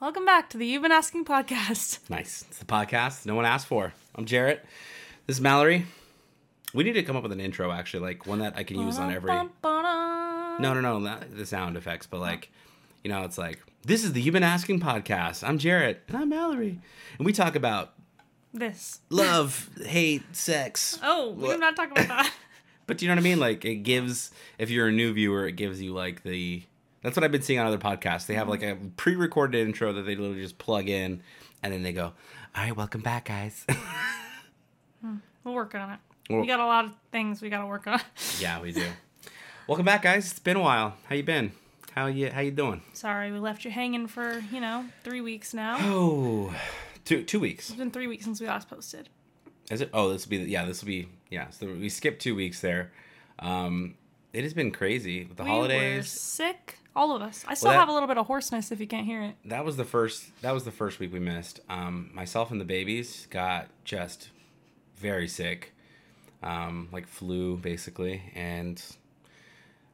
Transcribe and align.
Welcome 0.00 0.24
back 0.24 0.48
to 0.50 0.58
the 0.58 0.66
You've 0.66 0.82
Been 0.82 0.92
Asking 0.92 1.24
podcast. 1.24 2.08
Nice. 2.08 2.44
It's 2.48 2.58
the 2.58 2.64
podcast 2.64 3.26
no 3.26 3.34
one 3.34 3.44
asked 3.44 3.66
for. 3.66 3.92
I'm 4.14 4.24
Jarrett. 4.26 4.64
This 5.26 5.36
is 5.36 5.40
Mallory. 5.40 5.86
We 6.72 6.84
need 6.84 6.92
to 6.92 7.02
come 7.02 7.16
up 7.16 7.22
with 7.22 7.32
an 7.32 7.40
intro, 7.40 7.72
actually, 7.72 8.02
like 8.04 8.26
one 8.26 8.38
that 8.40 8.56
I 8.56 8.62
can 8.62 8.78
use 8.78 8.98
on 8.98 9.12
every. 9.12 9.32
No, 9.32 9.48
no, 10.60 10.80
no, 10.80 10.98
not 10.98 11.36
the 11.36 11.46
sound 11.46 11.76
effects, 11.76 12.06
but 12.06 12.20
like, 12.20 12.50
you 13.02 13.10
know, 13.10 13.22
it's 13.24 13.38
like 13.38 13.60
this 13.82 14.04
is 14.04 14.12
the 14.12 14.20
You've 14.22 14.34
Been 14.34 14.42
Asking 14.42 14.80
podcast. 14.80 15.46
I'm 15.46 15.58
Jarrett 15.58 16.02
and 16.08 16.16
I'm 16.16 16.28
Mallory, 16.28 16.78
and 17.18 17.26
we 17.26 17.32
talk 17.32 17.56
about 17.56 17.94
This. 18.52 19.00
love, 19.10 19.70
hate, 19.84 20.36
sex. 20.36 20.98
Oh, 21.02 21.30
we're 21.30 21.56
not 21.58 21.74
talking 21.76 21.92
about 21.92 22.08
that. 22.08 22.32
But 22.86 23.02
you 23.02 23.08
know 23.08 23.12
what 23.16 23.20
I 23.20 23.22
mean? 23.22 23.38
Like 23.38 23.66
it 23.66 23.82
gives 23.82 24.30
if 24.56 24.70
you're 24.70 24.86
a 24.88 24.92
new 24.92 25.12
viewer, 25.12 25.46
it 25.46 25.56
gives 25.56 25.82
you 25.82 25.92
like 25.92 26.22
the 26.22 26.62
that's 27.02 27.16
what 27.16 27.24
I've 27.24 27.32
been 27.32 27.42
seeing 27.42 27.58
on 27.58 27.66
other 27.66 27.78
podcasts. 27.78 28.26
They 28.26 28.34
have 28.34 28.48
like 28.48 28.62
a 28.62 28.76
pre-recorded 28.96 29.66
intro 29.66 29.92
that 29.92 30.02
they 30.02 30.16
literally 30.16 30.42
just 30.42 30.58
plug 30.58 30.88
in 30.88 31.22
and 31.62 31.72
then 31.72 31.82
they 31.82 31.92
go, 31.92 32.04
"All 32.54 32.62
right, 32.64 32.76
welcome 32.76 33.00
back, 33.00 33.26
guys." 33.26 33.64
We'll 35.44 35.54
work 35.54 35.74
on 35.74 35.90
it. 35.92 35.98
Well- 36.28 36.40
we 36.40 36.46
got 36.46 36.60
a 36.60 36.66
lot 36.66 36.84
of 36.84 36.92
things 37.10 37.40
we 37.40 37.48
got 37.48 37.60
to 37.60 37.66
work 37.66 37.86
on. 37.86 38.00
yeah, 38.40 38.60
we 38.60 38.72
do. 38.72 38.84
welcome 39.66 39.86
back, 39.86 40.02
guys. 40.02 40.30
It's 40.30 40.38
been 40.40 40.56
a 40.56 40.60
while. 40.60 40.94
How 41.08 41.14
you 41.14 41.22
been? 41.22 41.52
How 41.94 42.06
you 42.06 42.30
how 42.30 42.40
you 42.40 42.50
doing? 42.50 42.82
Sorry, 42.92 43.32
we 43.32 43.38
left 43.38 43.64
you 43.64 43.70
hanging 43.70 44.06
for, 44.08 44.42
you 44.52 44.60
know, 44.60 44.84
three 45.04 45.20
weeks 45.20 45.54
now. 45.54 45.78
Oh, 45.80 46.54
two 47.04 47.22
two 47.22 47.40
weeks. 47.40 47.70
It's 47.70 47.78
been 47.78 47.90
three 47.90 48.06
weeks 48.08 48.24
since 48.24 48.40
we 48.40 48.46
last 48.46 48.68
posted. 48.68 49.08
Is 49.70 49.80
it? 49.80 49.88
Oh, 49.94 50.10
this 50.12 50.26
will 50.26 50.30
be 50.30 50.36
yeah. 50.50 50.64
This 50.66 50.82
will 50.82 50.88
be 50.88 51.08
yeah. 51.30 51.48
So 51.50 51.66
we 51.66 51.88
skipped 51.88 52.20
two 52.20 52.34
weeks 52.34 52.60
there. 52.60 52.92
Um, 53.38 53.94
it 54.34 54.42
has 54.42 54.52
been 54.52 54.70
crazy 54.70 55.24
with 55.24 55.36
the 55.38 55.44
We 55.44 55.48
were 55.50 55.54
holidays. 55.54 56.10
sick. 56.10 56.78
All 56.98 57.14
of 57.14 57.22
us. 57.22 57.44
I 57.46 57.54
still 57.54 57.68
Well, 57.68 57.74
that- 57.76 57.80
have 57.80 57.88
a 57.88 57.92
little 57.92 58.08
bit 58.08 58.18
of 58.18 58.26
hoarseness 58.26 58.72
if 58.72 58.80
you 58.80 58.86
can't 58.88 59.06
hear 59.06 59.22
it. 59.22 59.36
that 59.44 59.64
was 59.64 59.76
the 59.76 59.84
first 59.84 60.24
that 60.42 60.52
was 60.52 60.64
the 60.64 60.72
first 60.72 60.98
week 60.98 61.12
we 61.12 61.20
missed 61.20 61.60
um 61.68 62.10
myself 62.12 62.50
and 62.50 62.60
the 62.60 62.64
babies 62.64 63.26
got 63.30 63.68
just 63.84 64.30
very 64.96 65.28
sick 65.28 65.72
um 66.42 66.88
like 66.92 67.06
flu 67.06 67.56
basically 67.56 68.20
and 68.34 68.82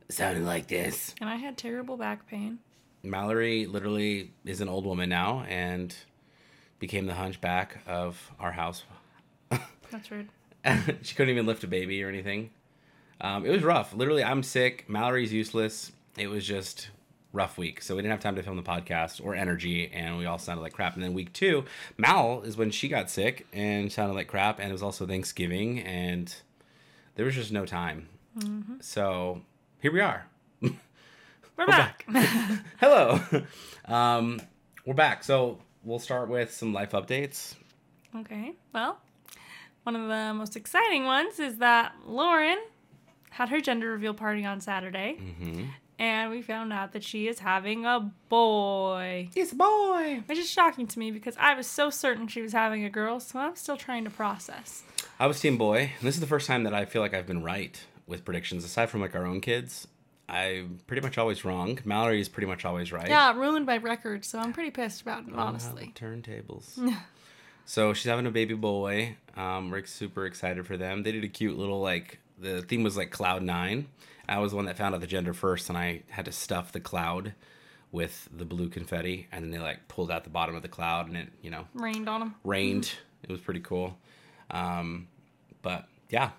sounded 0.09 0.45
like 0.45 0.67
this 0.69 1.15
And 1.21 1.29
I 1.29 1.37
had 1.37 1.57
terrible 1.57 1.97
back 1.97 2.27
pain. 2.27 2.59
mallory 3.03 3.67
literally 3.67 4.33
is 4.45 4.61
an 4.61 4.69
old 4.69 4.87
woman 4.87 5.09
now 5.11 5.45
and 5.49 5.95
became 6.79 7.07
the 7.07 7.15
hunchback 7.15 7.79
of 7.87 8.31
our 8.41 8.53
house 8.53 8.85
That's 9.91 10.11
rude. 10.11 10.29
she 11.03 11.15
couldn't 11.15 11.33
even 11.35 11.47
lift 11.47 11.65
a 11.65 11.69
baby 11.69 12.03
or 12.03 12.09
anything 12.09 12.51
um, 13.21 13.45
it 13.47 13.51
was 13.51 13.63
rough 13.63 13.95
literally 13.95 14.25
i'm 14.25 14.43
sick 14.43 14.85
mallory's 14.89 15.33
useless 15.33 15.93
it 16.17 16.29
was 16.29 16.47
just 16.47 16.89
rough 17.35 17.59
week 17.59 17.83
so 17.83 17.95
we 17.95 18.01
didn't 18.01 18.13
have 18.13 18.21
time 18.21 18.35
to 18.37 18.43
film 18.43 18.57
the 18.57 18.63
podcast 18.63 19.23
or 19.23 19.35
energy 19.35 19.91
and 19.93 20.17
we 20.17 20.25
all 20.25 20.39
sounded 20.39 20.63
like 20.63 20.73
crap 20.73 20.95
and 20.95 21.03
then 21.03 21.13
week 21.13 21.33
two 21.35 21.65
mal 21.99 22.41
is 22.43 22.57
when 22.57 22.71
she 22.71 22.89
got 22.89 23.11
sick 23.11 23.47
and 23.53 23.93
sounded 23.93 24.15
like 24.15 24.29
crap 24.29 24.59
and 24.59 24.71
it 24.71 24.73
was 24.73 24.83
also 24.83 25.05
thanksgiving 25.07 25.81
and 25.81 26.37
there 27.17 27.27
was 27.27 27.35
just 27.35 27.53
no 27.53 27.67
time 27.67 28.09
so 28.81 29.43
here 29.83 29.93
we 29.93 30.01
are 30.01 30.27
We're, 31.57 31.67
back. 31.67 32.07
hello 32.79 33.21
um, 33.87 34.41
we're 34.87 34.95
back 34.95 35.23
so 35.23 35.59
we'll 35.85 35.99
start 35.99 36.29
with 36.29 36.53
some 36.53 36.73
life 36.73 36.93
updates 36.93 37.55
okay. 38.17 38.53
Well, 38.73 38.99
one 39.83 39.97
of 39.97 40.09
the 40.09 40.33
most 40.35 40.57
exciting 40.57 41.05
ones 41.05 41.39
is 41.41 41.59
that 41.59 41.95
Lauren 42.07 42.59
had 43.31 43.49
her 43.49 43.61
gender 43.61 43.91
reveal 43.91 44.15
party 44.15 44.45
on 44.45 44.61
Saturday. 44.61 45.19
mm-hmm. 45.21 45.65
And 45.99 46.31
we 46.31 46.43
found 46.43 46.73
out 46.73 46.93
that 46.93 47.05
she 47.05 47.29
is 47.29 47.39
having 47.39 47.87
a 47.87 48.11
boy. 48.29 49.29
it's 49.35 49.53
a 49.53 49.55
boy 49.55 50.23
Which 50.27 50.39
is 50.39 50.51
shocking 50.51 50.87
to 50.89 50.99
me 50.99 51.13
because 51.13 51.37
I 51.39 51.55
was 51.55 51.67
so 51.67 51.89
certain 51.91 52.27
she 52.27 52.43
was 52.43 52.53
having 52.53 52.85
a 52.85 52.91
girl, 52.91 53.21
so 53.21 53.39
I'm 53.39 53.55
still 53.57 53.77
trying 53.77 54.05
to 54.05 54.11
process. 54.11 54.83
I 55.21 55.27
was 55.27 55.41
team 55.41 55.57
boy. 55.57 55.93
And 55.99 56.07
this 56.07 56.15
is 56.15 56.21
the 56.21 56.27
first 56.27 56.47
time 56.47 56.65
that 56.65 56.75
I 56.75 56.85
feel 56.85 57.01
like 57.01 57.15
I've 57.15 57.27
been 57.27 57.43
right 57.43 57.81
with 58.07 58.25
predictions. 58.25 58.65
Aside 58.65 58.91
from 58.91 59.01
like 59.01 59.15
our 59.15 59.25
own 59.25 59.41
kids, 59.41 59.87
I'm 60.29 60.81
pretty 60.87 61.03
much 61.03 61.19
always 61.19 61.45
wrong. 61.45 61.79
Mallory 61.85 62.21
is 62.21 62.29
pretty 62.29 62.47
much 62.47 62.65
always 62.65 62.93
right. 62.93 63.09
Yeah, 63.09 63.33
ruined 63.37 63.67
by 63.67 63.77
record, 63.77 64.25
so 64.25 64.39
I'm 64.39 64.53
pretty 64.53 64.71
pissed 64.71 65.03
about 65.03 65.29
it, 65.29 65.35
honestly. 65.35 65.93
Turntables. 65.95 66.97
so 67.65 67.93
she's 67.93 68.11
having 68.11 68.27
a 68.27 68.31
baby 68.31 68.55
boy. 68.55 69.17
Um, 69.37 69.71
we're 69.71 69.85
super 69.85 70.27
excited 70.27 70.67
for 70.67 70.77
them. 70.77 71.03
They 71.03 71.13
did 71.13 71.25
a 71.25 71.29
cute 71.29 71.57
little 71.57 71.81
like 71.81 72.19
the 72.39 72.63
theme 72.63 72.83
was 72.83 72.97
like 72.97 73.11
cloud 73.11 73.43
nine. 73.43 73.89
I 74.29 74.39
was 74.39 74.53
the 74.53 74.57
one 74.57 74.67
that 74.67 74.77
found 74.77 74.95
out 74.95 75.01
the 75.01 75.07
gender 75.07 75.35
first, 75.35 75.69
and 75.69 75.77
I 75.79 76.03
had 76.09 76.25
to 76.27 76.33
stuff 76.33 76.73
the 76.73 76.81
cloud 76.81 77.35
with 77.93 78.29
the 78.37 78.45
blue 78.45 78.69
confetti, 78.69 79.29
and 79.31 79.45
then 79.45 79.51
they 79.51 79.59
like 79.59 79.87
pulled 79.89 80.11
out 80.11 80.25
the 80.25 80.31
bottom 80.31 80.55
of 80.57 80.63
the 80.63 80.69
cloud, 80.69 81.09
and 81.09 81.17
it 81.17 81.29
you 81.43 81.51
know 81.51 81.67
Rained 81.75 82.09
on 82.09 82.21
them. 82.21 82.35
rained. 82.45 82.93
It 83.23 83.31
was 83.31 83.41
pretty 83.41 83.61
cool. 83.61 83.99
Um, 84.51 85.09
but 85.63 85.87
yeah, 86.11 86.31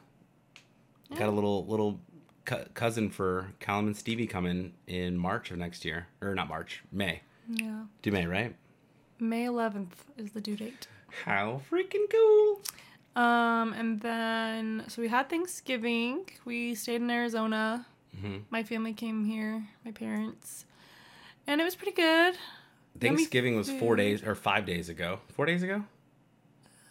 got 1.15 1.29
a 1.29 1.31
little 1.31 1.65
little 1.65 1.99
cu- 2.45 2.65
cousin 2.73 3.09
for 3.09 3.53
Callum 3.59 3.87
and 3.87 3.97
Stevie 3.97 4.27
coming 4.27 4.73
in 4.87 5.17
March 5.17 5.51
of 5.51 5.57
next 5.57 5.85
year, 5.85 6.07
or 6.21 6.35
not 6.35 6.47
March, 6.47 6.83
May. 6.91 7.21
Yeah. 7.49 7.83
Do 8.01 8.11
May, 8.11 8.25
right? 8.25 8.55
May 9.19 9.45
11th 9.45 9.91
is 10.17 10.31
the 10.31 10.41
due 10.41 10.55
date. 10.57 10.87
How 11.23 11.61
freaking 11.71 12.05
cool! 12.11 12.59
Um, 13.15 13.73
and 13.73 14.01
then 14.01 14.83
so 14.87 15.01
we 15.01 15.07
had 15.07 15.29
Thanksgiving. 15.29 16.29
We 16.43 16.75
stayed 16.75 17.01
in 17.01 17.09
Arizona. 17.09 17.85
Mhm. 18.17 18.43
My 18.49 18.63
family 18.63 18.93
came 18.93 19.25
here, 19.25 19.67
my 19.83 19.91
parents, 19.91 20.65
and 21.47 21.59
it 21.61 21.63
was 21.63 21.75
pretty 21.75 21.91
good. 21.93 22.35
Thanksgiving 22.99 23.55
was 23.57 23.69
four 23.69 23.95
days 23.95 24.23
or 24.23 24.35
five 24.35 24.65
days 24.65 24.87
ago. 24.89 25.19
Four 25.33 25.45
days 25.45 25.63
ago. 25.63 25.83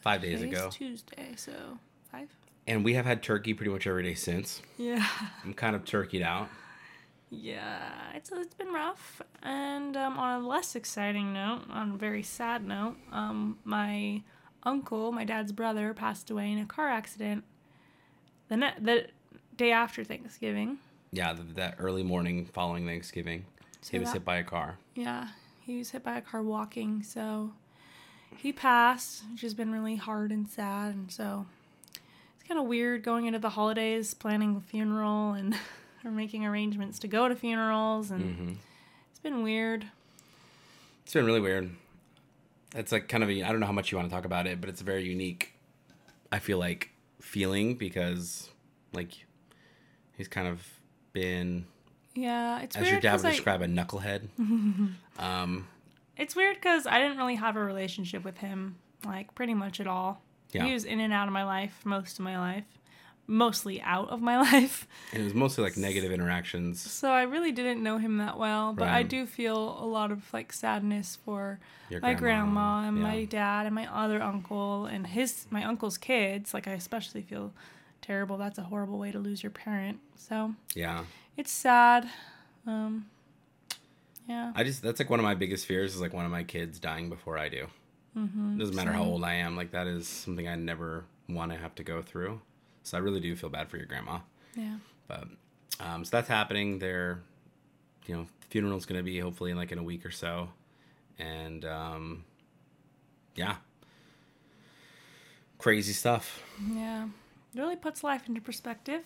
Five 0.03 0.21
days 0.21 0.41
Today's 0.41 0.53
ago, 0.59 0.69
Tuesday, 0.71 1.33
so 1.37 1.79
five. 2.13 2.29
and 2.67 2.85
we 2.85 2.93
have 2.93 3.07
had 3.07 3.23
turkey 3.23 3.55
pretty 3.55 3.71
much 3.73 3.87
every 3.87 4.03
day 4.03 4.13
since. 4.15 4.61
Yeah, 4.77 5.07
I'm 5.43 5.55
kind 5.55 5.75
of 5.75 5.85
turkeyed 5.85 6.23
out. 6.23 6.49
yeah. 7.31 8.13
It's 8.15 8.31
it's 8.33 8.55
been 8.55 8.73
rough. 8.73 9.23
And 9.43 9.97
um, 9.97 10.19
on 10.19 10.43
a 10.43 10.47
less 10.47 10.77
exciting 10.77 11.33
note, 11.33 11.63
on 11.71 11.93
a 11.93 11.97
very 11.97 12.23
sad 12.23 12.67
note, 12.67 12.97
um, 13.13 13.59
my 13.65 14.23
uncle, 14.65 15.13
my 15.13 15.25
dad's 15.25 15.53
brother, 15.53 15.93
passed 15.95 16.31
away 16.31 16.51
in 16.53 16.59
a 16.59 16.67
car 16.67 16.89
accident. 16.89 17.45
The 18.49 18.57
ne- 18.57 18.75
the 18.81 19.07
day 19.57 19.73
after 19.73 20.05
Thanksgiving. 20.05 20.79
Yeah, 21.13 21.33
th- 21.33 21.55
that 21.55 21.77
early 21.79 22.03
morning 22.03 22.47
following 22.47 22.87
Thanksgiving, 22.87 23.45
So 23.81 23.93
he 23.93 23.99
was 23.99 24.09
that- 24.09 24.15
hit 24.15 24.25
by 24.25 24.37
a 24.37 24.45
car. 24.45 24.79
Yeah, 24.95 25.29
he 25.65 25.79
was 25.79 25.91
hit 25.91 26.03
by 26.03 26.17
a 26.17 26.21
car 26.21 26.43
walking, 26.43 27.03
so 27.03 27.53
he 28.37 28.53
passed, 28.53 29.23
which 29.33 29.43
has 29.43 29.55
been 29.55 29.73
really 29.73 29.97
hard 29.97 30.33
and 30.33 30.49
sad, 30.49 30.95
and 30.95 31.11
so 31.13 31.47
it's 32.37 32.47
kind 32.49 32.59
of 32.61 32.67
weird 32.67 33.03
going 33.03 33.27
into 33.27 33.39
the 33.39 33.51
holidays, 33.51 34.13
planning 34.15 34.57
a 34.57 34.61
funeral 34.61 35.33
and 35.33 35.57
or 36.05 36.11
making 36.11 36.45
arrangements 36.45 36.99
to 36.99 37.09
go 37.09 37.29
to 37.29 37.37
funerals, 37.37 38.11
and 38.11 38.37
hmm 38.37 38.53
it's 39.11 39.21
been 39.21 39.43
weird. 39.43 39.87
It's 41.05 41.13
been 41.15 41.25
really 41.25 41.41
weird. 41.41 41.71
It's 42.75 42.91
like 42.93 43.09
kind 43.09 43.23
of 43.23 43.31
a 43.31 43.43
I 43.43 43.51
don't 43.51 43.61
know 43.61 43.67
how 43.67 43.73
much 43.73 43.93
you 43.93 43.99
want 43.99 44.11
to 44.11 44.15
talk 44.15 44.25
about 44.25 44.47
it, 44.47 44.61
but 44.61 44.69
it's 44.69 44.81
a 44.81 44.85
very 44.85 45.05
unique. 45.05 45.55
I 46.33 46.39
feel 46.41 46.59
like 46.59 46.91
feeling 47.21 47.77
because 47.77 48.51
like 48.93 49.13
he's 50.17 50.29
kind 50.29 50.49
of 50.49 50.61
been 51.13 51.67
Yeah, 52.15 52.61
it's 52.61 52.75
as 52.77 52.83
weird. 52.83 52.93
your 52.93 53.01
dad 53.01 53.17
would 53.19 53.27
I- 53.27 53.31
describe 53.31 53.63
a 53.63 53.67
knucklehead. 53.67 54.29
um, 55.19 55.69
it's 56.17 56.35
weird 56.37 56.57
because 56.57 56.87
I 56.87 56.99
didn't 57.01 57.19
really 57.19 57.37
have 57.37 57.57
a 57.57 57.63
relationship 57.65 58.25
with 58.25 58.39
him, 58.39 58.77
like 59.05 59.35
pretty 59.35 59.55
much 59.55 59.81
at 59.81 59.87
all. 59.87 60.21
Yeah. 60.53 60.65
He 60.67 60.73
was 60.73 60.85
in 60.85 61.01
and 61.01 61.13
out 61.13 61.27
of 61.29 61.33
my 61.33 61.45
life 61.45 61.81
most 61.85 62.19
of 62.19 62.25
my 62.25 62.39
life, 62.39 62.65
mostly 63.27 63.81
out 63.83 64.09
of 64.11 64.21
my 64.21 64.41
life. 64.53 64.87
and 65.13 65.23
it 65.23 65.25
was 65.25 65.35
mostly 65.35 65.65
like 65.65 65.77
negative 65.77 66.13
interactions. 66.13 66.81
So 66.81 67.11
I 67.11 67.23
really 67.23 67.53
didn't 67.53 67.83
know 67.83 67.99
him 67.99 68.19
that 68.19 68.39
well, 68.39 68.73
but 68.73 68.89
I 68.89 69.03
do 69.03 69.27
feel 69.27 69.57
a 69.57 69.87
lot 69.87 70.11
of 70.13 70.33
like 70.33 70.53
sadness 70.53 71.19
for 71.25 71.61
Your 71.91 72.01
my 72.01 72.15
grandma, 72.15 72.45
grandma 72.45 72.89
and 72.89 72.97
yeah. 72.99 73.03
my 73.03 73.25
dad 73.25 73.67
and 73.67 73.75
my 73.75 73.87
other 73.93 74.23
uncle 74.23 74.87
and 74.87 75.07
his 75.07 75.47
my 75.51 75.65
uncle's 75.65 75.99
kids. 75.99 76.55
Like 76.55 76.69
I 76.69 76.73
especially 76.73 77.23
feel 77.23 77.53
terrible. 78.03 78.37
That's 78.37 78.59
a 78.59 78.65
horrible 78.65 78.99
way 78.99 79.11
to 79.13 79.19
lose 79.19 79.43
your 79.43 79.51
parent. 79.51 80.01
So 80.17 80.55
Yeah, 80.75 81.05
it's 81.37 81.53
sad. 81.53 82.09
Um, 82.67 83.07
yeah. 84.29 84.53
I 84.55 84.65
just 84.65 84.83
that's 84.83 85.01
like 85.01 85.11
one 85.11 85.21
of 85.21 85.25
my 85.25 85.35
biggest 85.35 85.67
fears 85.67 85.95
is 85.95 86.01
like 86.01 86.13
one 86.13 86.25
of 86.25 86.31
my 86.31 86.45
kids 86.45 86.79
dying 86.79 87.09
before 87.09 87.39
I 87.39 87.49
do. 87.49 87.67
Mm-hmm. 88.17 88.59
Doesn't 88.59 88.77
matter 88.77 88.93
how 88.93 89.03
old 89.03 89.25
I 89.25 89.35
am. 89.35 89.57
Like 89.57 89.73
that 89.73 89.87
is 89.87 90.07
something 90.07 90.47
I 90.47 90.55
never 90.55 91.05
want 91.29 91.53
to 91.53 91.59
have 91.59 91.75
to 91.77 91.83
go 91.83 92.01
through. 92.03 92.41
So 92.85 92.97
I 92.97 93.01
really 93.01 93.21
do 93.21 93.35
feel 93.35 93.51
bad 93.51 93.69
for 93.69 93.77
your 93.77 93.87
grandma. 93.87 94.19
Yeah. 94.55 94.77
But 95.09 95.25
um, 95.81 96.05
so 96.05 96.11
that's 96.17 96.29
happening. 96.29 96.79
Their, 96.79 97.23
you 98.07 98.15
know, 98.15 98.27
funeral's 98.51 98.87
gonna 98.87 99.03
be 99.03 99.19
hopefully 99.19 99.51
in 99.51 99.57
like 99.57 99.73
in 99.73 99.79
a 99.79 99.83
week 99.83 100.07
or 100.07 100.11
so, 100.11 100.49
and 101.19 101.65
um, 101.65 102.25
yeah, 103.35 103.57
crazy 105.59 105.93
stuff. 105.93 106.43
Yeah. 106.73 107.07
It 107.55 107.61
really 107.61 107.77
puts 107.77 108.05
life 108.05 108.29
into 108.29 108.41
perspective. 108.41 109.03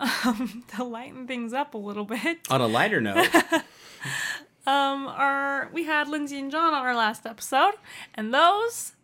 Um, 0.00 0.64
to 0.76 0.84
lighten 0.84 1.26
things 1.26 1.52
up 1.52 1.74
a 1.74 1.78
little 1.78 2.06
bit. 2.06 2.38
On 2.50 2.60
a 2.60 2.66
lighter 2.66 3.00
note, 3.02 3.28
um, 4.66 5.06
our 5.06 5.68
we 5.72 5.84
had 5.84 6.08
Lindsay 6.08 6.38
and 6.38 6.50
John 6.50 6.74
on 6.74 6.86
our 6.86 6.96
last 6.96 7.26
episode, 7.26 7.74
and 8.14 8.32
those 8.32 8.94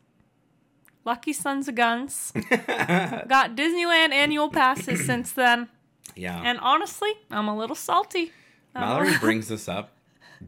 lucky 1.07 1.33
sons 1.33 1.69
of 1.69 1.75
guns 1.75 2.33
got 2.51 3.57
Disneyland 3.57 4.11
annual 4.13 4.51
passes 4.51 5.07
since 5.07 5.33
then. 5.33 5.69
Yeah. 6.15 6.41
And 6.45 6.59
honestly, 6.61 7.13
I'm 7.31 7.49
a 7.49 7.57
little 7.57 7.77
salty. 7.77 8.33
I'm 8.75 8.83
Mallory 8.83 9.17
brings 9.21 9.49
this 9.49 9.69
up 9.69 9.93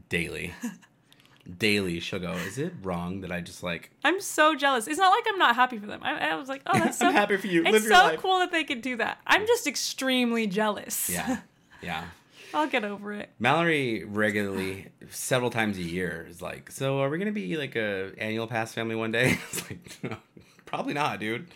daily. 0.09 0.53
Daily, 1.57 1.99
she'll 1.99 2.19
go, 2.19 2.33
Is 2.33 2.59
it 2.59 2.73
wrong 2.83 3.21
that 3.21 3.31
I 3.31 3.41
just 3.41 3.63
like. 3.63 3.89
I'm 4.03 4.21
so 4.21 4.53
jealous. 4.55 4.87
It's 4.87 4.99
not 4.99 5.09
like 5.09 5.23
I'm 5.27 5.39
not 5.39 5.55
happy 5.55 5.79
for 5.79 5.87
them. 5.87 6.01
I, 6.03 6.29
I 6.31 6.35
was 6.35 6.47
like, 6.47 6.61
oh, 6.67 6.77
that's 6.77 6.97
so. 6.99 7.07
I'm 7.07 7.13
happy 7.13 7.37
for 7.37 7.47
you. 7.47 7.61
It's 7.63 7.71
Live 7.71 7.83
so 7.83 7.89
life. 7.89 8.19
cool 8.19 8.37
that 8.39 8.51
they 8.51 8.63
could 8.63 8.81
do 8.83 8.97
that. 8.97 9.17
I'm 9.25 9.47
just 9.47 9.65
extremely 9.65 10.45
jealous. 10.45 11.09
Yeah. 11.09 11.39
Yeah. 11.81 12.03
I'll 12.53 12.67
get 12.67 12.83
over 12.83 13.13
it. 13.13 13.29
Mallory 13.39 14.03
regularly, 14.03 14.87
several 15.09 15.49
times 15.51 15.77
a 15.77 15.83
year, 15.83 16.25
is 16.29 16.41
like, 16.41 16.71
"So 16.71 16.99
are 16.99 17.07
we 17.09 17.19
gonna 17.19 17.31
be 17.31 17.55
like 17.57 17.75
a 17.75 18.11
annual 18.17 18.47
pass 18.47 18.73
family 18.73 18.95
one 18.95 19.11
day?" 19.11 19.37
It's 19.51 19.69
like, 19.69 19.79
no, 20.03 20.17
probably 20.69 20.93
not, 20.93 21.19
dude. 21.19 21.47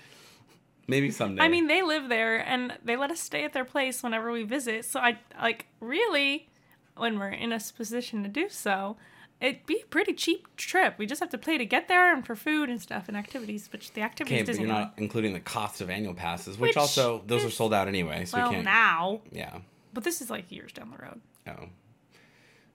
Maybe 0.88 1.12
someday. 1.12 1.42
I 1.44 1.48
mean, 1.48 1.68
they 1.68 1.82
live 1.82 2.10
there 2.10 2.38
and 2.46 2.74
they 2.84 2.98
let 2.98 3.10
us 3.12 3.20
stay 3.22 3.46
at 3.46 3.54
their 3.54 3.64
place 3.64 4.04
whenever 4.04 4.32
we 4.32 4.44
visit. 4.44 4.84
So 4.84 5.00
I 5.00 5.20
like 5.42 5.68
really, 5.80 6.50
when 6.98 7.18
we're 7.20 7.30
in 7.30 7.54
a 7.54 7.60
position 7.78 8.24
to 8.24 8.30
do 8.30 8.50
so, 8.50 8.98
it'd 9.40 9.66
be 9.66 9.82
a 9.82 9.86
pretty 9.86 10.14
cheap 10.14 10.54
trip. 10.58 10.96
We 10.98 11.06
just 11.06 11.22
have 11.22 11.30
to 11.30 11.38
pay 11.38 11.58
to 11.58 11.66
get 11.66 11.88
there 11.88 12.14
and 12.14 12.26
for 12.26 12.36
food 12.36 12.70
and 12.70 12.82
stuff 12.82 13.08
and 13.08 13.16
activities, 13.16 13.70
which 13.72 13.94
the 13.94 14.02
activities 14.02 14.42
okay, 14.42 14.52
but 14.52 14.60
you're 14.60 14.68
not 14.68 14.94
including 14.98 15.32
the 15.34 15.40
cost 15.40 15.80
of 15.80 15.90
annual 15.90 16.14
passes, 16.16 16.58
which, 16.58 16.70
Which 16.70 16.78
also 16.78 17.24
those 17.28 17.46
are 17.46 17.50
sold 17.50 17.74
out 17.74 17.88
anyway, 17.88 18.26
so 18.26 18.38
well, 18.38 18.50
we 18.50 18.56
can't. 18.56 18.66
now, 18.66 19.22
Yeah. 19.32 19.60
but 19.94 20.04
this 20.04 20.22
is 20.22 20.30
like 20.30 20.52
years 20.52 20.74
down 20.74 20.92
the 20.92 20.98
road. 21.02 21.22
Oh. 21.48 21.70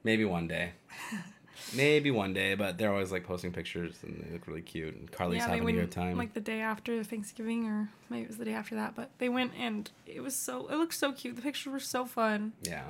Maybe 0.04 0.24
one 0.24 0.48
day. 0.48 0.70
Maybe 1.74 2.10
one 2.10 2.32
day, 2.32 2.54
but 2.54 2.78
they're 2.78 2.92
always 2.92 3.12
like 3.12 3.24
posting 3.24 3.52
pictures 3.52 3.96
and 4.02 4.24
they 4.26 4.32
look 4.32 4.46
really 4.46 4.62
cute. 4.62 4.94
And 4.94 5.10
Carly's 5.10 5.38
yeah, 5.38 5.48
having 5.48 5.68
a 5.68 5.72
good 5.72 5.90
time. 5.92 6.16
like 6.16 6.32
the 6.34 6.40
day 6.40 6.60
after 6.60 7.04
Thanksgiving, 7.04 7.66
or 7.66 7.90
maybe 8.08 8.22
it 8.22 8.28
was 8.28 8.38
the 8.38 8.44
day 8.44 8.54
after 8.54 8.74
that. 8.76 8.94
But 8.94 9.10
they 9.18 9.28
went 9.28 9.52
and 9.58 9.90
it 10.06 10.20
was 10.22 10.34
so 10.34 10.66
it 10.68 10.76
looked 10.76 10.94
so 10.94 11.12
cute. 11.12 11.36
The 11.36 11.42
pictures 11.42 11.72
were 11.72 11.80
so 11.80 12.04
fun. 12.06 12.52
yeah. 12.62 12.84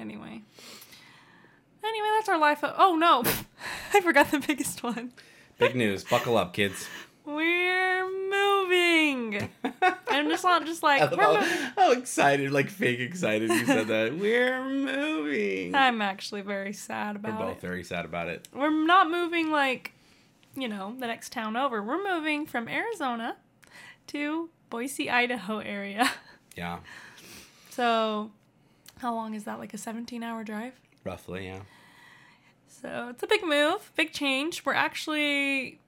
Anyway. 0.00 0.42
Anyway, 1.84 2.08
that's 2.16 2.28
our 2.28 2.38
life. 2.38 2.60
Oh 2.62 2.96
no, 2.96 3.22
I 3.94 4.00
forgot 4.00 4.30
the 4.30 4.40
biggest 4.40 4.82
one. 4.82 5.12
Big 5.58 5.74
news. 5.74 6.04
Buckle 6.04 6.36
up, 6.36 6.52
kids. 6.52 6.86
We're 7.28 8.08
moving. 8.30 9.50
I'm 10.08 10.28
just 10.30 10.44
not 10.44 10.64
just 10.64 10.82
like 10.82 11.02
I 11.02 11.04
love 11.04 11.18
we're 11.18 11.40
how, 11.40 11.72
how 11.76 11.92
excited, 11.92 12.50
like 12.52 12.70
fake 12.70 13.00
excited 13.00 13.50
you 13.50 13.66
said 13.66 13.88
that. 13.88 14.16
We're 14.18 14.64
moving. 14.64 15.74
I'm 15.74 16.00
actually 16.00 16.40
very 16.40 16.72
sad 16.72 17.16
about 17.16 17.32
it. 17.32 17.38
We're 17.38 17.46
both 17.48 17.56
it. 17.58 17.60
very 17.60 17.84
sad 17.84 18.04
about 18.06 18.28
it. 18.28 18.48
We're 18.54 18.70
not 18.70 19.10
moving 19.10 19.50
like, 19.50 19.92
you 20.56 20.68
know, 20.68 20.94
the 20.98 21.06
next 21.06 21.30
town 21.32 21.56
over. 21.56 21.82
We're 21.82 22.02
moving 22.02 22.46
from 22.46 22.66
Arizona 22.66 23.36
to 24.08 24.48
Boise, 24.70 25.10
Idaho 25.10 25.58
area. 25.58 26.10
Yeah. 26.56 26.80
So, 27.70 28.32
how 28.96 29.14
long 29.14 29.34
is 29.34 29.44
that? 29.44 29.60
Like 29.60 29.72
a 29.74 29.78
17 29.78 30.24
hour 30.24 30.42
drive? 30.42 30.72
Roughly, 31.04 31.46
yeah. 31.46 31.60
So, 32.66 33.08
it's 33.10 33.22
a 33.22 33.28
big 33.28 33.44
move, 33.44 33.92
big 33.94 34.12
change. 34.12 34.64
We're 34.64 34.72
actually, 34.72 35.78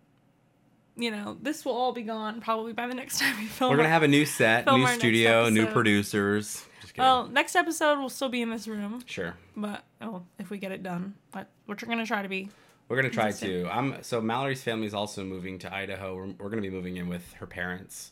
you 1.00 1.10
know, 1.10 1.36
this 1.40 1.64
will 1.64 1.72
all 1.72 1.92
be 1.92 2.02
gone 2.02 2.40
probably 2.40 2.72
by 2.72 2.86
the 2.86 2.94
next 2.94 3.18
time 3.20 3.38
we 3.38 3.46
film. 3.46 3.70
We're 3.70 3.76
gonna 3.76 3.88
it. 3.88 3.92
have 3.92 4.02
a 4.02 4.08
new 4.08 4.26
set, 4.26 4.66
new 4.66 4.86
studio, 4.86 5.48
new 5.48 5.66
producers. 5.66 6.64
Well, 6.98 7.28
next 7.28 7.56
episode 7.56 7.98
we'll 7.98 8.08
still 8.08 8.28
be 8.28 8.42
in 8.42 8.50
this 8.50 8.68
room, 8.68 9.02
sure. 9.06 9.34
but 9.56 9.84
oh, 10.02 10.22
if 10.38 10.50
we 10.50 10.58
get 10.58 10.72
it 10.72 10.82
done, 10.82 11.14
but 11.30 11.48
we're 11.66 11.76
gonna 11.76 12.06
try 12.06 12.22
to 12.22 12.28
be. 12.28 12.50
We're 12.88 12.96
gonna 12.96 13.10
try 13.10 13.26
Consistent. 13.26 13.66
to. 13.66 13.74
I'm 13.74 14.02
so 14.02 14.20
Mallory's 14.20 14.62
family 14.62 14.86
is 14.86 14.94
also 14.94 15.24
moving 15.24 15.58
to 15.60 15.72
Idaho. 15.72 16.16
We're, 16.16 16.26
we're 16.38 16.50
gonna 16.50 16.62
be 16.62 16.70
moving 16.70 16.96
in 16.96 17.08
with 17.08 17.32
her 17.34 17.46
parents 17.46 18.10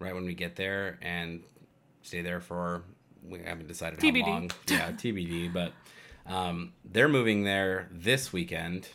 right 0.00 0.14
when 0.14 0.24
we 0.24 0.34
get 0.34 0.56
there 0.56 0.98
and 1.00 1.42
stay 2.02 2.22
there 2.22 2.40
for. 2.40 2.82
We 3.22 3.40
haven't 3.40 3.68
decided 3.68 3.98
TBD. 3.98 4.22
how 4.22 4.30
long. 4.30 4.50
Yeah, 4.68 4.92
TBD. 4.92 5.52
But 5.52 5.72
um, 6.26 6.72
they're 6.84 7.08
moving 7.08 7.44
there 7.44 7.88
this 7.90 8.32
weekend, 8.32 8.88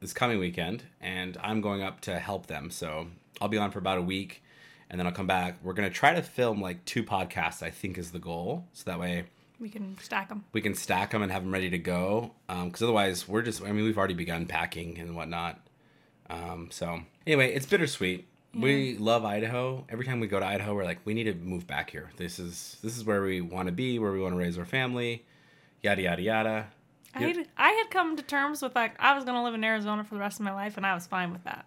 this 0.00 0.12
coming 0.12 0.38
weekend, 0.38 0.82
and 1.00 1.36
I'm 1.42 1.60
going 1.60 1.82
up 1.82 2.00
to 2.02 2.18
help 2.18 2.46
them. 2.46 2.70
So 2.70 3.06
I'll 3.40 3.48
be 3.48 3.58
on 3.58 3.70
for 3.70 3.78
about 3.78 3.98
a 3.98 4.02
week, 4.02 4.42
and 4.88 4.98
then 4.98 5.06
I'll 5.06 5.12
come 5.12 5.26
back. 5.26 5.58
We're 5.62 5.74
gonna 5.74 5.90
try 5.90 6.14
to 6.14 6.22
film 6.22 6.60
like 6.60 6.84
two 6.84 7.02
podcasts. 7.04 7.62
I 7.62 7.70
think 7.70 7.98
is 7.98 8.10
the 8.12 8.18
goal, 8.18 8.66
so 8.72 8.84
that 8.90 8.98
way 8.98 9.24
We 9.58 9.68
can 9.68 9.96
stack 9.98 10.28
them. 10.30 10.44
we 10.52 10.60
can 10.62 10.74
stack 10.74 11.10
them 11.10 11.22
and 11.22 11.30
have 11.30 11.42
them 11.42 11.52
ready 11.52 11.70
to 11.70 11.78
go. 11.78 12.32
Because 12.48 12.82
otherwise, 12.82 13.28
we're 13.28 13.42
just, 13.42 13.62
I 13.62 13.72
mean, 13.72 13.84
we've 13.84 13.98
already 13.98 14.14
begun 14.14 14.46
packing 14.46 14.98
and 14.98 15.14
whatnot. 15.14 15.60
Um, 16.30 16.68
so, 16.70 17.00
anyway, 17.26 17.52
it's 17.52 17.66
bittersweet. 17.66 18.26
We 18.52 18.96
love 18.98 19.24
Idaho. 19.24 19.84
Every 19.88 20.04
time 20.04 20.18
we 20.18 20.26
go 20.26 20.40
to 20.40 20.46
Idaho, 20.46 20.74
we're 20.74 20.84
like, 20.84 20.98
we 21.04 21.14
need 21.14 21.24
to 21.24 21.34
move 21.34 21.66
back 21.68 21.90
here. 21.90 22.10
This 22.16 22.40
is 22.40 22.78
this 22.82 22.96
is 22.96 23.04
where 23.04 23.22
we 23.22 23.40
want 23.40 23.66
to 23.66 23.72
be, 23.72 23.98
where 24.00 24.10
we 24.10 24.20
want 24.20 24.32
to 24.34 24.38
raise 24.38 24.58
our 24.58 24.64
family, 24.64 25.24
yada 25.82 26.02
yada 26.02 26.22
yada. 26.22 26.66
I 27.14 27.22
had, 27.22 27.48
I 27.56 27.70
had 27.70 27.90
come 27.90 28.16
to 28.16 28.22
terms 28.22 28.62
with 28.62 28.74
like 28.74 28.94
I 29.00 29.14
was 29.14 29.24
gonna 29.24 29.42
live 29.42 29.54
in 29.54 29.64
Arizona 29.64 30.04
for 30.04 30.14
the 30.14 30.20
rest 30.20 30.38
of 30.38 30.44
my 30.44 30.52
life, 30.54 30.76
and 30.76 30.86
I 30.86 30.94
was 30.94 31.06
fine 31.06 31.32
with 31.32 31.44
that. 31.44 31.66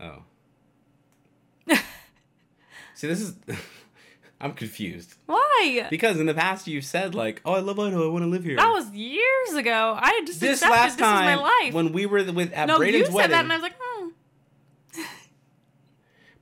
Oh. 0.00 0.22
See, 2.94 3.06
this 3.06 3.20
is, 3.20 3.34
I'm 4.40 4.54
confused 4.54 5.14
Why? 5.26 5.86
because 5.90 6.18
in 6.18 6.26
the 6.26 6.34
past 6.34 6.66
you've 6.66 6.84
said 6.84 7.14
like, 7.14 7.40
oh, 7.44 7.52
I 7.52 7.60
love 7.60 7.78
Idaho, 7.78 8.08
I 8.08 8.12
want 8.12 8.24
to 8.24 8.28
live 8.28 8.44
here. 8.44 8.56
That 8.56 8.72
was 8.72 8.90
years 8.90 9.54
ago. 9.54 9.96
I 10.00 10.14
had 10.14 10.26
just 10.26 10.40
this 10.40 10.62
accepted 10.62 10.72
last 10.72 10.98
this 10.98 11.06
is 11.06 11.12
time 11.12 11.24
my 11.24 11.34
life. 11.36 11.74
when 11.74 11.92
we 11.92 12.06
were 12.06 12.24
with 12.24 12.52
at 12.52 12.66
no, 12.66 12.78
Braden's 12.78 13.00
you 13.00 13.04
said 13.06 13.14
wedding. 13.14 13.30
that, 13.32 13.44
and 13.44 13.52
I 13.52 13.56
was 13.56 13.62
like, 13.62 13.74
hmm. 13.80 14.08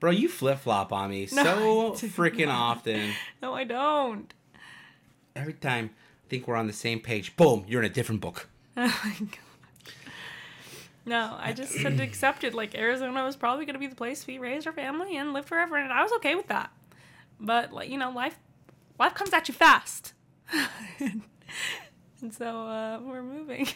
Bro, 0.01 0.11
you 0.13 0.29
flip 0.29 0.59
flop 0.59 0.93
on 0.93 1.11
me 1.11 1.29
No, 1.33 1.95
so 1.95 2.07
freaking 2.07 2.49
often. 2.53 3.13
No, 3.43 3.55
I 3.55 3.65
don't. 3.65 4.33
Every 5.35 5.55
time 5.55 5.91
think 6.29 6.47
we're 6.47 6.57
on 6.57 6.67
the 6.67 6.73
same 6.73 7.01
page, 7.01 7.37
boom, 7.37 7.65
you're 7.69 7.83
in 7.83 7.91
a 7.91 7.95
different 7.95 8.21
book. 8.21 8.49
Oh 8.79 9.01
my 9.05 9.17
god. 9.19 9.39
No, 11.07 11.37
I 11.39 11.53
just 11.53 11.79
had 11.79 11.97
to 11.99 12.03
accept 12.03 12.43
it. 12.43 12.53
Like 12.53 12.75
Arizona 12.75 13.25
was 13.25 13.37
probably 13.37 13.65
gonna 13.65 13.79
be 13.79 13.87
the 13.87 13.95
place 13.95 14.27
we 14.27 14.39
raised 14.39 14.67
our 14.67 14.73
family 14.73 15.17
and 15.17 15.33
live 15.33 15.47
forever, 15.47 15.77
and 15.77 15.93
I 15.93 16.03
was 16.03 16.11
okay 16.15 16.35
with 16.35 16.49
that. 16.49 16.71
But 17.39 17.73
like 17.73 17.89
you 17.89 17.97
know, 17.97 18.11
life 18.11 18.37
life 18.99 19.15
comes 19.15 19.33
at 19.33 19.47
you 19.47 19.55
fast, 19.55 20.15
and 21.01 22.35
so 22.35 22.67
uh, 22.67 22.99
we're 23.01 23.23
moving. 23.23 23.69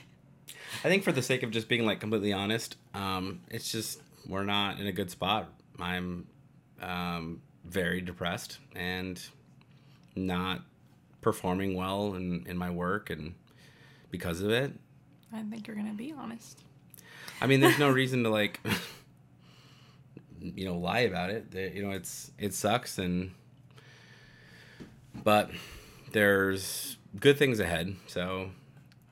I 0.85 0.88
think 0.88 1.05
for 1.05 1.12
the 1.12 1.23
sake 1.23 1.44
of 1.44 1.52
just 1.52 1.69
being 1.69 1.87
like 1.87 2.00
completely 2.00 2.32
honest, 2.32 2.76
um, 2.94 3.41
it's 3.49 3.70
just 3.70 4.00
we're 4.26 4.45
not 4.45 4.80
in 4.80 4.88
a 4.88 4.92
good 4.92 5.11
spot. 5.11 5.49
I'm 5.78 6.26
um, 6.83 7.42
very 7.64 8.00
depressed 8.00 8.59
and 8.75 9.21
not 10.16 10.62
performing 11.21 11.75
well 11.75 12.15
in, 12.15 12.45
in 12.47 12.57
my 12.57 12.71
work 12.71 13.11
and 13.11 13.35
because 14.11 14.41
of 14.41 14.50
it. 14.50 14.73
I 15.33 15.43
think 15.43 15.67
you're 15.67 15.77
gonna 15.77 15.95
be 15.95 16.12
honest. 16.12 16.62
I 17.41 17.47
mean, 17.47 17.61
there's 17.61 17.79
no 17.79 17.91
reason 18.00 18.25
to 18.25 18.31
like, 18.31 18.61
you 20.41 20.65
know, 20.65 20.77
lie 20.77 21.00
about 21.00 21.31
it. 21.31 21.73
You 21.75 21.83
know, 21.83 21.91
it's 21.91 22.33
it 22.39 22.55
sucks, 22.55 22.99
and 22.99 23.33
but 25.23 25.50
there's 26.12 26.97
good 27.19 27.39
things 27.39 27.61
ahead. 27.61 27.95
So 28.07 28.50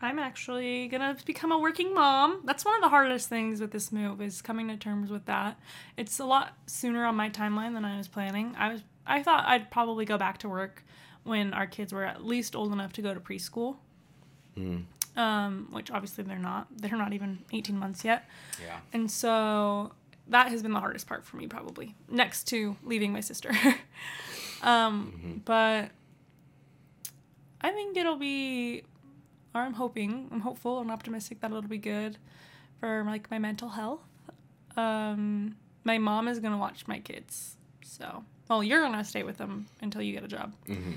I'm 0.00 0.18
actually 0.18 0.88
gonna 0.88 1.16
become 1.24 1.52
a 1.52 1.58
working 1.58 1.94
mom. 1.94 2.42
That's 2.44 2.64
one 2.64 2.74
of 2.74 2.82
the 2.82 2.88
hardest 2.88 3.28
things 3.28 3.60
with 3.60 3.70
this 3.70 3.92
move 3.92 4.20
is 4.20 4.42
coming 4.42 4.68
to 4.68 4.76
terms 4.76 5.10
with 5.10 5.26
that. 5.26 5.58
It's 5.96 6.18
a 6.18 6.24
lot 6.24 6.56
sooner 6.66 7.04
on 7.04 7.16
my 7.16 7.30
timeline 7.30 7.74
than 7.74 7.84
I 7.84 7.96
was 7.96 8.08
planning. 8.08 8.54
I 8.58 8.72
was 8.72 8.82
I 9.06 9.22
thought 9.22 9.44
I'd 9.46 9.70
probably 9.70 10.04
go 10.04 10.18
back 10.18 10.38
to 10.38 10.48
work 10.48 10.84
when 11.28 11.52
our 11.54 11.66
kids 11.66 11.92
were 11.92 12.04
at 12.04 12.24
least 12.24 12.56
old 12.56 12.72
enough 12.72 12.92
to 12.94 13.02
go 13.02 13.14
to 13.14 13.20
preschool. 13.20 13.76
Um, 15.16 15.68
which 15.70 15.90
obviously 15.90 16.24
they're 16.24 16.38
not. 16.38 16.66
They're 16.76 16.96
not 16.98 17.12
even 17.12 17.38
18 17.52 17.78
months 17.78 18.04
yet. 18.04 18.28
yeah, 18.64 18.78
And 18.92 19.10
so 19.10 19.92
that 20.28 20.48
has 20.48 20.62
been 20.62 20.72
the 20.72 20.80
hardest 20.80 21.06
part 21.06 21.24
for 21.24 21.36
me, 21.36 21.46
probably 21.46 21.94
next 22.08 22.44
to 22.48 22.76
leaving 22.84 23.12
my 23.12 23.20
sister. 23.20 23.50
um, 24.62 25.42
But 25.44 25.90
I 27.60 27.70
think 27.70 27.96
it'll 27.96 28.16
be, 28.16 28.82
or 29.54 29.60
I'm 29.62 29.74
hoping, 29.74 30.28
I'm 30.30 30.40
hopeful 30.40 30.80
and 30.80 30.90
optimistic 30.90 31.40
that 31.40 31.50
it'll 31.50 31.62
be 31.62 31.78
good 31.78 32.18
for 32.80 33.02
like 33.04 33.30
my 33.30 33.38
mental 33.38 33.70
health. 33.70 34.00
Um, 34.76 35.56
my 35.84 35.98
mom 35.98 36.28
is 36.28 36.38
gonna 36.38 36.58
watch 36.58 36.86
my 36.86 37.00
kids, 37.00 37.56
so 37.82 38.24
well, 38.48 38.62
you're 38.62 38.80
gonna 38.82 39.04
stay 39.04 39.22
with 39.24 39.38
them 39.38 39.66
until 39.80 40.02
you 40.02 40.12
get 40.12 40.22
a 40.24 40.28
job. 40.28 40.54
Mm-hmm. 40.68 40.92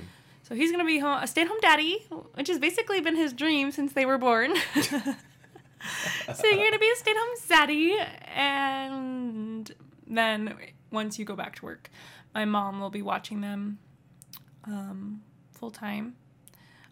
So 0.52 0.56
he's 0.56 0.70
gonna 0.70 0.84
be 0.84 1.00
home, 1.00 1.24
a 1.24 1.28
stay-at-home 1.28 1.62
daddy, 1.62 2.06
which 2.34 2.50
has 2.50 2.60
basically 2.60 3.00
been 3.00 3.16
his 3.16 3.32
dream 3.32 3.72
since 3.72 3.94
they 3.94 4.06
were 4.06 4.18
born. 4.18 4.54
so 4.76 6.46
you're 6.46 6.66
gonna 6.70 6.78
be 6.78 6.92
a 6.92 6.96
stay-at-home 6.98 7.38
daddy, 7.48 7.96
and 8.36 9.72
then 10.06 10.54
once 10.92 11.18
you 11.18 11.24
go 11.24 11.38
back 11.38 11.56
to 11.56 11.66
work, 11.66 11.90
my 12.36 12.44
mom 12.44 12.82
will 12.82 12.90
be 12.90 13.02
watching 13.02 13.40
them 13.40 13.80
um, 14.66 15.22
full 15.54 15.72
time. 15.72 16.18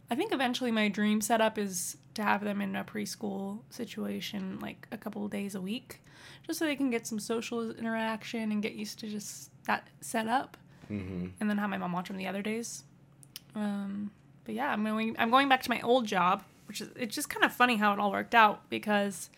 I 0.10 0.16
think 0.16 0.34
eventually 0.34 0.72
my 0.72 0.88
dream 0.88 1.20
setup 1.20 1.58
is 1.58 1.98
to 2.14 2.24
have 2.24 2.46
them 2.46 2.62
in 2.62 2.78
a 2.78 2.86
preschool 2.86 3.60
situation 3.70 4.58
like 4.62 4.88
a 4.94 4.98
couple 4.98 5.26
of 5.26 5.32
days 5.32 5.54
a 5.54 5.60
week, 5.60 6.02
just 6.48 6.60
so 6.60 6.66
they 6.66 6.78
can 6.78 6.92
get 6.92 7.06
some 7.06 7.20
social 7.20 7.72
interaction 7.72 8.54
and 8.54 8.64
get 8.64 8.76
used 8.76 9.00
to 9.00 9.10
just 9.10 9.52
that 9.66 9.90
setup, 10.00 10.56
Mm-hmm. 10.90 11.28
and 11.42 11.50
then 11.50 11.58
have 11.60 11.70
my 11.70 11.78
mom 11.78 11.92
watch 11.92 12.08
them 12.08 12.16
the 12.18 12.26
other 12.26 12.42
days. 12.42 12.84
Um, 13.56 14.12
but 14.46 14.56
yeah, 14.56 14.72
I'm 14.72 14.84
going. 14.84 15.16
I'm 15.20 15.32
going 15.32 15.50
back 15.50 15.64
to 15.64 15.70
my 15.70 15.82
old 15.82 16.06
job, 16.06 16.44
which 16.68 16.82
is 16.82 16.90
it's 16.96 17.16
just 17.16 17.30
kind 17.30 17.46
of 17.46 17.52
funny 17.54 17.78
how 17.78 17.94
it 17.94 18.00
all 18.00 18.12
worked 18.12 18.36
out 18.36 18.70
because 18.70 19.30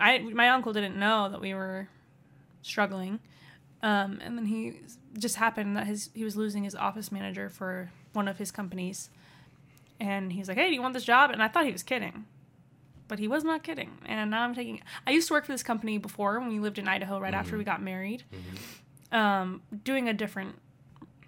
I 0.00 0.18
my 0.18 0.48
uncle 0.50 0.72
didn't 0.72 0.96
know 0.96 1.28
that 1.28 1.40
we 1.40 1.54
were 1.54 1.88
struggling, 2.62 3.20
um, 3.82 4.18
and 4.22 4.36
then 4.38 4.46
he 4.46 4.80
just 5.18 5.36
happened 5.36 5.76
that 5.76 5.86
his 5.86 6.10
he 6.14 6.24
was 6.24 6.36
losing 6.36 6.64
his 6.64 6.74
office 6.74 7.12
manager 7.12 7.48
for 7.48 7.90
one 8.12 8.28
of 8.28 8.38
his 8.38 8.50
companies, 8.50 9.10
and 10.00 10.32
he's 10.32 10.48
like, 10.48 10.56
"Hey, 10.56 10.68
do 10.68 10.74
you 10.74 10.82
want 10.82 10.94
this 10.94 11.04
job?" 11.04 11.30
And 11.30 11.42
I 11.42 11.48
thought 11.48 11.66
he 11.66 11.72
was 11.72 11.82
kidding, 11.82 12.24
but 13.08 13.18
he 13.18 13.28
was 13.28 13.44
not 13.44 13.62
kidding. 13.62 13.98
And 14.06 14.30
now 14.30 14.42
I'm 14.42 14.54
taking. 14.54 14.80
I 15.06 15.10
used 15.10 15.28
to 15.28 15.34
work 15.34 15.44
for 15.46 15.52
this 15.52 15.62
company 15.62 15.98
before 15.98 16.40
when 16.40 16.48
we 16.48 16.58
lived 16.58 16.78
in 16.78 16.88
Idaho 16.88 17.20
right 17.20 17.34
after 17.34 17.56
we 17.58 17.64
got 17.64 17.82
married, 17.82 18.24
um, 19.12 19.62
doing 19.84 20.08
a 20.08 20.14
different 20.14 20.56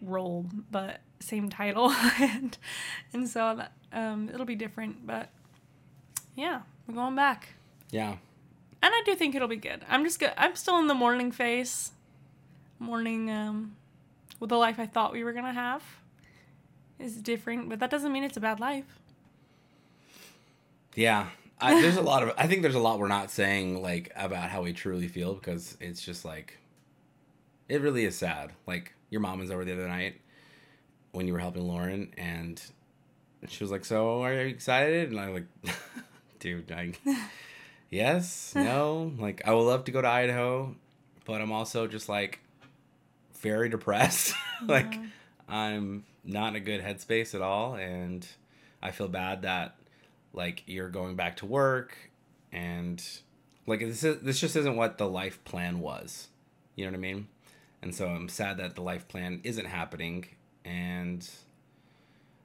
role 0.04 0.46
but 0.70 1.00
same 1.20 1.48
title, 1.48 1.90
and 2.20 2.56
and 3.12 3.28
so 3.28 3.56
that, 3.56 3.72
um, 3.92 4.30
it'll 4.32 4.46
be 4.46 4.54
different. 4.54 5.06
But 5.06 5.30
yeah, 6.36 6.62
we're 6.86 6.94
going 6.94 7.16
back. 7.16 7.54
Yeah. 7.90 8.16
And 8.82 8.92
I 8.92 9.02
do 9.06 9.14
think 9.14 9.34
it'll 9.34 9.48
be 9.48 9.56
good. 9.56 9.82
I'm 9.88 10.04
just 10.04 10.20
good. 10.20 10.32
I'm 10.36 10.56
still 10.56 10.78
in 10.78 10.88
the 10.88 10.94
morning 10.94 11.32
phase. 11.32 11.92
Morning, 12.78 13.30
um, 13.30 13.76
with 14.40 14.50
the 14.50 14.56
life 14.56 14.78
I 14.78 14.86
thought 14.86 15.12
we 15.12 15.24
were 15.24 15.32
gonna 15.32 15.52
have 15.52 15.82
is 16.98 17.16
different, 17.16 17.68
but 17.68 17.80
that 17.80 17.90
doesn't 17.90 18.12
mean 18.12 18.24
it's 18.24 18.36
a 18.36 18.40
bad 18.40 18.60
life. 18.60 19.00
Yeah. 20.94 21.28
I, 21.60 21.80
there's 21.82 21.96
a 21.96 22.02
lot 22.02 22.22
of 22.22 22.34
I 22.36 22.46
think 22.46 22.62
there's 22.62 22.74
a 22.74 22.80
lot 22.80 22.98
we're 22.98 23.08
not 23.08 23.30
saying 23.30 23.80
like 23.82 24.12
about 24.16 24.50
how 24.50 24.62
we 24.62 24.72
truly 24.72 25.08
feel 25.08 25.34
because 25.34 25.76
it's 25.80 26.02
just 26.04 26.24
like 26.24 26.58
it 27.68 27.80
really 27.80 28.04
is 28.04 28.16
sad. 28.16 28.52
Like 28.66 28.93
your 29.14 29.20
mom 29.20 29.38
was 29.38 29.52
over 29.52 29.64
the 29.64 29.72
other 29.72 29.86
night 29.86 30.20
when 31.12 31.28
you 31.28 31.32
were 31.32 31.38
helping 31.38 31.62
Lauren 31.68 32.12
and 32.18 32.60
she 33.46 33.62
was 33.62 33.70
like, 33.70 33.84
"So, 33.84 34.24
are 34.24 34.32
you 34.32 34.40
excited?" 34.40 35.10
And 35.12 35.20
I'm 35.20 35.32
like, 35.34 35.46
"Dude, 36.40 36.72
I 36.72 36.92
Yes, 37.90 38.54
no. 38.56 39.12
Like 39.18 39.42
I 39.46 39.54
would 39.54 39.62
love 39.62 39.84
to 39.84 39.92
go 39.92 40.02
to 40.02 40.08
Idaho, 40.08 40.74
but 41.26 41.40
I'm 41.40 41.52
also 41.52 41.86
just 41.86 42.08
like 42.08 42.40
very 43.40 43.68
depressed. 43.68 44.34
like 44.66 44.92
Yeah. 44.94 45.06
I'm 45.48 46.04
not 46.24 46.48
in 46.48 46.56
a 46.56 46.60
good 46.60 46.82
headspace 46.82 47.36
at 47.36 47.40
all 47.40 47.76
and 47.76 48.26
I 48.82 48.90
feel 48.90 49.06
bad 49.06 49.42
that 49.42 49.76
like 50.32 50.64
you're 50.66 50.88
going 50.88 51.14
back 51.14 51.36
to 51.36 51.46
work 51.46 51.96
and 52.50 53.00
like 53.64 53.78
this 53.78 54.02
is 54.02 54.20
this 54.22 54.40
just 54.40 54.56
isn't 54.56 54.74
what 54.74 54.98
the 54.98 55.06
life 55.08 55.44
plan 55.44 55.78
was. 55.78 56.30
You 56.74 56.86
know 56.86 56.90
what 56.90 56.96
I 56.96 57.00
mean? 57.00 57.28
And 57.84 57.94
so 57.94 58.08
I'm 58.08 58.30
sad 58.30 58.56
that 58.56 58.74
the 58.74 58.80
life 58.80 59.06
plan 59.08 59.40
isn't 59.44 59.66
happening 59.66 60.24
and 60.64 61.18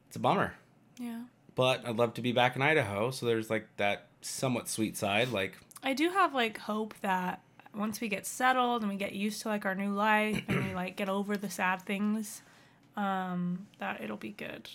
it's 0.08 0.15
a 0.15 0.19
bummer. 0.19 0.53
Yeah. 1.00 1.22
But 1.55 1.88
I'd 1.88 1.96
love 1.96 2.13
to 2.15 2.22
be 2.22 2.34
back 2.34 2.58
in 2.58 2.62
Idaho, 2.62 3.10
so 3.12 3.25
there's 3.25 3.50
like 3.50 3.67
that 3.77 4.08
somewhat 4.22 4.67
sweet 4.67 4.98
side 4.98 5.29
like 5.29 5.58
I 5.81 5.93
do 5.93 6.10
have 6.10 6.34
like 6.34 6.58
hope 6.58 6.93
that 7.01 7.41
once 7.74 8.01
we 8.01 8.10
get 8.10 8.25
settled 8.25 8.81
and 8.81 8.91
we 8.91 8.98
get 8.98 9.13
used 9.13 9.41
to 9.43 9.48
like 9.48 9.65
our 9.65 9.75
new 9.75 9.93
life 9.93 10.43
and 10.50 10.67
we 10.67 10.74
like 10.74 10.98
get 10.98 11.08
over 11.08 11.38
the 11.38 11.50
sad 11.50 11.81
things, 11.84 12.41
um, 12.98 13.67
that 13.77 14.01
it'll 14.01 14.17
be 14.17 14.31
good. 14.31 14.69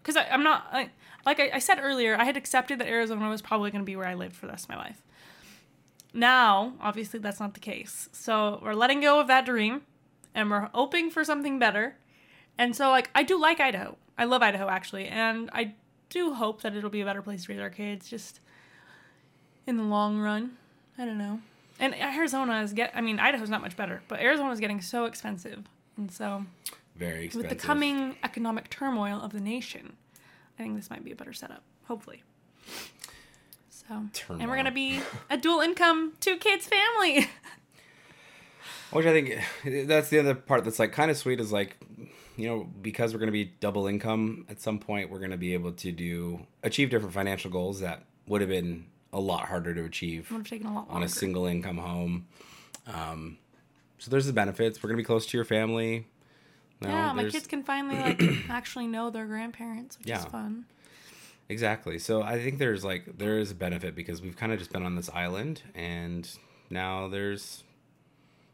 Because 0.00 0.16
I'm 0.30 0.44
not 0.44 0.68
I, 0.70 0.90
like 1.26 1.40
I, 1.40 1.50
I 1.54 1.58
said 1.58 1.80
earlier, 1.82 2.16
I 2.16 2.22
had 2.22 2.36
accepted 2.36 2.78
that 2.78 2.86
Arizona 2.86 3.28
was 3.28 3.42
probably 3.42 3.72
going 3.72 3.82
to 3.82 3.86
be 3.86 3.96
where 3.96 4.06
I 4.06 4.14
lived 4.14 4.36
for 4.36 4.46
the 4.46 4.52
rest 4.52 4.66
of 4.66 4.70
my 4.70 4.76
life. 4.76 5.02
Now, 6.18 6.72
obviously, 6.80 7.20
that's 7.20 7.38
not 7.38 7.54
the 7.54 7.60
case. 7.60 8.08
So 8.10 8.58
we're 8.60 8.74
letting 8.74 9.00
go 9.00 9.20
of 9.20 9.28
that 9.28 9.46
dream, 9.46 9.82
and 10.34 10.50
we're 10.50 10.68
hoping 10.74 11.10
for 11.10 11.22
something 11.22 11.60
better. 11.60 11.94
And 12.58 12.74
so, 12.74 12.90
like, 12.90 13.08
I 13.14 13.22
do 13.22 13.40
like 13.40 13.60
Idaho. 13.60 13.96
I 14.18 14.24
love 14.24 14.42
Idaho 14.42 14.68
actually, 14.68 15.06
and 15.06 15.48
I 15.52 15.74
do 16.10 16.34
hope 16.34 16.62
that 16.62 16.74
it'll 16.74 16.90
be 16.90 17.02
a 17.02 17.04
better 17.04 17.22
place 17.22 17.44
to 17.44 17.52
raise 17.52 17.60
our 17.60 17.70
kids. 17.70 18.08
Just 18.10 18.40
in 19.64 19.76
the 19.76 19.84
long 19.84 20.18
run. 20.18 20.56
I 20.98 21.04
don't 21.04 21.18
know. 21.18 21.40
And 21.78 21.94
Arizona 21.94 22.62
is 22.62 22.72
get. 22.72 22.90
I 22.96 23.00
mean, 23.00 23.20
Idaho's 23.20 23.48
not 23.48 23.62
much 23.62 23.76
better, 23.76 24.02
but 24.08 24.18
Arizona 24.18 24.50
is 24.50 24.58
getting 24.58 24.80
so 24.80 25.04
expensive, 25.04 25.68
and 25.96 26.10
so 26.10 26.44
very 26.96 27.26
expensive. 27.26 27.50
with 27.50 27.60
the 27.60 27.64
coming 27.64 28.16
economic 28.24 28.70
turmoil 28.70 29.20
of 29.22 29.32
the 29.32 29.40
nation, 29.40 29.92
I 30.58 30.64
think 30.64 30.74
this 30.74 30.90
might 30.90 31.04
be 31.04 31.12
a 31.12 31.16
better 31.16 31.32
setup. 31.32 31.62
Hopefully. 31.86 32.24
So, 33.88 34.04
and 34.30 34.48
we're 34.48 34.56
gonna 34.56 34.70
be 34.70 35.00
a 35.30 35.36
dual 35.36 35.60
income, 35.60 36.12
two 36.20 36.36
kids 36.36 36.66
family. 36.66 37.28
Which 38.90 39.04
I 39.04 39.12
think 39.12 39.86
that's 39.86 40.08
the 40.08 40.18
other 40.18 40.34
part 40.34 40.64
that's 40.64 40.78
like 40.78 40.92
kind 40.92 41.10
of 41.10 41.18
sweet 41.18 41.40
is 41.40 41.52
like, 41.52 41.76
you 42.36 42.48
know, 42.48 42.68
because 42.80 43.12
we're 43.12 43.18
going 43.18 43.28
to 43.28 43.32
be 43.32 43.52
double 43.60 43.86
income 43.86 44.46
at 44.48 44.60
some 44.60 44.78
point, 44.78 45.10
we're 45.10 45.18
going 45.18 45.30
to 45.30 45.36
be 45.36 45.52
able 45.52 45.72
to 45.72 45.92
do 45.92 46.46
achieve 46.62 46.88
different 46.88 47.12
financial 47.12 47.50
goals 47.50 47.80
that 47.80 48.04
would 48.26 48.40
have 48.40 48.48
been 48.48 48.86
a 49.12 49.20
lot 49.20 49.46
harder 49.48 49.74
to 49.74 49.84
achieve 49.84 50.30
Would 50.30 50.38
have 50.38 50.48
taken 50.48 50.68
a 50.68 50.74
lot 50.74 50.86
on 50.88 51.02
a 51.02 51.08
single 51.08 51.44
income 51.44 51.76
home. 51.76 52.28
Um, 52.86 53.36
so 53.98 54.10
there's 54.10 54.26
the 54.26 54.32
benefits. 54.32 54.82
We're 54.82 54.88
going 54.88 54.96
to 54.96 55.02
be 55.02 55.06
close 55.06 55.26
to 55.26 55.36
your 55.36 55.44
family. 55.44 56.06
No, 56.80 56.88
yeah, 56.88 57.12
my 57.12 57.28
kids 57.28 57.46
can 57.46 57.64
finally 57.64 57.96
like 57.96 58.22
actually 58.48 58.86
know 58.86 59.10
their 59.10 59.26
grandparents, 59.26 59.98
which 59.98 60.08
is 60.08 60.24
fun. 60.26 60.64
Exactly. 61.48 61.98
So 61.98 62.22
I 62.22 62.38
think 62.42 62.58
there's 62.58 62.84
like 62.84 63.18
there 63.18 63.38
is 63.38 63.50
a 63.50 63.54
benefit 63.54 63.94
because 63.94 64.20
we've 64.20 64.36
kind 64.36 64.52
of 64.52 64.58
just 64.58 64.72
been 64.72 64.84
on 64.84 64.96
this 64.96 65.08
island 65.10 65.62
and 65.74 66.28
now 66.68 67.08
there's 67.08 67.64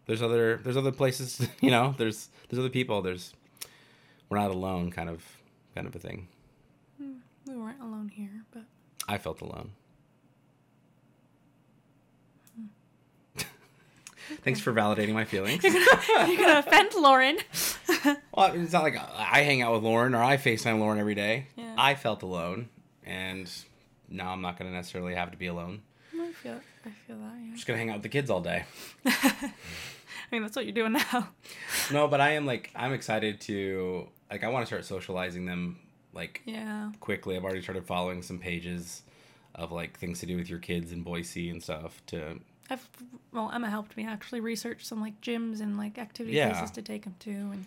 there's 0.06 0.22
other 0.22 0.58
there's 0.62 0.76
other 0.76 0.92
places, 0.92 1.46
you 1.60 1.70
know, 1.70 1.94
there's 1.98 2.28
there's 2.48 2.60
other 2.60 2.68
people, 2.70 3.02
there's 3.02 3.32
we're 4.28 4.38
not 4.38 4.50
alone 4.50 4.90
kind 4.90 5.08
of 5.08 5.24
kind 5.74 5.86
of 5.88 5.96
a 5.96 5.98
thing. 5.98 6.28
Hmm, 6.98 7.14
we 7.46 7.56
weren't 7.56 7.80
alone 7.80 8.10
here, 8.14 8.44
but 8.52 8.62
I 9.08 9.18
felt 9.18 9.40
alone. 9.40 9.72
Hmm. 12.56 12.66
Thanks 14.44 14.60
for 14.60 14.72
validating 14.72 15.14
my 15.14 15.24
feelings. 15.24 15.64
you're 15.64 15.72
gonna 15.72 16.58
offend 16.64 16.94
Lauren. 16.94 17.38
well, 18.32 18.52
it's 18.54 18.72
not 18.72 18.84
like 18.84 18.96
I 19.16 19.40
hang 19.40 19.62
out 19.62 19.72
with 19.74 19.82
Lauren 19.82 20.14
or 20.14 20.22
I 20.22 20.36
FaceTime 20.36 20.78
Lauren 20.78 21.00
every 21.00 21.16
day. 21.16 21.48
Yeah. 21.56 21.74
I 21.76 21.96
felt 21.96 22.22
alone 22.22 22.68
and 23.04 23.50
now 24.08 24.30
I'm 24.30 24.40
not 24.42 24.58
going 24.58 24.70
to 24.70 24.76
necessarily 24.76 25.14
have 25.14 25.30
to 25.30 25.36
be 25.36 25.46
alone. 25.46 25.82
I 26.14 26.32
feel, 26.32 26.60
I 26.86 26.90
feel 27.06 27.16
that. 27.16 27.22
Yeah. 27.36 27.48
I'm 27.48 27.54
just 27.54 27.66
going 27.66 27.76
to 27.76 27.78
hang 27.78 27.90
out 27.90 27.96
with 27.96 28.02
the 28.04 28.08
kids 28.08 28.30
all 28.30 28.40
day. 28.40 28.64
I 29.06 29.52
mean, 30.32 30.42
that's 30.42 30.56
what 30.56 30.64
you're 30.64 30.74
doing 30.74 30.92
now. 30.92 31.28
No, 31.92 32.08
but 32.08 32.20
I 32.20 32.30
am 32.32 32.46
like 32.46 32.70
I'm 32.74 32.92
excited 32.92 33.40
to 33.42 34.08
like 34.30 34.42
I 34.44 34.48
want 34.48 34.62
to 34.62 34.66
start 34.66 34.84
socializing 34.84 35.44
them 35.46 35.78
like 36.12 36.42
Yeah. 36.44 36.92
quickly. 37.00 37.36
I've 37.36 37.44
already 37.44 37.62
started 37.62 37.84
following 37.86 38.22
some 38.22 38.38
pages 38.38 39.02
of 39.54 39.70
like 39.72 39.98
things 39.98 40.20
to 40.20 40.26
do 40.26 40.36
with 40.36 40.48
your 40.48 40.58
kids 40.58 40.92
in 40.92 41.02
Boise 41.02 41.50
and 41.50 41.62
stuff 41.62 42.00
to 42.06 42.40
I've 42.70 42.88
well, 43.32 43.50
Emma 43.54 43.68
helped 43.68 43.96
me 43.96 44.06
actually 44.06 44.40
research 44.40 44.84
some 44.84 45.00
like 45.00 45.20
gyms 45.20 45.60
and 45.60 45.76
like 45.76 45.98
activity 45.98 46.36
Yeah. 46.36 46.52
places 46.52 46.70
to 46.72 46.82
take 46.82 47.04
them 47.04 47.14
to, 47.20 47.30
and 47.30 47.66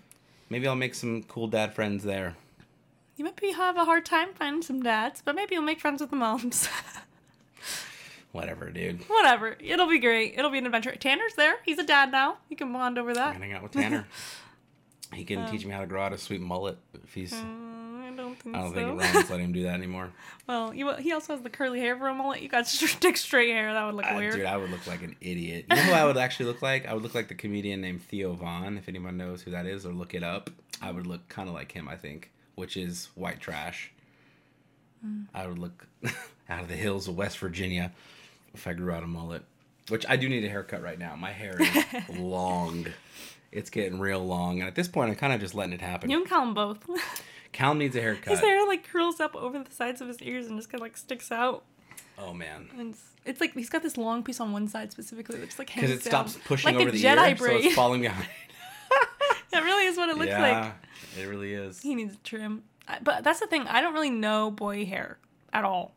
maybe 0.49 0.67
I'll 0.67 0.75
make 0.75 0.95
some 0.95 1.23
cool 1.23 1.47
dad 1.47 1.73
friends 1.73 2.03
there. 2.03 2.35
You 3.17 3.25
might 3.25 3.35
be 3.35 3.51
have 3.51 3.75
a 3.77 3.85
hard 3.85 4.05
time 4.05 4.29
finding 4.33 4.61
some 4.61 4.81
dads, 4.83 5.21
but 5.25 5.35
maybe 5.35 5.55
you'll 5.55 5.63
make 5.63 5.79
friends 5.81 5.99
with 6.01 6.11
the 6.11 6.15
moms. 6.15 6.69
Whatever, 8.31 8.69
dude. 8.69 9.01
Whatever, 9.09 9.55
it'll 9.59 9.87
be 9.87 9.99
great. 9.99 10.35
It'll 10.37 10.51
be 10.51 10.59
an 10.59 10.65
adventure. 10.65 10.95
Tanner's 10.95 11.33
there. 11.35 11.55
He's 11.65 11.79
a 11.79 11.83
dad 11.83 12.11
now. 12.11 12.37
You 12.49 12.55
can 12.55 12.71
bond 12.71 12.97
over 12.99 13.09
I'm 13.09 13.15
that. 13.15 13.33
gonna 13.33 13.45
hang 13.45 13.53
out 13.53 13.63
with 13.63 13.71
Tanner. 13.73 14.05
He 15.13 15.23
can 15.23 15.39
Um, 15.39 15.49
teach 15.49 15.65
me 15.65 15.71
how 15.71 15.79
to 15.79 15.87
grow 15.87 16.01
out 16.01 16.11
a 16.11 16.17
sweet 16.17 16.41
mullet 16.41 16.77
if 17.01 17.13
he's 17.13 17.31
Mm, 17.33 18.01
I 18.11 18.13
don't 18.17 18.35
think. 18.37 18.53
I 18.53 18.59
don't 18.59 18.69
so. 18.71 18.75
think 18.75 18.99
Ryan's 18.99 19.29
letting 19.29 19.45
him 19.45 19.51
do 19.53 19.63
that 19.63 19.75
anymore. 19.75 20.11
well, 20.47 20.73
you, 20.73 20.93
he 20.95 21.13
also 21.13 21.31
has 21.31 21.41
the 21.41 21.49
curly 21.49 21.79
hair 21.79 21.95
for 21.97 22.09
a 22.09 22.13
mullet. 22.13 22.41
You 22.41 22.49
got 22.49 22.67
stick 22.67 23.15
straight 23.15 23.51
hair. 23.51 23.71
That 23.71 23.85
would 23.85 23.95
look 23.95 24.05
Uh, 24.05 24.15
weird. 24.17 24.33
dude, 24.33 24.45
I 24.45 24.57
would 24.57 24.69
look 24.69 24.85
like 24.85 25.01
an 25.03 25.15
idiot. 25.21 25.65
You 25.69 25.75
know 25.77 25.81
who 25.83 25.91
I 25.93 26.03
would 26.03 26.17
actually 26.17 26.47
look 26.47 26.61
like? 26.61 26.85
I 26.85 26.93
would 26.93 27.03
look 27.03 27.15
like 27.15 27.29
the 27.29 27.35
comedian 27.35 27.79
named 27.79 28.01
Theo 28.03 28.33
Von. 28.33 28.77
If 28.77 28.89
anyone 28.89 29.15
knows 29.15 29.43
who 29.43 29.51
that 29.51 29.65
is 29.65 29.85
or 29.85 29.93
look 29.93 30.13
it 30.13 30.23
up, 30.23 30.49
I 30.81 30.91
would 30.91 31.07
look 31.07 31.29
kind 31.29 31.47
of 31.47 31.55
like 31.55 31.71
him. 31.71 31.87
I 31.87 31.95
think, 31.95 32.29
which 32.57 32.75
is 32.75 33.09
white 33.15 33.39
trash. 33.39 33.91
Mm. 35.05 35.27
I 35.33 35.45
would 35.47 35.59
look 35.59 35.87
out 36.49 36.61
of 36.61 36.67
the 36.67 36.75
hills 36.75 37.07
of 37.07 37.15
West 37.15 37.37
Virginia 37.37 37.91
if 38.53 38.65
I 38.67 38.73
grew 38.73 38.91
out 38.91 39.03
a 39.03 39.07
mullet. 39.07 39.43
Which 39.89 40.05
I 40.09 40.17
do 40.17 40.27
need 40.27 40.43
a 40.43 40.49
haircut 40.49 40.81
right 40.81 40.97
now. 40.99 41.15
My 41.15 41.31
hair 41.31 41.55
is 41.61 42.09
long. 42.19 42.87
It's 43.51 43.69
getting 43.69 43.99
real 43.99 44.25
long, 44.25 44.59
and 44.59 44.67
at 44.67 44.75
this 44.75 44.87
point, 44.89 45.09
I'm 45.11 45.15
kind 45.15 45.31
of 45.31 45.39
just 45.39 45.55
letting 45.55 45.71
it 45.73 45.81
happen. 45.81 46.09
you 46.09 46.25
call 46.25 46.41
them 46.45 46.53
both. 46.53 46.85
Callum 47.53 47.77
needs 47.77 47.95
a 47.95 48.01
haircut. 48.01 48.31
His 48.31 48.39
hair 48.41 48.67
like 48.67 48.85
curls 48.91 49.19
up 49.21 49.35
over 49.35 49.63
the 49.63 49.71
sides 49.71 50.01
of 50.01 50.07
his 50.07 50.19
ears 50.21 50.47
and 50.47 50.57
just 50.57 50.69
kind 50.69 50.81
of 50.81 50.85
like 50.85 50.97
sticks 50.97 51.31
out. 51.31 51.63
Oh 52.17 52.33
man. 52.33 52.67
And 52.77 52.89
it's, 52.93 53.03
it's 53.25 53.39
like 53.39 53.53
he's 53.53 53.69
got 53.69 53.83
this 53.83 53.95
long 53.97 54.23
piece 54.23 54.39
on 54.39 54.51
one 54.51 54.67
side 54.67 54.91
specifically 54.91 55.37
that 55.39 55.45
just 55.45 55.59
like 55.59 55.73
Because 55.73 55.91
it 55.91 56.03
stops 56.03 56.37
pushing 56.45 56.73
like 56.75 56.81
over 56.81 56.91
the 56.91 57.01
Jedi 57.01 57.29
ear, 57.29 57.35
braid. 57.35 57.61
so 57.61 57.67
it's 57.67 57.75
falling 57.75 58.01
behind. 58.01 58.27
that 59.51 59.63
really 59.63 59.85
is 59.85 59.97
what 59.97 60.09
it 60.09 60.17
looks 60.17 60.29
yeah, 60.29 60.41
like. 60.61 60.73
it 61.19 61.27
really 61.27 61.53
is. 61.53 61.81
He 61.81 61.95
needs 61.95 62.15
a 62.15 62.17
trim. 62.17 62.63
But 63.03 63.23
that's 63.23 63.39
the 63.39 63.47
thing. 63.47 63.63
I 63.67 63.81
don't 63.81 63.93
really 63.93 64.09
know 64.09 64.49
boy 64.51 64.85
hair 64.85 65.17
at 65.51 65.63
all. 65.63 65.93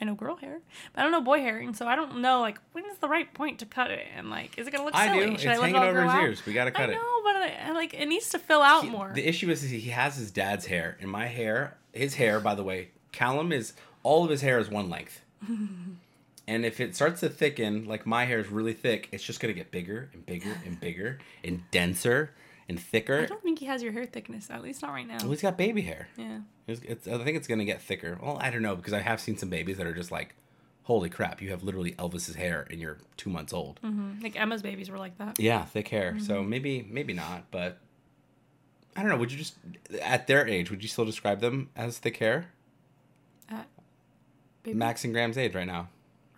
I 0.00 0.04
know 0.04 0.14
girl 0.14 0.36
hair, 0.36 0.60
but 0.92 1.00
I 1.00 1.02
don't 1.04 1.12
know 1.12 1.20
boy 1.20 1.38
hair, 1.38 1.58
and 1.58 1.76
so 1.76 1.86
I 1.86 1.94
don't 1.94 2.20
know 2.20 2.40
like 2.40 2.58
when 2.72 2.84
is 2.86 2.98
the 2.98 3.08
right 3.08 3.32
point 3.32 3.60
to 3.60 3.66
cut 3.66 3.90
it, 3.92 4.06
and 4.16 4.28
like 4.28 4.58
is 4.58 4.66
it 4.66 4.72
gonna 4.72 4.84
look 4.84 4.94
I 4.94 5.06
silly? 5.06 5.30
do. 5.30 5.38
Should 5.38 5.52
it's 5.52 5.60
I 5.60 5.62
let 5.62 5.70
it 5.70 5.76
all 5.76 5.84
over 5.84 5.92
grow 5.92 6.02
his 6.02 6.12
out? 6.12 6.22
ears. 6.24 6.46
We 6.46 6.52
gotta 6.52 6.72
cut 6.72 6.90
I 6.90 6.92
it. 6.92 6.96
know, 6.96 7.22
but 7.22 7.36
I, 7.36 7.58
I, 7.66 7.72
like 7.72 7.94
it 7.94 8.06
needs 8.06 8.28
to 8.30 8.38
fill 8.40 8.60
out 8.60 8.84
He- 8.84 8.90
more. 8.90 9.12
The 9.14 9.26
issue 9.26 9.50
is 9.50 9.62
he 9.62 9.90
has 9.90 10.16
his 10.16 10.32
dad's 10.32 10.66
hair, 10.66 10.96
and 11.00 11.08
my 11.10 11.26
hair, 11.26 11.76
his 11.92 12.16
hair, 12.16 12.40
by 12.40 12.56
the 12.56 12.64
way, 12.64 12.90
Callum 13.12 13.52
is 13.52 13.74
all 14.02 14.24
of 14.24 14.30
his 14.30 14.40
hair 14.40 14.58
is 14.58 14.68
one 14.68 14.90
length. 14.90 15.20
and 15.48 16.64
if 16.64 16.80
it 16.80 16.96
starts 16.96 17.20
to 17.20 17.28
thicken, 17.28 17.84
like 17.84 18.04
my 18.04 18.24
hair 18.24 18.40
is 18.40 18.48
really 18.48 18.74
thick, 18.74 19.08
it's 19.12 19.22
just 19.22 19.38
gonna 19.38 19.54
get 19.54 19.70
bigger 19.70 20.10
and 20.12 20.26
bigger 20.26 20.58
and 20.66 20.80
bigger 20.80 21.18
and 21.44 21.62
denser 21.70 22.32
and 22.68 22.78
thicker. 22.80 23.20
I 23.20 23.26
don't 23.26 23.42
think 23.42 23.58
he 23.58 23.66
has 23.66 23.82
your 23.82 23.92
hair 23.92 24.06
thickness. 24.06 24.48
At 24.50 24.62
least 24.62 24.82
not 24.82 24.92
right 24.92 25.06
now. 25.06 25.18
Well, 25.20 25.30
he's 25.30 25.42
got 25.42 25.56
baby 25.58 25.82
hair. 25.82 26.08
yeah. 26.16 26.40
It's, 26.66 26.80
it's, 26.82 27.06
I 27.06 27.18
think 27.22 27.36
it's 27.36 27.46
gonna 27.46 27.64
get 27.66 27.82
thicker. 27.82 28.18
Well, 28.22 28.38
I 28.40 28.50
don't 28.50 28.62
know 28.62 28.74
because 28.76 28.92
I 28.94 29.00
have 29.00 29.20
seen 29.20 29.36
some 29.36 29.50
babies 29.50 29.76
that 29.76 29.86
are 29.86 29.92
just 29.94 30.10
like, 30.10 30.34
holy 30.84 31.10
crap, 31.10 31.42
you 31.42 31.50
have 31.50 31.62
literally 31.62 31.92
Elvis's 31.92 32.34
hair 32.36 32.66
and 32.70 32.80
you're 32.80 32.98
two 33.18 33.28
months 33.30 33.52
old. 33.52 33.80
hmm 33.80 34.14
Like 34.22 34.38
Emma's 34.40 34.62
babies 34.62 34.90
were 34.90 34.98
like 34.98 35.18
that. 35.18 35.38
Yeah, 35.38 35.64
thick 35.66 35.88
hair. 35.88 36.16
So 36.20 36.36
Mm-hmm. 36.40 36.48
maybe 36.50 36.86
maybe 36.90 37.12
not, 37.12 37.50
but 37.50 37.78
I 38.96 39.00
don't 39.02 39.10
know. 39.10 39.16
Would 39.18 39.30
you 39.32 39.38
just 39.38 39.56
at 40.02 40.26
their 40.26 40.46
age 40.48 40.70
would 40.70 40.82
you 40.82 40.88
still 40.88 41.04
describe 41.04 41.40
them 41.40 41.68
as 41.76 41.98
thick 41.98 42.16
hair? 42.16 42.46
At 43.50 43.66
baby 44.62 44.78
Max 44.78 45.04
and 45.04 45.12
Graham's 45.12 45.36
age 45.36 45.54
right 45.54 45.66
now. 45.66 45.88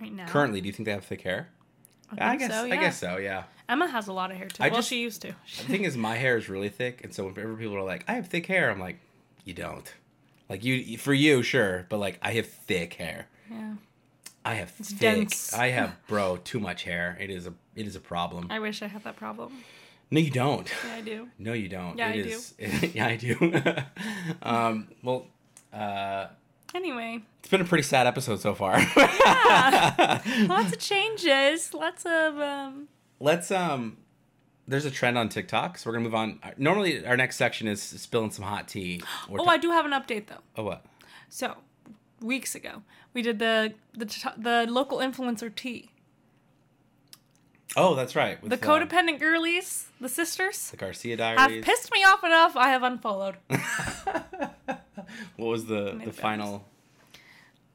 right 0.00 0.12
now. 0.12 0.26
Currently, 0.26 0.60
do 0.60 0.66
you 0.66 0.72
think 0.72 0.86
they 0.86 0.92
have 0.92 1.04
thick 1.04 1.20
hair? 1.22 1.50
I, 2.18 2.32
I 2.32 2.36
guess 2.36 2.50
so, 2.50 2.64
I 2.64 2.76
guess 2.76 2.98
so. 2.98 3.16
Yeah. 3.18 3.44
Emma 3.68 3.86
has 3.88 4.06
a 4.08 4.12
lot 4.12 4.30
of 4.30 4.36
hair 4.36 4.48
too. 4.48 4.62
I 4.62 4.68
well, 4.68 4.76
just- 4.78 4.88
she 4.88 5.00
used 5.02 5.22
to. 5.22 5.28
The 5.58 5.62
thing 5.64 5.84
is, 5.84 5.96
my 5.96 6.16
hair 6.16 6.36
is 6.36 6.48
really 6.48 6.68
thick, 6.68 7.02
and 7.04 7.12
so 7.14 7.24
whenever 7.26 7.54
people 7.56 7.76
are 7.76 7.82
like, 7.82 8.04
"I 8.08 8.12
have 8.14 8.28
thick 8.28 8.46
hair," 8.46 8.70
I'm 8.70 8.78
like, 8.80 8.98
"You 9.44 9.54
don't." 9.54 9.92
Like 10.48 10.62
you, 10.64 10.96
for 10.98 11.12
you, 11.12 11.42
sure, 11.42 11.86
but 11.88 11.98
like 11.98 12.18
I 12.22 12.32
have 12.34 12.46
thick 12.46 12.94
hair. 12.94 13.26
yeah. 13.50 13.74
I 14.44 14.54
have 14.54 14.70
thick. 14.70 14.98
dense. 15.00 15.52
I 15.52 15.68
have, 15.70 15.96
bro, 16.08 16.36
too 16.36 16.60
much 16.60 16.84
hair. 16.84 17.16
It 17.20 17.30
is 17.30 17.48
a, 17.48 17.54
it 17.74 17.84
is 17.88 17.96
a 17.96 18.00
problem. 18.00 18.46
I 18.48 18.60
wish 18.60 18.80
I 18.80 18.86
had 18.86 19.02
that 19.02 19.16
problem. 19.16 19.64
No, 20.08 20.20
you 20.20 20.30
don't. 20.30 20.70
Yeah, 20.86 20.94
I 20.94 21.00
do. 21.00 21.28
No, 21.40 21.52
you 21.52 21.68
don't. 21.68 21.98
Yeah, 21.98 22.10
It 22.10 22.20
I 22.20 22.22
do. 22.22 22.28
is- 22.28 22.94
yeah, 22.94 23.06
I 23.08 23.16
do. 23.16 23.62
um, 24.42 24.86
well, 25.02 25.26
uh, 25.72 26.28
Anyway, 26.76 27.22
it's 27.40 27.48
been 27.48 27.60
a 27.60 27.64
pretty 27.64 27.82
sad 27.82 28.06
episode 28.06 28.38
so 28.40 28.54
far. 28.54 28.78
Yeah, 28.78 30.20
lots 30.48 30.72
of 30.72 30.78
changes. 30.78 31.72
Lots 31.74 32.04
of 32.06 32.38
um. 32.38 32.88
Let's 33.20 33.50
um. 33.50 33.98
There's 34.68 34.84
a 34.84 34.90
trend 34.90 35.16
on 35.16 35.28
TikTok, 35.28 35.78
so 35.78 35.88
we're 35.88 35.94
gonna 35.94 36.04
move 36.04 36.14
on. 36.14 36.40
Normally, 36.58 37.06
our 37.06 37.16
next 37.16 37.36
section 37.36 37.68
is 37.68 37.80
spilling 37.80 38.32
some 38.32 38.44
hot 38.44 38.66
tea. 38.66 39.00
Or 39.28 39.40
Oh, 39.40 39.44
ta- 39.44 39.50
I 39.52 39.58
do 39.58 39.70
have 39.70 39.84
an 39.86 39.92
update 39.92 40.26
though. 40.26 40.42
oh 40.56 40.64
what? 40.64 40.84
So, 41.28 41.54
weeks 42.20 42.54
ago, 42.56 42.82
we 43.14 43.22
did 43.22 43.38
the 43.38 43.74
the 43.94 44.06
the 44.36 44.66
local 44.68 44.98
influencer 44.98 45.54
tea. 45.54 45.90
Oh, 47.76 47.94
that's 47.94 48.16
right. 48.16 48.40
with, 48.42 48.50
The 48.50 48.56
uh, 48.56 48.70
codependent 48.70 49.20
girlies, 49.20 49.88
the 50.00 50.08
sisters, 50.08 50.70
the 50.70 50.76
Garcia 50.78 51.16
Diaries, 51.16 51.38
have 51.40 51.62
pissed 51.62 51.92
me 51.92 52.02
off 52.04 52.24
enough. 52.24 52.56
I 52.56 52.70
have 52.70 52.82
unfollowed. 52.82 53.36
what 55.36 55.46
was 55.46 55.66
the 55.66 56.00
the 56.04 56.12
final? 56.12 56.64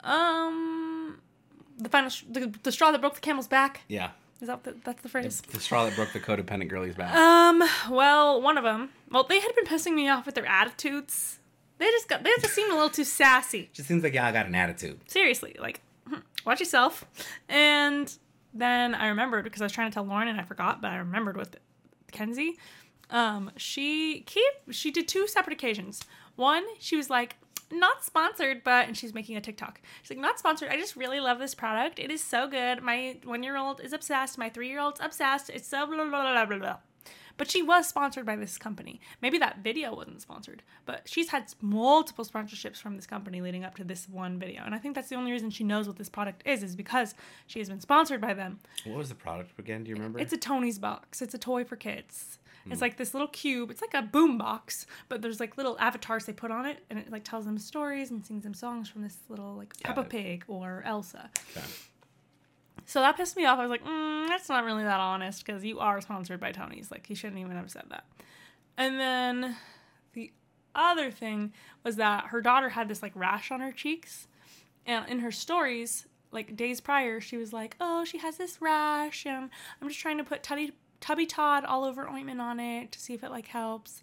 Um, 0.00 1.20
the 1.78 1.88
final 1.88 2.10
the, 2.30 2.52
the 2.62 2.72
straw 2.72 2.90
that 2.90 3.00
broke 3.00 3.14
the 3.14 3.20
camel's 3.20 3.46
back. 3.48 3.82
Yeah, 3.88 4.10
Is 4.42 4.48
that 4.48 4.64
the, 4.64 4.74
that's 4.84 5.00
the 5.02 5.08
phrase? 5.08 5.40
the 5.40 5.60
straw 5.60 5.84
that 5.84 5.94
broke 5.94 6.12
the 6.12 6.18
codependent 6.18 6.68
girlie's 6.68 6.96
back. 6.96 7.14
Um, 7.14 7.62
well, 7.88 8.42
one 8.42 8.58
of 8.58 8.64
them. 8.64 8.90
Well, 9.08 9.22
they 9.22 9.38
had 9.38 9.54
been 9.54 9.64
pissing 9.64 9.94
me 9.94 10.08
off 10.08 10.26
with 10.26 10.34
their 10.34 10.46
attitudes. 10.46 11.38
They 11.78 11.86
just 11.86 12.08
got 12.08 12.24
they 12.24 12.30
just 12.40 12.52
seemed 12.52 12.72
a 12.72 12.74
little 12.74 12.90
too 12.90 13.04
sassy. 13.04 13.70
Just 13.72 13.88
seems 13.88 14.02
like 14.02 14.14
y'all 14.14 14.32
got 14.32 14.46
an 14.46 14.54
attitude. 14.56 14.98
Seriously, 15.08 15.56
like 15.60 15.80
hmm, 16.08 16.16
watch 16.44 16.58
yourself. 16.58 17.04
And 17.48 18.12
then 18.52 18.96
I 18.96 19.08
remembered 19.08 19.44
because 19.44 19.62
I 19.62 19.64
was 19.64 19.72
trying 19.72 19.90
to 19.90 19.94
tell 19.94 20.04
Lauren 20.04 20.26
and 20.26 20.40
I 20.40 20.44
forgot, 20.44 20.82
but 20.82 20.90
I 20.90 20.96
remembered 20.96 21.36
with 21.36 21.56
Kenzie. 22.10 22.58
Um, 23.10 23.52
she 23.56 24.22
keep 24.22 24.52
she 24.72 24.90
did 24.90 25.06
two 25.06 25.28
separate 25.28 25.52
occasions. 25.52 26.02
One, 26.34 26.64
she 26.80 26.96
was 26.96 27.08
like, 27.08 27.36
not 27.72 28.04
sponsored, 28.04 28.62
but 28.62 28.86
and 28.86 28.96
she's 28.96 29.14
making 29.14 29.36
a 29.36 29.40
TikTok. 29.40 29.80
She's 30.02 30.10
like, 30.10 30.18
not 30.18 30.38
sponsored. 30.38 30.68
I 30.68 30.76
just 30.76 30.96
really 30.96 31.20
love 31.20 31.38
this 31.38 31.54
product. 31.54 31.98
It 31.98 32.10
is 32.10 32.22
so 32.22 32.46
good. 32.46 32.82
My 32.82 33.18
one 33.24 33.42
year 33.42 33.56
old 33.56 33.80
is 33.80 33.92
obsessed. 33.92 34.38
My 34.38 34.48
three 34.48 34.68
year 34.68 34.80
old's 34.80 35.00
obsessed. 35.00 35.50
It's 35.50 35.66
so 35.66 35.86
blah 35.86 35.96
blah 35.96 36.08
blah 36.08 36.44
blah 36.46 36.58
blah. 36.58 36.76
But 37.38 37.50
she 37.50 37.62
was 37.62 37.88
sponsored 37.88 38.26
by 38.26 38.36
this 38.36 38.58
company. 38.58 39.00
Maybe 39.20 39.38
that 39.38 39.58
video 39.64 39.94
wasn't 39.94 40.20
sponsored, 40.20 40.62
but 40.84 41.02
she's 41.06 41.30
had 41.30 41.52
multiple 41.60 42.24
sponsorships 42.24 42.76
from 42.76 42.94
this 42.94 43.06
company 43.06 43.40
leading 43.40 43.64
up 43.64 43.74
to 43.76 43.84
this 43.84 44.08
one 44.08 44.38
video. 44.38 44.62
And 44.64 44.74
I 44.74 44.78
think 44.78 44.94
that's 44.94 45.08
the 45.08 45.16
only 45.16 45.32
reason 45.32 45.50
she 45.50 45.64
knows 45.64 45.86
what 45.86 45.96
this 45.96 46.10
product 46.10 46.46
is, 46.46 46.62
is 46.62 46.76
because 46.76 47.14
she 47.46 47.58
has 47.58 47.68
been 47.68 47.80
sponsored 47.80 48.20
by 48.20 48.34
them. 48.34 48.60
What 48.84 48.98
was 48.98 49.08
the 49.08 49.14
product 49.14 49.58
again? 49.58 49.82
Do 49.82 49.88
you 49.88 49.96
remember? 49.96 50.18
It's 50.18 50.32
a 50.32 50.36
Tonies 50.36 50.78
box. 50.78 51.22
It's 51.22 51.34
a 51.34 51.38
toy 51.38 51.64
for 51.64 51.76
kids. 51.76 52.38
It's 52.70 52.80
like 52.80 52.96
this 52.96 53.12
little 53.12 53.28
cube. 53.28 53.70
It's 53.70 53.80
like 53.80 53.94
a 53.94 54.02
boom 54.02 54.38
box, 54.38 54.86
but 55.08 55.20
there's 55.20 55.40
like 55.40 55.56
little 55.56 55.76
avatars 55.80 56.26
they 56.26 56.32
put 56.32 56.50
on 56.50 56.64
it, 56.66 56.78
and 56.90 56.98
it 56.98 57.10
like 57.10 57.24
tells 57.24 57.44
them 57.44 57.58
stories 57.58 58.10
and 58.10 58.24
sings 58.24 58.44
them 58.44 58.54
songs 58.54 58.88
from 58.88 59.02
this 59.02 59.16
little 59.28 59.54
like 59.54 59.74
Peppa 59.82 60.02
it- 60.02 60.08
Pig 60.10 60.44
or 60.48 60.82
Elsa. 60.86 61.30
Okay. 61.56 61.66
So 62.84 63.00
that 63.00 63.16
pissed 63.16 63.36
me 63.36 63.46
off. 63.46 63.58
I 63.58 63.62
was 63.62 63.70
like, 63.70 63.84
mm, 63.84 64.28
that's 64.28 64.48
not 64.48 64.64
really 64.64 64.82
that 64.84 65.00
honest 65.00 65.44
because 65.44 65.64
you 65.64 65.78
are 65.78 66.00
sponsored 66.00 66.40
by 66.40 66.52
Tonies. 66.52 66.90
Like, 66.90 67.06
he 67.06 67.14
shouldn't 67.14 67.38
even 67.40 67.52
have 67.56 67.70
said 67.70 67.84
that. 67.90 68.04
And 68.76 68.98
then 68.98 69.56
the 70.14 70.32
other 70.74 71.10
thing 71.10 71.52
was 71.84 71.96
that 71.96 72.26
her 72.26 72.40
daughter 72.40 72.70
had 72.70 72.88
this 72.88 73.02
like 73.02 73.12
rash 73.14 73.50
on 73.50 73.60
her 73.60 73.72
cheeks. 73.72 74.26
And 74.84 75.08
in 75.08 75.20
her 75.20 75.30
stories, 75.30 76.06
like 76.32 76.56
days 76.56 76.80
prior, 76.80 77.20
she 77.20 77.36
was 77.36 77.52
like, 77.52 77.76
oh, 77.80 78.04
she 78.04 78.18
has 78.18 78.36
this 78.36 78.60
rash. 78.60 79.26
And 79.26 79.48
I'm 79.80 79.88
just 79.88 80.00
trying 80.00 80.18
to 80.18 80.24
put 80.24 80.42
Tubby, 80.42 80.72
Tubby 81.02 81.26
Todd 81.26 81.64
all 81.66 81.84
over 81.84 82.08
ointment 82.08 82.40
on 82.40 82.58
it 82.58 82.92
to 82.92 82.98
see 82.98 83.12
if 83.12 83.22
it 83.22 83.30
like 83.30 83.48
helps. 83.48 84.02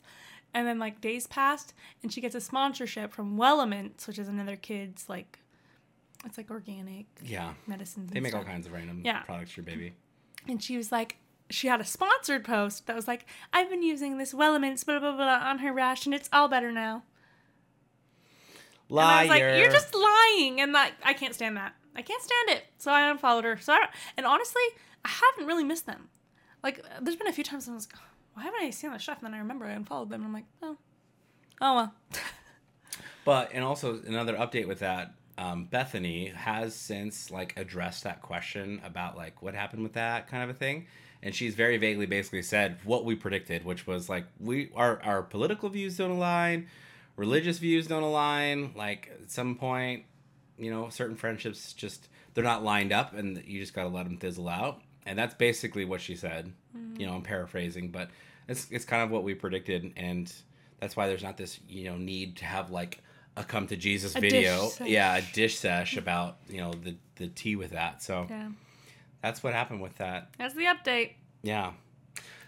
And 0.54 0.68
then 0.68 0.78
like 0.78 1.00
days 1.02 1.26
passed 1.26 1.74
and 2.04 2.12
she 2.14 2.22
gets 2.22 2.36
a 2.36 2.42
sponsorship 2.42 3.12
from 3.14 3.38
Wellements, 3.38 4.06
which 4.08 4.20
is 4.20 4.28
another 4.28 4.56
kid's 4.56 5.08
like, 5.10 5.40
it's 6.26 6.38
like 6.38 6.52
organic 6.52 7.06
Yeah, 7.24 7.54
medicines. 7.66 8.12
they 8.12 8.20
make 8.20 8.36
all 8.36 8.44
kinds 8.44 8.68
of 8.68 8.74
random 8.74 9.02
Yeah. 9.06 9.22
products 9.24 9.52
for 9.54 9.62
your 9.62 9.66
baby. 9.66 9.94
and 10.48 10.62
she 10.62 10.76
was 10.78 10.92
like 10.92 11.16
she 11.52 11.68
had 11.68 11.82
a 11.82 11.86
sponsored 11.86 12.44
post 12.46 12.86
that 12.86 12.96
was 12.96 13.08
like 13.08 13.26
i've 13.54 13.70
been 13.72 13.82
using 13.82 14.18
this 14.20 14.34
Wellements 14.34 14.86
blah 14.86 15.00
blah 15.00 15.16
blah 15.16 15.40
on 15.50 15.60
her 15.60 15.74
rash 15.74 16.06
and 16.06 16.14
it's 16.14 16.30
all 16.32 16.48
better 16.48 16.72
now 16.72 17.02
Liar. 18.90 19.06
and 19.06 19.12
i 19.12 19.22
was 19.22 19.30
like 19.30 19.42
you're 19.60 19.72
just 19.72 19.94
lying 19.96 20.62
and 20.62 20.72
like 20.74 20.94
i 21.04 21.14
can't 21.14 21.34
stand 21.34 21.58
that 21.58 21.74
i 21.96 22.02
can't 22.02 22.22
stand 22.22 22.50
it 22.50 22.64
so 22.78 22.92
i 22.92 23.10
unfollowed 23.10 23.46
her 23.46 23.58
so 23.60 23.74
I 23.74 23.78
don't, 23.80 23.90
and 24.18 24.26
honestly 24.26 24.62
i 25.06 25.10
haven't 25.10 25.48
really 25.48 25.64
missed 25.64 25.86
them 25.86 26.10
like 26.64 26.84
there's 27.02 27.16
been 27.16 27.28
a 27.28 27.34
few 27.34 27.44
times 27.44 27.68
i 27.70 27.74
was 27.74 27.88
like 27.92 28.02
why 28.34 28.44
haven't 28.44 28.62
i 28.62 28.70
seen 28.70 28.92
that 28.92 29.02
stuff 29.02 29.18
and 29.20 29.28
then 29.28 29.34
i 29.34 29.38
remember 29.40 29.66
i 29.66 29.72
unfollowed 29.72 30.10
them 30.10 30.22
and 30.22 30.28
i'm 30.28 30.34
like 30.34 30.46
oh 30.62 30.78
oh 31.62 31.76
well 31.76 31.94
But 33.26 33.52
and 33.54 33.64
also 33.64 34.00
another 34.08 34.36
update 34.36 34.68
with 34.68 34.80
that, 34.80 35.14
um, 35.38 35.66
Bethany 35.66 36.30
has 36.30 36.74
since 36.74 37.30
like 37.30 37.54
addressed 37.58 38.04
that 38.04 38.24
question 38.24 38.82
about 38.84 39.18
like 39.18 39.44
what 39.44 39.54
happened 39.54 39.84
with 39.84 39.94
that 39.94 40.28
kind 40.28 40.42
of 40.44 40.50
a 40.50 40.54
thing, 40.54 40.88
and 41.22 41.36
she's 41.36 41.54
very 41.54 41.78
vaguely 41.78 42.08
basically 42.08 42.42
said 42.42 42.80
what 42.84 43.06
we 43.06 43.14
predicted, 43.16 43.66
which 43.66 43.86
was 43.86 44.10
like 44.10 44.26
we 44.40 44.72
our 44.76 45.00
our 45.04 45.22
political 45.22 45.70
views 45.70 45.98
don't 45.98 46.12
align, 46.12 46.68
religious 47.18 47.60
views 47.60 47.86
don't 47.86 48.02
align. 48.04 48.72
Like 48.76 49.12
at 49.22 49.30
some 49.30 49.56
point, 49.56 50.06
you 50.58 50.72
know, 50.72 50.90
certain 50.90 51.16
friendships 51.16 51.74
just 51.74 52.08
they're 52.34 52.44
not 52.44 52.64
lined 52.64 52.92
up, 52.92 53.14
and 53.14 53.44
you 53.46 53.60
just 53.60 53.74
got 53.74 53.84
to 53.84 53.90
let 53.90 54.06
them 54.06 54.18
fizzle 54.18 54.50
out. 54.50 54.82
And 55.10 55.18
that's 55.18 55.34
basically 55.34 55.86
what 55.86 56.02
she 56.02 56.16
said. 56.16 56.54
You 56.98 57.08
know, 57.08 57.14
I'm 57.14 57.22
mm. 57.22 57.26
paraphrasing, 57.26 57.90
but 57.90 58.10
it's 58.48 58.68
it's 58.72 58.86
kind 58.86 59.04
of 59.04 59.12
what 59.12 59.24
we 59.24 59.34
predicted, 59.34 59.92
and 59.98 60.32
that's 60.80 60.96
why 60.96 61.08
there's 61.08 61.24
not 61.24 61.36
this 61.38 61.60
you 61.68 61.86
know 61.86 61.98
need 61.98 62.38
to 62.38 62.46
have 62.46 62.72
like 62.72 63.02
a 63.36 63.44
come 63.44 63.68
to 63.68 63.76
Jesus 63.76 64.16
A 64.16 64.20
video, 64.20 64.70
yeah, 64.86 65.18
a 65.18 65.22
dish 65.34 65.58
sesh 65.58 65.98
about 65.98 66.38
you 66.48 66.62
know 66.62 66.72
the 66.72 66.96
the 67.16 67.28
tea 67.28 67.56
with 67.56 67.72
that. 67.72 68.02
So 68.02 68.28
yeah 68.30 68.50
that's 69.22 69.44
what 69.44 69.54
happened 69.54 69.82
with 69.82 69.96
that. 69.98 70.30
that's 70.38 70.54
the 70.54 70.66
update 70.66 71.14
Yeah. 71.42 71.74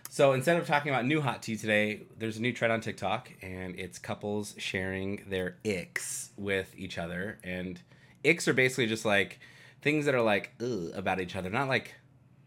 So 0.10 0.34
instead 0.34 0.58
of 0.58 0.68
talking 0.68 0.92
about 0.92 1.06
new 1.06 1.22
hot 1.22 1.42
tea 1.42 1.56
today, 1.56 2.02
there's 2.18 2.36
a 2.36 2.42
new 2.42 2.52
trend 2.52 2.74
on 2.74 2.82
TikTok, 2.82 3.32
and 3.42 3.80
it's 3.80 3.98
couples 3.98 4.56
sharing 4.58 5.24
their 5.30 5.56
icks 5.64 6.32
with 6.36 6.74
each 6.78 6.98
other. 6.98 7.40
And 7.46 7.80
icks 8.26 8.46
are 8.50 8.54
basically 8.54 8.88
just 8.88 9.06
like 9.06 9.40
things 9.82 10.06
that 10.06 10.16
are 10.16 10.22
like 10.22 10.52
Ugh, 10.60 10.92
about 10.94 11.22
each 11.22 11.38
other, 11.38 11.50
not 11.50 11.70
like 11.70 11.96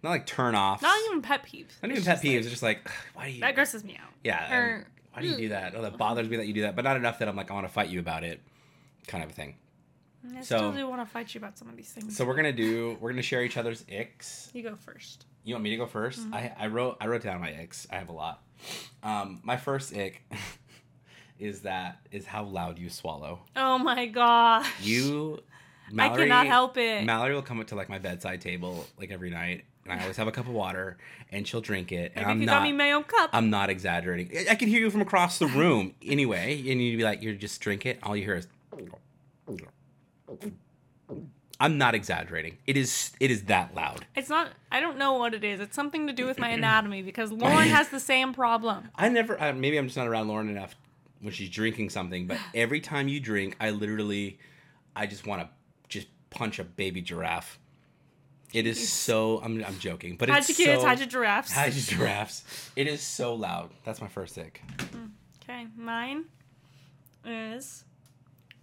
not 0.05 0.11
like 0.11 0.27
turn 0.27 0.55
off. 0.55 0.81
not 0.83 0.97
even 1.07 1.21
pet 1.23 1.45
peeves 1.45 1.73
not 1.83 1.91
even 1.91 2.05
pet 2.05 2.19
peeves. 2.19 2.25
like, 2.25 2.37
it's 2.37 2.49
just 2.51 2.63
like 2.63 2.89
why 3.15 3.27
do 3.27 3.33
you? 3.33 3.41
that 3.41 3.55
grosses 3.57 3.83
me 3.83 3.99
out 4.01 4.11
yeah. 4.23 4.55
or- 4.55 4.87
why 5.13 5.23
do 5.23 5.29
you 5.29 5.37
do 5.37 5.49
that? 5.51 5.75
Oh, 5.77 5.83
that 5.83 5.97
bothers 5.97 6.29
me 6.29 6.39
that 6.39 6.47
you 6.49 6.53
do 6.55 6.63
that, 6.63 6.75
but 6.75 6.83
not 6.85 6.97
enough 6.97 7.21
that 7.21 7.29
I'm 7.29 7.37
like 7.37 7.49
I 7.51 7.55
want 7.55 7.67
to 7.69 7.73
fight 7.73 7.89
you 7.89 8.01
about 8.01 8.25
it, 8.25 8.41
kind 9.07 9.23
of 9.23 9.31
a 9.31 9.33
thing. 9.33 9.55
i 10.37 10.41
So- 10.41 10.57
still 10.57 10.73
do 10.73 10.89
want 10.89 11.03
to 11.03 11.07
fight 11.07 11.33
you 11.35 11.39
about 11.39 11.57
some 11.57 11.69
of 11.69 11.77
these 11.77 11.91
things 11.93 12.17
So 12.17 12.25
we're 12.25 12.35
gonna 12.35 12.53
do 12.53 12.97
we're 13.01 13.11
gonna 13.11 13.23
share 13.23 13.45
each 13.45 13.57
other's 13.57 13.85
icks. 13.85 14.51
you 14.53 14.63
go 14.65 14.75
first 14.75 15.27
You 15.45 15.55
want 15.55 15.63
me 15.63 15.71
to 15.71 15.77
go 15.77 15.87
1st 15.87 16.33
I, 16.33 16.53
I 16.59 16.67
wrote 16.67 16.97
I 17.01 17.07
wrote 17.07 17.23
down 17.23 17.41
my 17.41 17.51
icks. 17.51 17.87
I 17.93 17.97
have 17.97 18.09
a 18.09 18.13
lot. 18.13 18.43
Um, 19.05 19.41
my 19.45 19.57
first 19.57 19.95
ick 19.97 20.23
is 21.39 21.61
that 21.61 21.99
is 22.11 22.27
how 22.27 22.45
loud 22.45 22.79
you 22.79 22.89
swallow. 22.89 23.41
Oh 23.55 23.79
my 23.79 24.07
gosh. 24.07 24.69
You, 24.81 25.41
I 25.99 26.09
cannot 26.09 26.47
help 26.47 26.77
it. 26.77 27.05
Mallory 27.05 27.35
will 27.35 27.43
come 27.43 27.61
up 27.61 27.67
to 27.69 27.75
like 27.77 27.89
my 27.89 27.99
bedside 27.99 28.41
table 28.41 28.87
like 28.99 29.11
every 29.11 29.31
night, 29.31 29.65
and 29.85 29.93
I 29.99 30.03
always 30.03 30.17
have 30.17 30.27
a 30.29 30.33
cup 30.33 30.47
of 30.47 30.53
water, 30.53 30.97
and 31.31 31.47
she'll 31.47 31.61
drink 31.61 31.93
it, 31.93 32.13
and 32.15 32.25
Maybe 32.25 32.31
I'm 32.31 32.41
you 32.41 32.47
not. 32.47 32.53
got 32.59 32.63
me 32.63 32.73
my 32.73 32.93
own 32.93 33.05
cup. 33.05 33.31
I'm 33.33 33.51
not 33.51 33.71
exaggerating. 33.71 34.49
I- 34.49 34.55
can 34.55 34.69
hear 34.69 34.81
you 34.81 34.91
from 34.91 35.03
across 35.03 35.39
the 35.39 35.47
room 35.47 35.95
anyway, 36.05 36.55
and 36.69 36.81
you'd 36.83 36.97
be 36.97 37.05
like, 37.05 37.23
"You 37.23 37.35
just 37.35 37.61
drink 37.61 37.85
it." 37.87 37.99
All 38.03 38.17
you 38.17 38.25
hear 38.25 38.37
is. 38.37 38.47
I'm 41.61 41.79
not 41.79 41.95
exaggerating. 41.95 42.59
It 42.67 42.77
is. 42.77 43.13
It 43.21 43.31
is 43.31 43.45
that 43.45 43.75
loud. 43.75 44.05
It's 44.17 44.29
not. 44.29 44.49
I 44.73 44.81
don't 44.81 44.99
know 44.99 45.15
what 45.15 45.35
it 45.35 45.45
is. 45.45 45.61
It's 45.61 45.77
something 45.77 46.07
to 46.09 46.13
do 46.13 46.27
with 46.27 46.39
my 46.39 46.49
anatomy 46.61 47.03
because 47.03 47.31
Lauren 47.31 47.69
has 47.69 47.89
the 47.91 48.01
same 48.01 48.33
problem. 48.35 48.89
I 48.97 49.09
never. 49.09 49.41
I, 49.41 49.53
maybe 49.53 49.77
I'm 49.77 49.87
just 49.87 49.97
not 49.97 50.09
around 50.09 50.29
Lauren 50.29 50.49
enough 50.49 50.75
when 51.21 51.33
she's 51.33 51.51
drinking 51.51 51.91
something. 51.91 52.27
But 52.27 52.39
every 52.55 52.81
time 52.81 53.07
you 53.09 53.21
drink, 53.21 53.57
I 53.61 53.71
literally, 53.71 54.39
I 54.97 55.07
just 55.07 55.27
want 55.27 55.43
to 55.43 55.49
just 55.89 56.09
punch 56.31 56.59
a 56.59 56.65
baby 56.65 57.01
giraffe. 57.01 57.59
It 58.55 58.67
is 58.69 58.89
so. 58.89 59.41
I'm. 59.43 59.63
I'm 59.65 59.79
joking, 59.81 60.17
but 60.17 60.29
Hide 60.29 60.39
it's 60.39 60.57
kids, 60.57 60.81
so, 60.81 60.87
hide 60.87 61.01
your 61.01 61.09
giraffes. 61.09 61.53
Hide 61.61 61.75
your 61.75 61.83
giraffes. 61.99 62.45
It 62.77 62.87
is 62.87 63.01
so 63.03 63.35
loud. 63.35 63.71
That's 63.85 64.01
my 64.01 64.07
first 64.09 64.39
ick. 64.39 64.63
Okay, 65.43 65.67
mine 65.77 66.27
is 67.27 67.85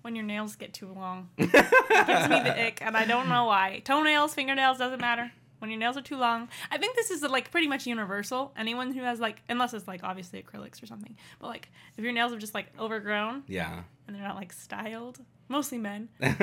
when 0.02 0.16
your 0.16 0.24
nails 0.24 0.56
get 0.56 0.74
too 0.74 0.88
long. 0.94 1.30
It 1.38 2.08
gives 2.08 2.30
me 2.30 2.40
the 2.40 2.68
ick, 2.68 2.80
and 2.82 2.96
I 2.96 3.06
don't 3.06 3.28
know 3.28 3.46
why. 3.46 3.82
Toenails, 3.84 4.34
fingernails, 4.34 4.78
doesn't 4.78 5.02
matter. 5.02 5.32
When 5.62 5.70
your 5.70 5.80
nails 5.80 5.96
are 5.96 6.02
too 6.02 6.18
long, 6.18 6.50
I 6.72 6.78
think 6.80 6.96
this 6.96 7.12
is 7.12 7.22
like 7.22 7.52
pretty 7.52 7.68
much 7.68 7.86
universal. 7.86 8.52
Anyone 8.58 8.92
who 8.94 9.04
has 9.04 9.20
like, 9.20 9.42
unless 9.48 9.74
it's 9.76 9.88
like 9.88 10.04
obviously 10.04 10.42
acrylics 10.42 10.82
or 10.82 10.88
something, 10.88 11.16
but 11.40 11.48
like 11.48 11.70
if 11.98 12.04
your 12.04 12.14
nails 12.14 12.34
are 12.34 12.40
just 12.40 12.56
like 12.56 12.68
overgrown 12.80 13.44
Yeah. 13.48 13.84
and 14.08 14.16
they're 14.16 14.24
not 14.24 14.36
like 14.36 14.52
styled, 14.54 15.20
mostly 15.50 15.78
men. 15.78 16.10
you 16.20 16.28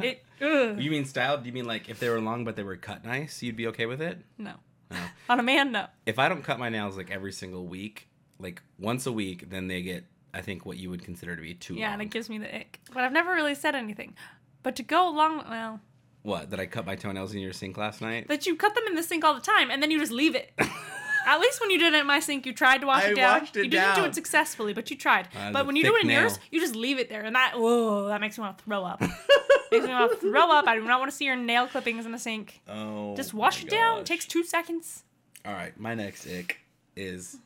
It, 0.00 0.24
ugh, 0.40 0.76
mean 0.78 1.04
styled? 1.06 1.42
Do 1.42 1.48
you 1.48 1.52
mean 1.52 1.64
like 1.66 1.88
if 1.88 1.98
they 1.98 2.08
were 2.08 2.20
long 2.20 2.44
but 2.44 2.54
they 2.56 2.62
were 2.62 2.76
cut 2.76 3.04
nice, 3.04 3.42
you'd 3.42 3.56
be 3.56 3.66
okay 3.68 3.86
with 3.86 4.00
it? 4.00 4.18
no. 4.38 4.54
No. 4.88 4.98
On 5.30 5.40
a 5.40 5.42
man, 5.42 5.72
no. 5.72 5.86
If 6.06 6.20
I 6.20 6.28
don't 6.28 6.44
cut 6.44 6.60
my 6.60 6.68
nails 6.68 6.96
like 6.96 7.10
every 7.10 7.32
single 7.32 7.66
week, 7.66 8.08
like 8.38 8.62
once 8.78 9.04
a 9.06 9.12
week, 9.12 9.50
then 9.50 9.66
they 9.66 9.82
get 9.82 10.04
I 10.32 10.42
think 10.42 10.64
what 10.64 10.76
you 10.76 10.90
would 10.90 11.02
consider 11.02 11.34
to 11.34 11.42
be 11.42 11.54
too 11.54 11.74
Yeah, 11.74 11.92
and 11.92 12.00
it 12.00 12.10
gives 12.10 12.28
me 12.30 12.38
the 12.38 12.54
ick. 12.54 12.78
But 12.94 13.02
I've 13.02 13.12
never 13.12 13.34
really 13.34 13.56
said 13.56 13.74
anything. 13.74 14.14
But 14.62 14.76
to 14.76 14.84
go 14.84 15.08
along, 15.08 15.44
well, 15.50 15.80
What? 16.26 16.50
Did 16.50 16.58
I 16.58 16.66
cut 16.66 16.84
my 16.84 16.96
toenails 16.96 17.34
in 17.34 17.40
your 17.40 17.52
sink 17.52 17.76
last 17.76 18.00
night? 18.02 18.26
that 18.26 18.46
you 18.46 18.56
cut 18.56 18.74
them 18.74 18.82
in 18.88 18.96
the 18.96 19.02
sink 19.04 19.24
all 19.24 19.32
the 19.32 19.40
time 19.40 19.70
and 19.70 19.80
then 19.80 19.92
you 19.92 20.00
just 20.00 20.10
leave 20.10 20.34
it. 20.34 20.50
At 20.58 21.38
least 21.38 21.60
when 21.60 21.70
you 21.70 21.78
did 21.78 21.94
it 21.94 22.00
in 22.00 22.06
my 22.06 22.18
sink, 22.18 22.46
you 22.46 22.52
tried 22.52 22.80
to 22.80 22.88
wash 22.88 23.04
I 23.04 23.10
it 23.10 23.14
down. 23.14 23.44
it 23.44 23.54
you 23.54 23.68
didn't 23.68 23.94
do 23.94 24.04
it 24.04 24.14
successfully, 24.16 24.72
but 24.72 24.90
you 24.90 24.96
tried. 24.96 25.28
Uh, 25.36 25.52
but 25.52 25.66
when 25.66 25.76
you 25.76 25.84
do 25.84 25.94
it 25.94 26.02
in 26.02 26.10
yours, 26.10 26.40
you 26.50 26.60
just 26.60 26.74
leave 26.74 26.98
it 26.98 27.08
there, 27.08 27.22
and 27.22 27.34
that 27.34 27.54
whoa, 27.56 28.06
that 28.06 28.20
makes 28.20 28.38
me 28.38 28.42
want 28.42 28.58
to 28.58 28.64
throw 28.64 28.84
up. 28.84 29.00
makes 29.72 29.86
me 29.86 29.92
want 29.92 30.12
to 30.12 30.18
throw 30.18 30.50
up. 30.50 30.66
I 30.66 30.76
do 30.76 30.84
not 30.84 31.00
want 31.00 31.10
to 31.10 31.16
see 31.16 31.24
your 31.24 31.36
nail 31.36 31.66
clippings 31.68 32.06
in 32.06 32.12
the 32.12 32.18
sink. 32.18 32.60
Oh. 32.68 33.16
Just 33.16 33.34
wash 33.34 33.62
it 33.62 33.70
down. 33.70 34.00
It 34.00 34.06
takes 34.06 34.24
two 34.24 34.44
seconds. 34.44 35.04
All 35.44 35.52
right, 35.52 35.78
my 35.78 35.94
next 35.94 36.26
ick 36.28 36.60
is 36.96 37.38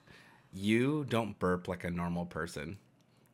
you 0.52 1.06
don't 1.08 1.38
burp 1.38 1.68
like 1.68 1.84
a 1.84 1.90
normal 1.90 2.26
person. 2.26 2.78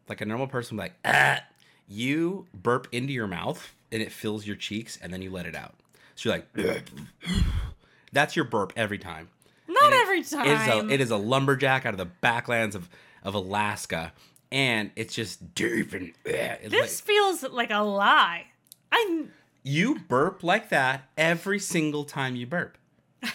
Like 0.09 0.21
a 0.21 0.27
normal 0.27 0.49
person 0.49 0.77
would 0.77 0.83
like, 0.83 0.95
ah. 1.05 1.41
You 1.89 2.47
burp 2.53 2.89
into 2.91 3.13
your 3.13 3.29
mouth 3.29 3.76
and 3.93 4.03
it 4.03 4.13
fills 4.13 4.47
your 4.47 4.57
cheeks 4.57 4.99
and 5.01 5.13
then 5.13 5.23
you 5.23 5.31
let 5.31 5.47
it 5.47 5.55
out. 5.55 5.75
So 6.15 6.31
you're 6.31 6.39
like, 6.39 6.87
that's 8.13 8.37
your 8.37 8.45
burp 8.45 8.73
every 8.77 8.99
time. 8.99 9.29
Not 9.69 9.93
it- 9.93 10.01
every 10.03 10.23
time. 10.23 10.47
It 10.47 10.53
is, 10.53 10.69
a, 10.69 10.95
it 10.95 11.01
is 11.01 11.11
a 11.11 11.17
lumberjack 11.17 11.87
out 11.87 11.95
of 11.95 11.99
the 11.99 12.09
backlands 12.23 12.75
of, 12.75 12.89
of 13.23 13.35
Alaska. 13.35 14.13
And 14.53 14.91
it's 14.97 15.15
just 15.15 15.55
deep 15.55 15.93
and 15.93 16.13
it's 16.25 16.71
this 16.71 16.81
like, 17.01 17.07
feels 17.07 17.43
like 17.43 17.71
a 17.71 17.81
lie. 17.81 18.47
I 18.93 19.25
you 19.63 19.99
burp 20.09 20.45
like 20.45 20.69
that 20.69 21.09
every 21.19 21.59
single 21.59 22.05
time 22.05 22.37
you 22.37 22.47
burp. 22.47 22.79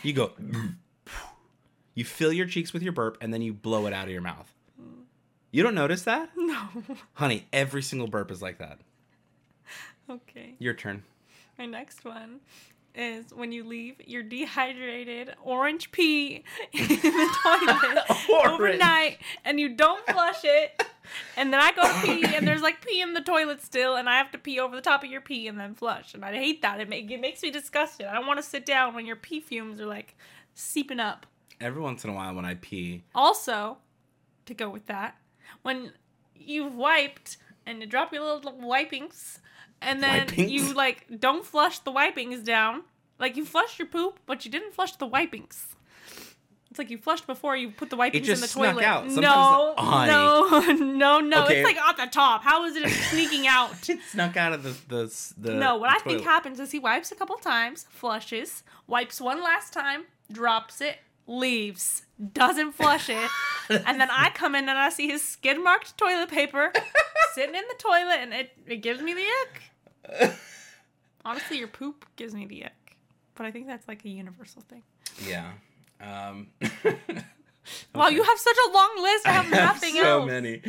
You 0.02 0.14
go, 0.14 0.32
you 1.94 2.06
fill 2.06 2.32
your 2.32 2.46
cheeks 2.46 2.72
with 2.72 2.82
your 2.82 2.94
burp 2.94 3.18
and 3.20 3.34
then 3.34 3.42
you 3.42 3.54
blow 3.54 3.86
it 3.86 3.94
out 3.94 4.06
of 4.06 4.12
your 4.12 4.22
mouth. 4.22 4.50
You 5.52 5.64
don't 5.64 5.76
notice 5.76 6.04
that? 6.04 6.30
no. 6.38 6.70
Honey, 7.16 7.48
every 7.52 7.82
single 7.82 8.08
burp 8.08 8.32
is 8.32 8.42
like 8.42 8.60
that. 8.60 8.80
Okay. 10.10 10.56
Your 10.60 10.74
turn. 10.74 11.04
My 11.58 11.66
next 11.66 12.06
one 12.06 12.40
is 12.94 13.34
when 13.34 13.52
you 13.52 13.64
leave 13.64 13.96
your 14.06 14.24
dehydrated 14.24 15.34
orange 15.44 15.92
pee 15.92 16.44
in 16.74 16.88
the 16.88 18.04
toilet 18.28 18.44
overnight 18.46 19.18
and 19.46 19.60
you 19.60 19.70
don't 19.70 20.06
flush 20.08 20.42
it. 20.44 20.84
And 21.38 21.54
then 21.54 21.60
I 21.62 21.72
go 21.72 21.84
to 21.84 22.02
pee 22.06 22.36
and 22.36 22.48
there's 22.48 22.62
like 22.62 22.86
pee 22.86 23.02
in 23.02 23.14
the 23.14 23.22
toilet 23.22 23.62
still 23.62 23.96
and 23.96 24.10
I 24.10 24.18
have 24.18 24.32
to 24.32 24.38
pee 24.38 24.60
over 24.60 24.76
the 24.76 24.82
top 24.82 25.04
of 25.04 25.10
your 25.10 25.22
pee 25.22 25.48
and 25.48 25.60
then 25.60 25.74
flush. 25.76 26.14
And 26.14 26.24
I 26.24 26.34
hate 26.34 26.62
that. 26.62 26.80
It, 26.80 26.90
make, 26.90 27.10
it 27.10 27.20
makes 27.20 27.42
me 27.44 27.52
disgusted. 27.52 28.08
I 28.08 28.14
don't 28.14 28.28
want 28.28 28.40
to 28.40 28.44
sit 28.46 28.66
down 28.66 28.94
when 28.94 29.06
your 29.06 29.16
pee 29.16 29.40
fumes 29.40 29.80
are 29.80 29.86
like 29.86 30.16
seeping 30.54 31.00
up. 31.00 31.26
Every 31.60 31.82
once 31.82 32.04
in 32.04 32.10
a 32.10 32.14
while 32.14 32.34
when 32.34 32.46
I 32.46 32.56
pee, 32.56 33.04
Also, 33.14 33.78
to 34.48 34.54
go 34.54 34.70
with 34.70 34.88
that, 34.88 35.16
when 35.62 35.92
you've 36.36 36.76
wiped 36.76 37.38
and 37.66 37.82
you 37.82 37.86
drop 37.88 38.12
your 38.12 38.24
little 38.24 38.54
wipings, 38.60 39.40
and 39.82 40.02
then 40.02 40.28
Wipings? 40.28 40.52
you 40.52 40.74
like 40.74 41.08
don't 41.20 41.46
flush 41.46 41.80
the 41.80 41.92
wipings 41.92 42.44
down, 42.44 42.84
like 43.20 43.36
you 43.36 43.46
flushed 43.46 43.80
your 43.80 43.88
poop, 43.88 44.20
but 44.26 44.46
you 44.46 44.52
didn't 44.52 44.74
flush 44.74 44.96
the 44.96 45.08
wipings. 45.08 45.76
It's 46.70 46.80
like 46.80 46.90
you 46.90 46.98
flushed 46.98 47.28
before 47.28 47.58
you 47.58 47.70
put 47.70 47.90
the 47.90 47.98
wipings 47.98 48.22
in 48.22 48.34
just 48.34 48.42
the 48.42 48.48
snuck 48.48 48.76
toilet. 48.76 48.86
out. 48.86 49.06
No, 49.12 49.74
no, 49.78 50.72
no, 50.72 51.20
no. 51.20 51.44
Okay. 51.44 51.60
It's 51.60 51.66
like 51.66 51.78
at 51.78 51.98
the 51.98 52.06
top. 52.08 52.44
How 52.44 52.64
is 52.64 52.78
it 52.78 52.90
sneaking 53.10 53.46
out? 53.46 53.90
it 53.90 54.00
snuck 54.10 54.38
out 54.38 54.54
of 54.54 54.64
the 54.64 54.74
the, 54.88 55.34
the 55.38 55.54
No, 55.54 55.76
what 55.76 55.90
the 55.90 55.96
I 55.96 56.00
think 56.00 56.24
happens 56.24 56.62
is 56.62 56.72
he 56.72 56.80
wipes 56.80 57.12
a 57.12 57.16
couple 57.16 57.36
times, 57.38 57.88
flushes, 57.90 58.64
wipes 58.88 59.20
one 59.20 59.44
last 59.44 59.74
time, 59.74 60.06
drops 60.32 60.80
it, 60.80 61.00
leaves, 61.28 62.04
doesn't 62.34 62.72
flush 62.72 63.10
it, 63.10 63.30
and 63.70 64.00
then 64.00 64.10
I 64.10 64.30
come 64.34 64.56
in 64.56 64.70
and 64.70 64.78
I 64.80 64.90
see 64.90 65.08
his 65.10 65.22
skid 65.22 65.62
marked 65.62 65.98
toilet 65.98 66.30
paper 66.30 66.72
sitting 67.34 67.56
in 67.56 67.64
the 67.68 67.76
toilet, 67.80 68.20
and 68.22 68.34
it, 68.34 68.52
it 68.66 68.78
gives 68.78 69.02
me 69.02 69.14
the 69.14 69.26
ick. 69.44 69.62
Honestly, 71.24 71.60
your 71.60 71.68
poop 71.68 72.06
gives 72.16 72.34
me 72.34 72.46
the 72.46 72.66
ick, 72.66 72.98
but 73.36 73.46
I 73.46 73.52
think 73.52 73.68
that's 73.68 73.88
like 73.88 74.04
a 74.06 74.10
universal 74.10 74.62
thing. 74.64 74.84
Yeah. 75.28 75.52
Um, 76.02 76.48
Wow, 77.94 78.08
you 78.08 78.24
have 78.24 78.40
such 78.40 78.58
a 78.70 78.72
long 78.72 78.90
list. 79.02 79.28
I 79.28 79.32
have 79.34 79.52
nothing 79.52 79.96
so 79.96 80.02
else. 80.04 80.22
So 80.24 80.26
many. 80.26 80.62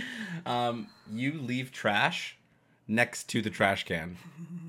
Um, 0.44 0.88
you 1.10 1.40
leave 1.40 1.72
trash 1.72 2.36
next 2.88 3.28
to 3.30 3.40
the 3.40 3.50
trash 3.50 3.84
can 3.84 4.16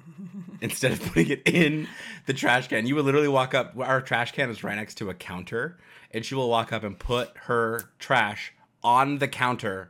instead 0.62 0.92
of 0.92 1.02
putting 1.02 1.30
it 1.30 1.42
in 1.46 1.88
the 2.26 2.34
trash 2.34 2.68
can. 2.68 2.86
You 2.86 2.96
will 2.96 3.04
literally 3.04 3.28
walk 3.28 3.54
up. 3.54 3.74
Our 3.78 4.02
trash 4.02 4.32
can 4.32 4.50
is 4.50 4.64
right 4.64 4.76
next 4.76 4.96
to 4.96 5.10
a 5.10 5.14
counter, 5.14 5.78
and 6.12 6.24
she 6.24 6.36
will 6.36 6.50
walk 6.50 6.72
up 6.72 6.84
and 6.84 6.98
put 6.98 7.32
her 7.46 7.90
trash 8.00 8.54
on 8.84 9.18
the 9.18 9.28
counter 9.28 9.90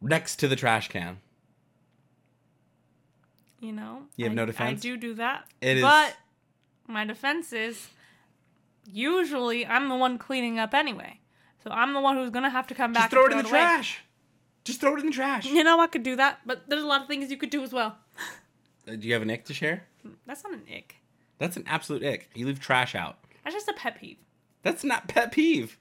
next 0.00 0.36
to 0.36 0.48
the 0.48 0.56
trash 0.56 0.88
can. 0.88 1.20
You 3.64 3.72
know, 3.72 4.02
You 4.16 4.26
have 4.26 4.32
I, 4.32 4.34
no 4.34 4.46
defense? 4.46 4.80
I 4.80 4.82
do 4.82 4.96
do 4.98 5.14
that. 5.14 5.46
It 5.62 5.78
is- 5.78 5.82
but 5.82 6.16
my 6.86 7.04
defense 7.04 7.52
is 7.52 7.88
usually 8.92 9.66
I'm 9.66 9.88
the 9.88 9.96
one 9.96 10.18
cleaning 10.18 10.58
up 10.58 10.74
anyway, 10.74 11.20
so 11.62 11.70
I'm 11.70 11.94
the 11.94 12.00
one 12.00 12.16
who's 12.16 12.30
gonna 12.30 12.50
have 12.50 12.66
to 12.68 12.74
come 12.74 12.92
back. 12.92 13.04
Just 13.04 13.10
throw 13.12 13.26
it 13.26 13.32
in 13.32 13.38
the 13.38 13.44
away. 13.44 13.50
trash. 13.50 14.00
Just 14.64 14.80
throw 14.80 14.94
it 14.96 15.00
in 15.00 15.06
the 15.06 15.12
trash. 15.12 15.46
You 15.46 15.64
know, 15.64 15.80
I 15.80 15.86
could 15.86 16.02
do 16.02 16.16
that, 16.16 16.40
but 16.46 16.68
there's 16.68 16.82
a 16.82 16.86
lot 16.86 17.02
of 17.02 17.08
things 17.08 17.30
you 17.30 17.36
could 17.36 17.50
do 17.50 17.62
as 17.62 17.72
well. 17.72 17.96
Uh, 18.86 18.96
Do 18.96 19.06
you 19.06 19.14
have 19.14 19.22
an 19.22 19.30
ick 19.30 19.44
to 19.46 19.54
share? 19.54 19.84
That's 20.26 20.44
not 20.44 20.52
an 20.52 20.62
ick. 20.74 20.96
That's 21.38 21.56
an 21.56 21.64
absolute 21.66 22.02
ick. 22.04 22.28
You 22.34 22.46
leave 22.46 22.60
trash 22.60 22.94
out. 22.94 23.18
That's 23.42 23.54
just 23.56 23.68
a 23.68 23.72
pet 23.72 23.98
peeve. 24.00 24.18
That's 24.62 24.84
not 24.84 25.08
pet 25.08 25.32
peeve. 25.32 25.78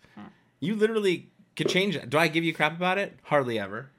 You 0.59 0.75
literally 0.75 1.29
could 1.57 1.67
change 1.67 1.97
it. 1.97 2.09
Do 2.09 2.17
I 2.17 2.29
give 2.29 2.45
you 2.45 2.53
crap 2.53 2.73
about 2.77 2.97
it? 2.97 3.19
Hardly 3.23 3.59
ever. 3.59 3.89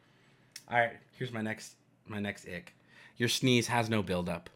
All 0.70 0.78
right, 0.78 0.96
here's 1.18 1.30
my 1.32 1.42
next 1.42 1.76
my 2.06 2.18
next 2.18 2.46
ick. 2.46 2.73
Your 3.16 3.28
sneeze 3.28 3.68
has 3.68 3.88
no 3.88 4.02
buildup. 4.02 4.50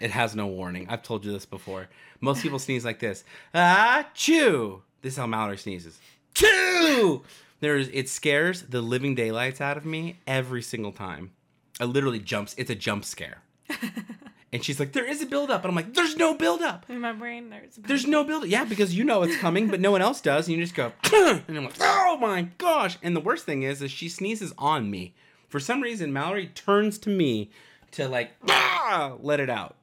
it 0.00 0.10
has 0.10 0.34
no 0.34 0.46
warning. 0.46 0.86
I've 0.88 1.02
told 1.02 1.24
you 1.24 1.32
this 1.32 1.46
before. 1.46 1.88
Most 2.20 2.42
people 2.42 2.58
sneeze 2.58 2.84
like 2.84 2.98
this. 2.98 3.24
Ah, 3.54 4.08
chew. 4.14 4.82
This 5.02 5.14
is 5.14 5.18
how 5.18 5.26
Mallory 5.26 5.58
sneezes. 5.58 5.98
Chew. 6.34 7.22
There's 7.60 7.88
it 7.88 8.08
scares 8.08 8.62
the 8.62 8.82
living 8.82 9.14
daylights 9.14 9.60
out 9.60 9.76
of 9.76 9.86
me 9.86 10.18
every 10.26 10.62
single 10.62 10.92
time. 10.92 11.32
I 11.80 11.84
literally 11.84 12.18
jumps. 12.18 12.54
It's 12.58 12.70
a 12.70 12.74
jump 12.74 13.04
scare. 13.04 13.42
and 14.52 14.62
she's 14.62 14.78
like, 14.78 14.92
"There 14.92 15.08
is 15.08 15.22
a 15.22 15.26
buildup," 15.26 15.62
and 15.62 15.70
I'm 15.70 15.76
like, 15.76 15.94
"There's 15.94 16.16
no 16.16 16.34
buildup." 16.34 16.88
In 16.90 17.00
my 17.00 17.12
brain, 17.12 17.50
there's. 17.50 17.76
There's 17.76 18.06
no 18.06 18.24
build. 18.24 18.46
Yeah, 18.46 18.64
because 18.64 18.94
you 18.94 19.04
know 19.04 19.22
it's 19.22 19.36
coming, 19.38 19.68
but 19.68 19.80
no 19.80 19.90
one 19.90 20.02
else 20.02 20.20
does, 20.20 20.48
and 20.48 20.56
you 20.56 20.62
just 20.62 20.74
go, 20.74 20.92
and 21.12 21.42
I'm 21.48 21.64
like, 21.64 21.76
oh 21.80 22.18
my 22.20 22.42
gosh! 22.58 22.98
And 23.02 23.16
the 23.16 23.20
worst 23.20 23.46
thing 23.46 23.62
is, 23.62 23.80
is 23.80 23.90
she 23.90 24.08
sneezes 24.08 24.52
on 24.58 24.90
me. 24.90 25.14
For 25.48 25.60
some 25.60 25.80
reason, 25.80 26.12
Mallory 26.12 26.48
turns 26.48 26.98
to 26.98 27.10
me 27.10 27.50
to 27.92 28.08
like 28.08 28.32
ah, 28.48 29.14
let 29.20 29.40
it 29.40 29.50
out. 29.50 29.76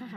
I 0.00 0.10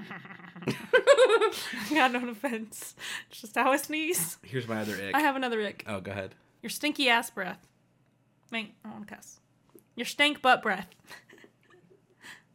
got 1.93 2.11
no 2.11 2.25
defense. 2.25 2.95
It's 3.29 3.41
just 3.41 3.55
how 3.55 3.71
I 3.71 3.77
sneeze. 3.77 4.37
Here's 4.43 4.67
my 4.67 4.81
other 4.81 4.93
ick. 4.93 5.13
I 5.13 5.19
have 5.19 5.35
another 5.35 5.61
ick. 5.61 5.83
oh, 5.87 5.99
go 5.99 6.11
ahead. 6.11 6.35
Your 6.61 6.69
stinky 6.69 7.09
ass 7.09 7.29
breath. 7.29 7.67
Mate, 8.51 8.73
I 8.83 8.89
don't 8.89 8.97
want 8.97 9.07
to 9.07 9.15
cuss. 9.15 9.39
Your 9.95 10.05
stank 10.05 10.41
butt 10.41 10.61
breath. 10.61 10.87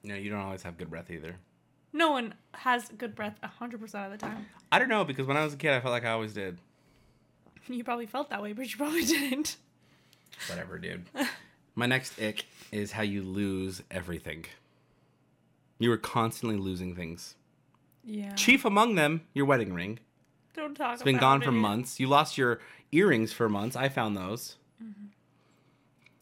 No, 0.02 0.14
you 0.14 0.30
don't 0.30 0.40
always 0.40 0.62
have 0.62 0.78
good 0.78 0.90
breath 0.90 1.10
either. 1.10 1.36
No 1.92 2.12
one 2.12 2.34
has 2.54 2.88
good 2.96 3.14
breath 3.14 3.38
100% 3.60 3.82
of 4.06 4.12
the 4.12 4.16
time. 4.16 4.46
I 4.72 4.78
don't 4.78 4.88
know 4.88 5.04
because 5.04 5.26
when 5.26 5.36
I 5.36 5.44
was 5.44 5.54
a 5.54 5.56
kid, 5.56 5.72
I 5.72 5.80
felt 5.80 5.92
like 5.92 6.04
I 6.04 6.10
always 6.10 6.32
did. 6.32 6.58
You 7.68 7.84
probably 7.84 8.06
felt 8.06 8.30
that 8.30 8.42
way, 8.42 8.52
but 8.52 8.70
you 8.70 8.76
probably 8.76 9.04
didn't. 9.04 9.56
Whatever, 10.48 10.78
dude. 10.78 11.04
My 11.80 11.86
next 11.86 12.20
ick 12.20 12.44
is 12.72 12.92
how 12.92 13.00
you 13.02 13.22
lose 13.22 13.82
everything. 13.90 14.44
You 15.78 15.88
were 15.88 15.96
constantly 15.96 16.58
losing 16.58 16.94
things. 16.94 17.36
Yeah. 18.04 18.34
Chief 18.34 18.66
among 18.66 18.96
them, 18.96 19.22
your 19.32 19.46
wedding 19.46 19.72
ring. 19.72 19.98
Don't 20.54 20.74
talk 20.74 20.92
It's 20.92 21.02
been 21.02 21.16
gone 21.16 21.40
it. 21.40 21.46
for 21.46 21.52
months. 21.52 21.98
You 21.98 22.06
lost 22.06 22.36
your 22.36 22.60
earrings 22.92 23.32
for 23.32 23.48
months. 23.48 23.76
I 23.76 23.88
found 23.88 24.14
those. 24.14 24.58
Mm-hmm. 24.82 25.06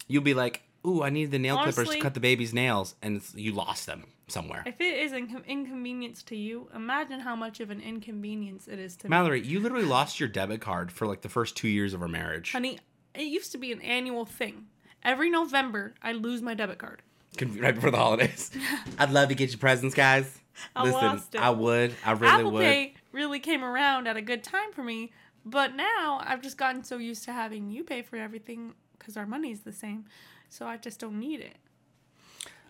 You'll 0.07 0.23
be 0.23 0.33
like, 0.33 0.63
"Ooh, 0.87 1.03
I 1.03 1.11
need 1.11 1.33
the 1.33 1.41
nail 1.41 1.61
clippers 1.61 1.89
to 1.89 1.99
cut 1.99 2.15
the 2.15 2.21
baby's 2.21 2.55
nails," 2.55 2.95
and 3.03 3.17
it's, 3.17 3.35
you 3.35 3.51
lost 3.51 3.87
them 3.87 4.05
somewhere. 4.29 4.63
If 4.65 4.81
it 4.81 4.97
is 4.97 5.11
incon- 5.11 5.45
inconvenience 5.45 6.23
to 6.25 6.37
you, 6.37 6.69
imagine 6.73 7.19
how 7.19 7.35
much 7.35 7.59
of 7.59 7.71
an 7.71 7.81
inconvenience 7.81 8.69
it 8.69 8.79
is 8.79 8.95
to 8.99 9.07
me. 9.07 9.11
Mallory, 9.11 9.41
you 9.41 9.59
literally 9.59 9.87
lost 9.87 10.21
your 10.21 10.29
debit 10.29 10.61
card 10.61 10.93
for 10.93 11.09
like 11.09 11.23
the 11.23 11.29
first 11.29 11.57
two 11.57 11.69
years 11.69 11.95
of 11.95 12.01
our 12.01 12.07
marriage. 12.07 12.53
Honey, 12.53 12.79
it 13.13 13.25
used 13.25 13.51
to 13.51 13.59
be 13.59 13.73
an 13.73 13.81
annual 13.81 14.25
thing. 14.25 14.67
Every 15.03 15.31
November, 15.31 15.95
I 16.03 16.13
lose 16.13 16.43
my 16.43 16.55
debit 16.55 16.79
card. 16.79 17.03
Right 17.41 17.75
before 17.75 17.91
the 17.91 17.99
holidays. 17.99 18.51
I'd 18.99 19.11
love 19.11 19.29
to 19.29 19.35
get 19.35 19.53
you 19.53 19.59
presents, 19.59 19.95
guys. 19.95 20.41
I 20.75 20.83
Listen, 20.83 21.01
lost 21.01 21.35
it. 21.35 21.41
I 21.41 21.51
would. 21.51 21.95
I 22.05 22.13
really 22.13 22.27
Apple 22.33 22.51
would. 22.53 22.63
Pay 22.63 22.95
really 23.13 23.39
came 23.39 23.63
around 23.63 24.09
at 24.09 24.17
a 24.17 24.23
good 24.23 24.43
time 24.43 24.73
for 24.73 24.83
me, 24.83 25.13
but 25.45 25.75
now 25.75 26.21
I've 26.25 26.43
just 26.43 26.57
gotten 26.57 26.83
so 26.83 26.97
used 26.97 27.25
to 27.25 27.33
having 27.33 27.71
you 27.71 27.85
pay 27.85 28.03
for 28.03 28.17
everything 28.17 28.75
because 28.99 29.17
our 29.17 29.27
money's 29.27 29.61
the 29.61 29.73
same, 29.73 30.07
so 30.49 30.67
I 30.67 30.77
just 30.77 30.99
don't 30.99 31.19
need 31.19 31.41
it. 31.41 31.57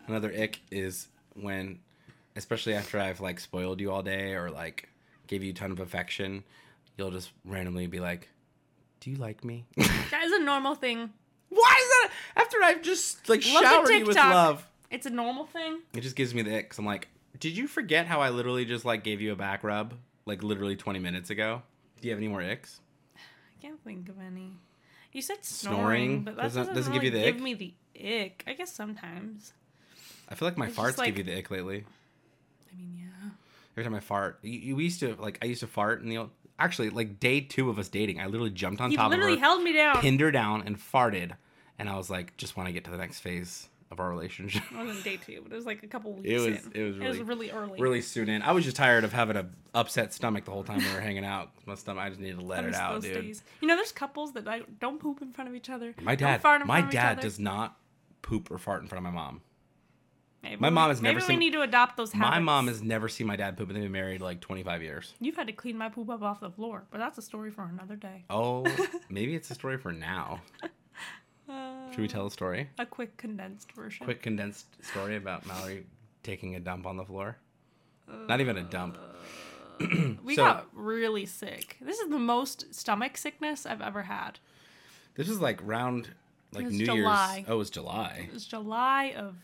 Another 0.07 0.33
ick 0.33 0.61
is 0.71 1.09
when, 1.35 1.81
especially 2.37 2.75
after 2.75 2.99
I've 2.99 3.21
like 3.21 3.41
spoiled 3.41 3.81
you 3.81 3.91
all 3.91 4.03
day 4.03 4.35
or 4.35 4.51
like 4.51 4.89
gave 5.27 5.43
you 5.43 5.51
a 5.51 5.55
ton 5.55 5.71
of 5.71 5.81
affection, 5.81 6.45
you'll 6.97 7.11
just 7.11 7.31
randomly 7.45 7.87
be 7.87 8.01
like, 8.01 8.29
"Do 9.01 9.11
you 9.11 9.17
like 9.17 9.45
me?" 9.45 9.67
That 10.11 10.25
is 10.25 10.33
a 10.33 10.41
normal 10.41 10.75
thing. 10.75 11.11
Why 11.51 11.75
is 11.81 11.89
that? 11.89 12.11
After 12.37 12.57
I've 12.63 12.83
just 12.83 13.29
like 13.29 13.45
Look 13.47 13.65
at 13.65 13.71
showered 13.73 13.89
you 13.91 14.07
with 14.07 14.17
TikTok. 14.17 14.35
love, 14.35 14.67
It's 14.91 15.07
a 15.07 15.11
normal 15.11 15.47
thing. 15.47 15.81
it 15.95 16.01
just 16.03 16.17
gives 16.17 16.35
me 16.35 16.43
the 16.43 16.57
ick. 16.59 16.71
'cause 16.71 16.79
I'm 16.79 16.85
like, 16.87 17.09
did 17.41 17.57
you 17.57 17.67
forget 17.67 18.07
how 18.07 18.21
I 18.21 18.31
literally 18.31 18.65
just 18.65 18.85
like 18.85 19.05
gave 19.05 19.21
you 19.21 19.33
a 19.33 19.37
back 19.37 19.63
rub 19.65 19.95
like 20.27 20.43
literally 20.43 20.77
20 20.77 20.99
minutes 20.99 21.31
ago? 21.31 21.63
Do 22.01 22.09
you 22.09 22.13
have 22.13 22.19
any 22.19 22.29
more 22.29 22.41
icks? 22.43 22.81
I 23.17 23.63
can't 23.63 23.83
think 23.83 24.09
of 24.09 24.17
any. 24.21 24.53
You 25.13 25.23
said 25.23 25.45
Snoring 25.45 25.77
snoring, 25.79 26.23
but 26.25 26.37
that 26.37 26.43
doesn't- 26.43 26.61
doesn't, 26.67 26.75
doesn't 26.75 26.93
give 26.93 27.05
you 27.05 27.11
really 27.11 27.25
the 27.25 27.33
give 27.33 27.37
ick? 27.37 27.43
me 27.43 27.55
the 27.55 28.15
ick. 28.25 28.45
I 28.47 28.53
guess 28.53 28.73
sometimes. 28.75 29.53
I 30.29 30.35
feel 30.35 30.47
like 30.47 30.59
my 30.59 30.67
It's 30.69 30.77
farts 30.77 30.99
like- 30.99 31.07
give 31.15 31.19
you 31.19 31.25
the 31.33 31.39
ick 31.39 31.51
lately. 31.51 31.85
I 32.73 32.77
mean, 32.77 32.95
yeah. 32.99 33.31
Every 33.73 33.85
time 33.85 33.95
I 33.95 34.01
fart, 34.01 34.39
you, 34.43 34.59
you 34.59 34.79
used 34.79 35.01
to 35.01 35.15
like 35.17 35.39
I 35.43 35.47
used 35.47 35.61
to 35.61 35.67
fart 35.67 36.03
in 36.03 36.09
the 36.09 36.19
old, 36.19 36.31
actually 36.59 36.91
like 36.91 37.21
day 37.21 37.41
two 37.41 37.71
of 37.71 37.79
us 37.79 37.89
dating, 37.89 38.21
I 38.21 38.27
literally 38.27 38.51
jumped 38.51 38.81
on 38.81 38.91
You 38.91 38.97
top 38.97 39.07
of 39.07 39.11
literally 39.13 39.37
her, 39.37 39.41
held 39.41 39.63
me 39.63 39.73
down. 39.73 40.01
pinned 40.01 40.21
her 40.21 40.31
down, 40.31 40.63
and 40.67 40.77
farted, 40.79 41.33
and 41.79 41.89
I 41.89 41.97
was 41.97 42.11
like, 42.11 42.37
just 42.37 42.57
want 42.57 42.69
to 42.69 42.73
get 42.73 42.85
to 42.85 42.91
the 42.91 42.99
next 42.99 43.21
phase 43.21 43.69
of 43.91 44.01
our 44.01 44.11
relationship. 44.11 44.63
It 44.71 44.77
wasn't 44.77 45.03
day 45.03 45.17
two, 45.17 45.41
but 45.43 45.51
it 45.51 45.55
was 45.55 45.65
like 45.65 45.83
a 45.83 45.87
couple 45.87 46.13
weeks. 46.15 46.29
It 46.29 46.35
was- 46.37 46.67
in. 46.67 46.73
it 46.75 46.83
was 46.87 46.97
really, 46.99 47.07
It 47.07 47.09
was 47.09 47.21
really- 47.21 47.51
early. 47.51 47.81
really 47.81 48.01
soon 48.03 48.29
in, 48.29 48.43
I 48.43 48.53
was 48.53 48.65
just 48.65 48.77
tired 48.77 49.03
of 49.05 49.13
having 49.15 49.37
a 49.37 49.47
upset 49.75 50.13
stomach 50.13 50.45
the 50.45 50.51
whole 50.51 50.65
time 50.65 50.79
we 50.79 50.93
were 50.93 51.01
hanging 51.01 51.25
out. 51.25 51.51
My 51.65 51.75
stomach, 51.75 52.03
I 52.05 52.09
just 52.11 52.21
needed 52.21 52.39
to 52.39 52.45
let 52.45 52.65
it 52.65 52.75
out, 52.75 52.95
those 52.95 53.05
dude. 53.05 53.15
days. 53.23 53.43
You 53.63 53.69
know, 53.69 53.77
there's 53.77 53.93
couples 53.93 54.33
that 54.33 54.45
like, 54.45 54.79
don't 54.79 55.01
poop 55.01 55.23
in 55.23 55.33
front 55.33 55.49
of 55.49 55.55
each 55.57 55.71
other. 55.71 55.95
My 56.03 56.15
dad, 56.17 56.33
my 56.33 56.39
front 56.39 56.69
of 56.71 56.85
each 56.87 56.91
dad 56.93 57.21
does 57.21 57.39
not 57.39 57.77
poop 58.21 58.51
or 58.51 58.59
fart 58.59 58.83
in 58.83 58.89
front 58.89 59.07
of 59.07 59.11
my 59.13 59.17
mom. 59.19 59.41
Maybe 60.43 60.57
my 60.61 60.71
mom 60.71 60.89
has 60.91 61.03
never 61.03 61.15
Maybe 61.17 61.27
seen- 61.27 61.39
we 61.39 61.45
need 61.47 61.53
to 61.55 61.63
adopt 61.63 61.97
those 61.97 62.13
habits. 62.13 62.31
My 62.31 62.39
mom 62.39 62.69
has 62.69 62.81
never 62.83 63.09
seen 63.09 63.27
my 63.27 63.35
dad 63.37 63.57
poop, 63.57 63.69
and 63.69 63.77
they've 63.77 63.83
been 63.83 63.93
married 63.93 64.21
like 64.21 64.41
25 64.41 64.83
years. 64.83 65.15
You've 65.21 65.37
had 65.37 65.49
to 65.49 65.53
clean 65.53 65.77
my 65.77 65.89
poop 65.89 66.09
up 66.11 66.23
off 66.23 66.41
the 66.41 66.51
floor, 66.51 66.85
but 66.91 66.99
that's 66.99 67.19
a 67.19 67.23
story 67.23 67.51
for 67.51 67.65
another 67.65 67.97
day. 67.97 68.25
Oh, 68.31 68.65
maybe 69.11 69.35
it's 69.35 69.51
a 69.51 69.55
story 69.55 69.79
for 69.79 69.93
now. 69.93 70.41
Uh, 71.51 71.91
Should 71.91 72.01
we 72.01 72.09
tell 72.09 72.27
a 72.27 72.31
story? 72.31 72.69
a 72.79 72.87
quick 72.87 73.17
condensed 73.17 73.73
version? 73.73 74.05
Quick 74.05 74.23
condensed 74.23 74.67
story 74.85 75.17
about 75.17 75.45
Mallory 75.47 75.87
taking 76.23 76.55
a 76.57 76.61
dump 76.61 76.87
on 76.87 76.97
the 76.97 77.05
floor. 77.05 77.37
Not 78.29 78.41
even 78.41 78.57
a 78.59 78.63
dump. 78.63 78.97
We 80.25 80.35
so- 80.35 80.45
got 80.45 80.67
really 80.73 81.27
sick. 81.27 81.77
This 81.81 81.99
is 81.99 82.11
the 82.11 82.19
most 82.19 82.75
stomach 82.75 83.17
sickness 83.17 83.65
I've 83.67 83.81
ever 83.81 84.03
had. 84.05 84.39
This 85.15 85.29
is 85.29 85.41
like 85.41 85.61
round 85.63 86.11
like 86.53 86.63
It 86.65 86.67
was 86.69 86.75
New 86.75 86.85
July. 86.87 87.35
Year's. 87.39 87.47
Oh, 87.49 87.55
it 87.55 87.59
was 87.59 87.71
July. 87.71 88.27
It 88.29 88.35
was 88.35 88.47
July 88.47 89.15
of 89.17 89.35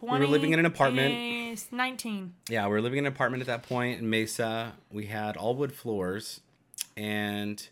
20. 0.00 0.24
were 0.24 0.30
living 0.30 0.52
in 0.52 0.58
an 0.58 0.66
apartment. 0.66 1.72
19. 1.72 2.34
Yeah, 2.48 2.66
we 2.66 2.72
were 2.72 2.80
living 2.80 2.98
in 2.98 3.06
an 3.06 3.12
apartment 3.12 3.42
at 3.42 3.46
that 3.48 3.62
point 3.62 4.00
in 4.00 4.08
Mesa. 4.08 4.72
We 4.90 5.06
had 5.06 5.36
all 5.36 5.54
wood 5.54 5.72
floors, 5.72 6.40
and 6.96 7.66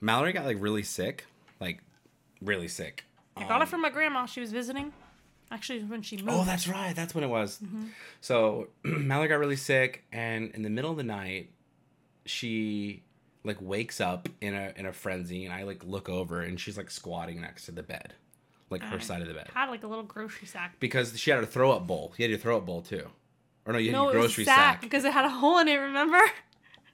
Mallory 0.00 0.32
got 0.32 0.44
like 0.44 0.56
really 0.60 0.82
sick, 0.82 1.26
like 1.60 1.82
really 2.40 2.68
sick. 2.68 3.04
I 3.36 3.46
got 3.46 3.60
it 3.60 3.62
um, 3.62 3.68
from 3.68 3.80
my 3.82 3.90
grandma. 3.90 4.26
She 4.26 4.40
was 4.40 4.52
visiting. 4.52 4.92
Actually, 5.50 5.84
when 5.84 6.02
she 6.02 6.16
oh, 6.16 6.24
moved. 6.24 6.38
Oh, 6.40 6.44
that's 6.44 6.66
right. 6.66 6.96
That's 6.96 7.14
when 7.14 7.24
it 7.24 7.28
was. 7.28 7.58
Mm-hmm. 7.62 7.84
So 8.20 8.68
Mallory 8.82 9.28
got 9.28 9.38
really 9.38 9.56
sick, 9.56 10.04
and 10.12 10.50
in 10.54 10.62
the 10.62 10.70
middle 10.70 10.90
of 10.90 10.96
the 10.96 11.02
night, 11.04 11.50
she 12.24 13.02
like 13.44 13.58
wakes 13.60 14.00
up 14.00 14.28
in 14.40 14.54
a 14.54 14.72
in 14.76 14.86
a 14.86 14.92
frenzy, 14.92 15.44
and 15.44 15.54
I 15.54 15.62
like 15.64 15.84
look 15.84 16.08
over, 16.08 16.40
and 16.40 16.58
she's 16.58 16.76
like 16.76 16.90
squatting 16.90 17.40
next 17.40 17.66
to 17.66 17.72
the 17.72 17.82
bed, 17.82 18.14
like 18.72 18.82
her 18.82 18.96
I 18.96 19.00
side 19.00 19.22
of 19.22 19.28
the 19.28 19.34
bed, 19.34 19.48
had 19.54 19.70
like 19.70 19.84
a 19.84 19.86
little 19.86 20.04
grocery 20.04 20.46
sack. 20.48 20.76
because 20.80 21.18
she 21.18 21.30
had 21.30 21.42
a 21.42 21.46
throw 21.46 21.70
up 21.72 21.86
bowl. 21.86 22.12
You 22.16 22.24
had 22.24 22.30
your 22.30 22.38
throw 22.40 22.56
up 22.56 22.66
bowl 22.66 22.82
too, 22.82 23.06
or 23.66 23.72
no, 23.72 23.78
you 23.78 23.90
had 23.90 23.96
No, 23.96 24.04
your 24.04 24.12
grocery 24.20 24.42
a 24.44 24.46
sack, 24.46 24.56
sack. 24.56 24.80
because 24.80 25.04
it 25.04 25.12
had 25.12 25.24
a 25.24 25.30
hole 25.30 25.58
in 25.58 25.68
it. 25.68 25.76
Remember? 25.76 26.18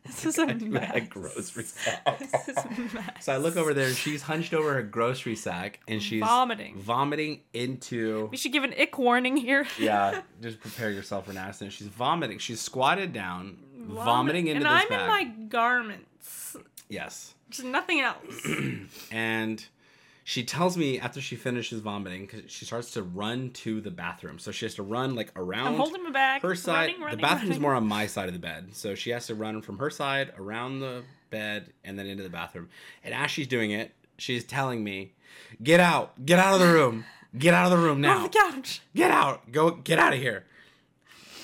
This 0.07 0.25
is 0.25 0.39
a 0.39 0.47
mess. 0.55 0.91
a 0.95 1.01
grocery 1.03 1.65
sack. 1.65 2.19
this 2.19 2.33
is 2.49 2.57
a 2.57 2.71
mess. 2.95 3.11
So 3.27 3.33
I 3.35 3.37
look 3.37 3.57
over 3.59 3.75
there, 3.75 3.89
and 3.89 3.97
she's 3.97 4.23
hunched 4.23 4.55
over 4.55 4.73
her 4.73 4.83
grocery 4.83 5.37
sack, 5.37 5.81
and 5.87 6.03
she's 6.03 6.23
Vomiting. 6.23 6.77
vomiting 6.79 7.41
into. 7.53 8.29
We 8.31 8.39
should 8.39 8.53
give 8.53 8.65
an 8.65 8.73
ick 8.81 8.97
warning 8.97 9.37
here. 9.37 9.67
Yeah, 9.79 10.23
just 10.41 10.61
prepare 10.61 10.91
yourself 10.91 11.27
for 11.27 11.35
nastiness. 11.35 11.75
She's 11.75 11.89
vomiting. 11.89 12.39
She's 12.39 12.59
squatted 12.61 13.13
down, 13.13 13.59
vomiting 13.77 14.47
into 14.47 14.65
and 14.65 14.65
this 14.65 14.83
I'm 14.85 14.89
bag. 14.89 15.01
in 15.03 15.07
my 15.09 15.47
garments. 15.49 16.57
Yes. 16.89 17.35
Just 17.51 17.67
nothing 17.67 18.01
else. 18.01 18.47
and 19.11 19.67
she 20.29 20.45
tells 20.45 20.77
me 20.77 21.01
after 21.01 21.23
she 21.23 21.37
finishes 21.37 21.81
vomiting 21.81 22.27
because 22.27 22.53
she 22.53 22.67
starts 22.67 22.91
to 22.91 23.03
run 23.03 23.49
to 23.53 23.81
the 23.81 23.91
bathroom. 23.91 24.39
So 24.39 24.51
she 24.51 24.67
has 24.67 24.75
to 24.75 24.83
run 24.83 25.15
like 25.15 25.33
around 25.37 25.69
I'm 25.69 25.77
holding 25.77 26.05
my 26.05 26.11
bag. 26.11 26.43
her 26.43 26.55
side. 26.55 26.89
Running, 26.89 27.01
running, 27.01 27.17
the 27.17 27.23
bathroom's 27.23 27.49
running. 27.53 27.63
more 27.63 27.75
on 27.75 27.87
my 27.87 28.07
side 28.07 28.29
of 28.29 28.35
the 28.35 28.39
bed. 28.39 28.77
So 28.77 28.95
she 28.95 29.09
has 29.09 29.27
to 29.29 29.35
run 29.35 29.63
from 29.63 29.79
her 29.79 29.89
side 29.89 30.35
around 30.37 30.81
the 30.81 31.03
bed 31.31 31.73
and 31.83 31.99
then 31.99 32.07
into 32.07 32.23
the 32.23 32.29
bathroom. 32.29 32.69
And 33.03 33.15
as 33.15 33.31
she's 33.31 33.47
doing 33.47 33.71
it 33.71 33.95
she's 34.19 34.45
telling 34.45 34.85
me 34.85 35.15
get 35.63 35.81
out. 35.81 36.27
Get 36.27 36.39
out 36.39 36.53
of 36.53 36.61
the 36.61 36.75
room. 36.75 37.07
Get 37.39 37.55
out 37.55 37.73
of 37.73 37.79
the 37.79 37.83
room 37.83 37.97
on 37.97 38.01
now. 38.03 38.23
the 38.25 38.29
couch. 38.29 38.83
get 38.95 39.11
out. 39.11 39.51
Go 39.51 39.71
get 39.71 39.99
out 39.99 40.13
of 40.13 40.19
here. 40.19 40.45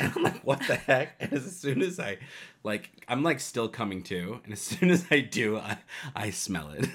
And 0.01 0.12
i'm 0.14 0.25
like 0.25 0.42
what 0.44 0.61
the 0.66 0.75
heck? 0.75 1.14
And 1.20 1.33
as 1.33 1.57
soon 1.57 1.81
as 1.81 1.99
i 1.99 2.18
like 2.64 2.90
i'm 3.09 3.23
like 3.23 3.40
still 3.40 3.68
coming 3.68 4.03
to 4.03 4.40
and 4.44 4.53
as 4.53 4.61
soon 4.61 4.90
as 4.90 5.07
i 5.11 5.20
do 5.20 5.57
i 5.57 5.79
i 6.16 6.31
smell 6.31 6.70
it 6.70 6.88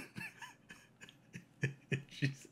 she's 2.10 2.48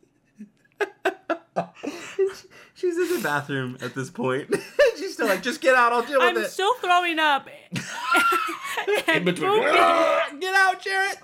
she's 2.75 2.97
in 2.97 3.15
the 3.17 3.21
bathroom 3.23 3.77
at 3.81 3.95
this 3.95 4.09
point. 4.09 4.53
She's 4.97 5.13
still 5.13 5.27
like 5.27 5.43
just 5.43 5.61
get 5.61 5.75
out 5.75 5.93
i'll 5.93 6.01
deal 6.03 6.19
with 6.19 6.29
I'm 6.29 6.37
it. 6.37 6.49
still 6.49 6.73
throwing 6.75 7.19
up. 7.19 7.47
in 9.07 9.23
between. 9.23 9.61
get 9.61 10.53
out 10.53 10.81
Jarrett 10.81 11.17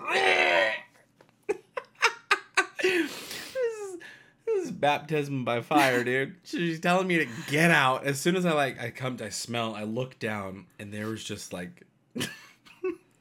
this 2.81 3.55
is 3.55 3.99
this 4.45 4.65
is 4.65 4.71
baptism 4.71 5.45
by 5.45 5.61
fire, 5.61 6.03
dude. 6.03 6.35
She's 6.43 6.79
telling 6.79 7.07
me 7.07 7.17
to 7.19 7.27
get 7.47 7.71
out. 7.71 8.05
As 8.05 8.19
soon 8.19 8.35
as 8.35 8.45
I 8.45 8.51
like, 8.51 8.79
I 8.79 8.89
come, 8.91 9.17
I 9.23 9.29
smell, 9.29 9.73
I 9.73 9.83
look 9.83 10.19
down, 10.19 10.65
and 10.77 10.93
there 10.93 11.07
was 11.07 11.23
just 11.23 11.53
like 11.53 11.83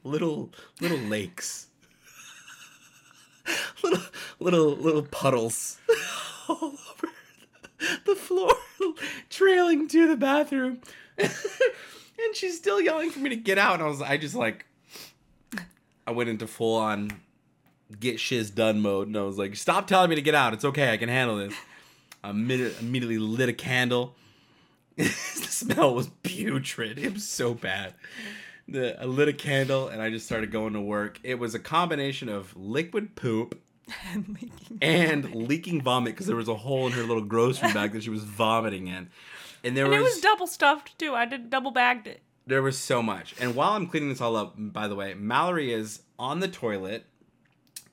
little 0.03 0.51
little 0.81 0.97
lakes, 0.97 1.67
little 3.83 4.03
little 4.39 4.75
little 4.75 5.03
puddles 5.03 5.77
all 6.47 6.57
over 6.91 7.07
the 8.05 8.15
floor, 8.15 8.53
trailing 9.29 9.87
to 9.89 10.07
the 10.07 10.15
bathroom. 10.15 10.79
and 11.17 11.31
she's 12.33 12.57
still 12.57 12.79
yelling 12.79 13.11
for 13.11 13.19
me 13.19 13.29
to 13.29 13.35
get 13.35 13.57
out. 13.57 13.75
And 13.75 13.83
I 13.83 13.87
was, 13.87 14.01
I 14.01 14.17
just 14.17 14.35
like, 14.35 14.65
I 16.07 16.11
went 16.11 16.29
into 16.29 16.47
full 16.47 16.77
on 16.77 17.11
get 17.99 18.19
shiz 18.19 18.49
done 18.49 18.81
mode, 18.81 19.07
and 19.07 19.17
I 19.17 19.21
was 19.21 19.37
like, 19.37 19.55
"Stop 19.55 19.87
telling 19.87 20.09
me 20.09 20.15
to 20.15 20.21
get 20.21 20.35
out. 20.35 20.53
It's 20.53 20.65
okay. 20.65 20.91
I 20.91 20.97
can 20.97 21.09
handle 21.09 21.37
this." 21.37 21.53
I 22.23 22.31
immedi- 22.31 22.79
immediately 22.81 23.17
lit 23.17 23.49
a 23.49 23.53
candle. 23.53 24.15
the 24.95 25.05
smell 25.05 25.93
was 25.93 26.09
putrid. 26.23 26.97
It 26.97 27.13
was 27.13 27.27
so 27.27 27.53
bad. 27.53 27.93
The, 28.67 29.01
I 29.01 29.05
lit 29.05 29.27
a 29.27 29.33
candle 29.33 29.89
and 29.89 30.01
I 30.01 30.09
just 30.09 30.25
started 30.25 30.51
going 30.51 30.73
to 30.73 30.79
work. 30.79 31.19
It 31.23 31.37
was 31.37 31.53
a 31.53 31.59
combination 31.59 32.29
of 32.29 32.55
liquid 32.55 33.15
poop 33.15 33.59
and 34.13 34.27
leaking. 34.29 34.77
and 34.81 35.35
leaking 35.35 35.81
vomit 35.81 36.13
because 36.13 36.27
there 36.27 36.35
was 36.35 36.47
a 36.47 36.55
hole 36.55 36.87
in 36.87 36.93
her 36.93 37.03
little 37.03 37.23
grocery 37.23 37.71
bag 37.73 37.91
that 37.93 38.03
she 38.03 38.09
was 38.09 38.23
vomiting 38.23 38.87
in. 38.87 39.09
And 39.63 39.77
there 39.77 39.85
And 39.85 39.93
it 39.93 40.01
was, 40.01 40.13
was 40.15 40.21
double 40.21 40.47
stuffed 40.47 40.97
too. 40.99 41.13
I 41.15 41.25
did 41.25 41.49
double 41.49 41.71
bagged 41.71 42.07
it. 42.07 42.21
there 42.45 42.61
was 42.61 42.77
so 42.77 43.01
much. 43.01 43.33
And 43.39 43.55
while 43.55 43.71
I'm 43.73 43.87
cleaning 43.87 44.09
this 44.09 44.19
all 44.21 44.35
up, 44.35 44.53
by 44.57 44.87
the 44.87 44.95
way, 44.95 45.13
Mallory 45.13 45.71
is 45.73 46.01
on 46.19 46.39
the 46.41 46.47
toilet, 46.49 47.05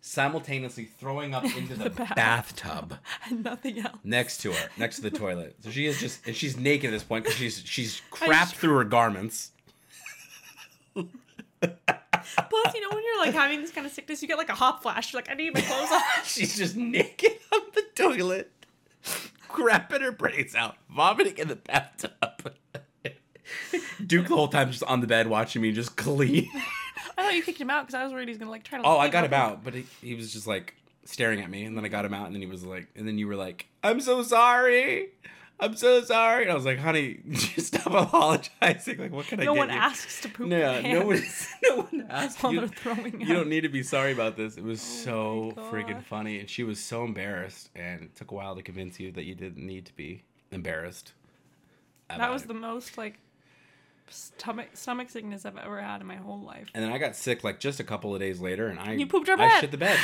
simultaneously 0.00 0.84
throwing 0.98 1.34
up 1.34 1.44
into 1.56 1.74
the, 1.74 1.84
The 1.84 1.90
bath. 1.90 2.16
bathtub 2.16 2.98
And 3.30 3.44
nothing 3.44 3.78
else. 3.78 3.98
next 4.02 4.38
to 4.38 4.52
her, 4.52 4.68
next 4.76 4.96
to 4.96 5.02
the 5.02 5.10
toilet. 5.10 5.54
So 5.62 5.70
she 5.70 5.86
is 5.86 6.00
just, 6.00 6.26
and 6.26 6.34
she's 6.34 6.56
naked 6.56 6.88
at 6.88 6.92
this 6.92 7.04
point 7.04 7.24
because 7.24 7.38
she's 7.38 7.62
she's 7.64 8.02
crapped 8.10 8.54
through 8.56 8.76
her 8.78 8.84
garments. 8.84 9.52
Plus, 12.48 12.74
you 12.74 12.80
know, 12.80 12.88
when 12.90 13.02
you're 13.04 13.18
like 13.18 13.34
having 13.34 13.60
this 13.60 13.70
kind 13.70 13.86
of 13.86 13.92
sickness, 13.92 14.22
you 14.22 14.28
get 14.28 14.38
like 14.38 14.48
a 14.48 14.54
hot 14.54 14.82
flash. 14.82 15.12
You're 15.12 15.22
like, 15.22 15.30
I 15.30 15.34
need 15.34 15.54
my 15.54 15.60
clothes 15.60 15.90
off. 15.90 16.24
She's 16.28 16.56
just 16.56 16.76
naked 16.76 17.32
on 17.52 17.60
the 17.74 17.82
toilet, 17.94 18.50
crapping 19.48 20.00
her 20.00 20.12
brains 20.12 20.54
out, 20.54 20.76
vomiting 20.88 21.38
in 21.38 21.48
the 21.48 21.56
bathtub. 21.56 22.12
Duke 24.06 24.28
the 24.28 24.34
whole 24.34 24.48
time 24.48 24.70
just 24.70 24.84
on 24.84 25.00
the 25.00 25.06
bed 25.06 25.26
watching 25.28 25.62
me 25.62 25.72
just 25.72 25.96
clean. 25.96 26.48
I 27.18 27.24
thought 27.24 27.34
you 27.34 27.42
kicked 27.42 27.60
him 27.60 27.70
out 27.70 27.86
because 27.86 27.94
I 27.94 28.04
was 28.04 28.12
worried 28.12 28.28
he's 28.28 28.38
gonna 28.38 28.50
like 28.50 28.64
try 28.64 28.78
to. 28.78 28.86
Oh, 28.86 28.98
I 28.98 29.08
got 29.08 29.24
him 29.24 29.34
out, 29.34 29.62
but 29.62 29.74
he, 29.74 29.86
he 30.00 30.14
was 30.14 30.32
just 30.32 30.46
like 30.46 30.74
staring 31.04 31.40
at 31.40 31.50
me, 31.50 31.64
and 31.64 31.76
then 31.76 31.84
I 31.84 31.88
got 31.88 32.04
him 32.04 32.14
out, 32.14 32.26
and 32.26 32.34
then 32.34 32.42
he 32.42 32.48
was 32.48 32.64
like, 32.64 32.88
and 32.96 33.06
then 33.06 33.18
you 33.18 33.26
were 33.26 33.36
like, 33.36 33.66
"I'm 33.82 34.00
so 34.00 34.22
sorry, 34.22 35.08
I'm 35.60 35.76
so 35.76 36.02
sorry," 36.02 36.42
and 36.44 36.50
I 36.52 36.54
was 36.54 36.64
like, 36.64 36.78
"Honey, 36.78 37.20
just 37.30 37.66
stop 37.74 37.86
apologizing. 37.92 38.98
Like, 38.98 39.12
what 39.12 39.26
can 39.26 39.40
I 39.40 39.42
do? 39.42 39.46
No 39.46 39.54
one 39.54 39.68
you?" 39.68 39.74
asks 39.74 40.20
to 40.22 40.28
poop. 40.28 40.48
No, 40.48 40.58
their 40.82 40.82
no 41.00 41.06
one, 41.06 41.22
no 41.62 41.76
one 41.76 42.06
asked 42.08 42.38
while 42.42 42.52
you. 42.52 42.60
they're 42.60 42.68
throwing 42.68 43.20
You 43.20 43.26
up. 43.28 43.36
don't 43.40 43.48
need 43.48 43.60
to 43.62 43.68
be 43.68 43.82
sorry 43.82 44.12
about 44.12 44.36
this. 44.36 44.56
It 44.56 44.64
was 44.64 44.80
so 44.80 45.52
Oh 45.56 45.62
my 45.62 45.70
freaking 45.70 46.02
funny, 46.02 46.40
and 46.40 46.48
she 46.48 46.62
was 46.64 46.78
so 46.80 47.04
embarrassed, 47.04 47.70
and 47.74 48.02
it 48.02 48.16
took 48.16 48.30
a 48.30 48.34
while 48.34 48.54
to 48.56 48.62
convince 48.62 48.98
you 48.98 49.12
that 49.12 49.24
you 49.24 49.34
didn't 49.34 49.64
need 49.66 49.86
to 49.86 49.94
be 49.94 50.22
embarrassed. 50.50 51.12
That 52.08 52.30
was 52.32 52.42
it. 52.42 52.48
the 52.48 52.54
most 52.54 52.98
like 52.98 53.18
stomach 54.08 54.68
stomach 54.74 55.08
sickness 55.08 55.44
I've 55.46 55.56
ever 55.56 55.80
had 55.80 56.00
in 56.00 56.06
my 56.08 56.16
whole 56.16 56.40
life. 56.40 56.66
And 56.74 56.82
then 56.82 56.90
I 56.92 56.98
got 56.98 57.14
sick 57.14 57.44
like 57.44 57.60
just 57.60 57.78
a 57.78 57.84
couple 57.84 58.12
of 58.14 58.20
days 58.20 58.40
later, 58.40 58.66
and 58.68 58.78
I 58.80 58.94
You 58.94 59.06
pooped 59.06 59.28
your 59.28 59.40
I 59.40 59.60
shit 59.60 59.70
the 59.70 59.76
bed. 59.78 59.98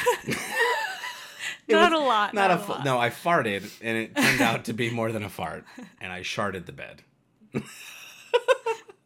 Not 1.69 1.93
a 1.93 1.99
lot. 1.99 2.33
Not, 2.35 2.49
Not, 2.51 2.61
a 2.61 2.65
a 2.65 2.69
lot. 2.71 2.85
no. 2.85 2.99
I 2.99 3.11
farted, 3.11 3.69
and 3.83 3.97
it 3.99 4.15
turned 4.17 4.41
out 4.41 4.65
to 4.67 4.73
be 4.73 4.91
more 4.91 5.11
than 5.13 5.23
a 5.23 5.29
fart, 5.29 5.65
and 6.01 6.13
I 6.13 6.21
sharded 6.21 6.67
the 6.67 6.73
bed. 6.73 7.03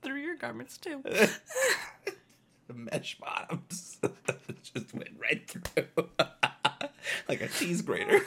Through 0.03 0.21
your 0.21 0.37
garments 0.37 0.77
too. 0.79 1.01
the 1.05 2.75
mesh 2.75 3.19
bottoms 3.19 3.99
just 4.75 4.95
went 4.95 5.11
right 5.21 5.49
through 5.49 6.09
like 7.29 7.41
a 7.41 7.49
cheese 7.49 7.83
grater. 7.83 8.21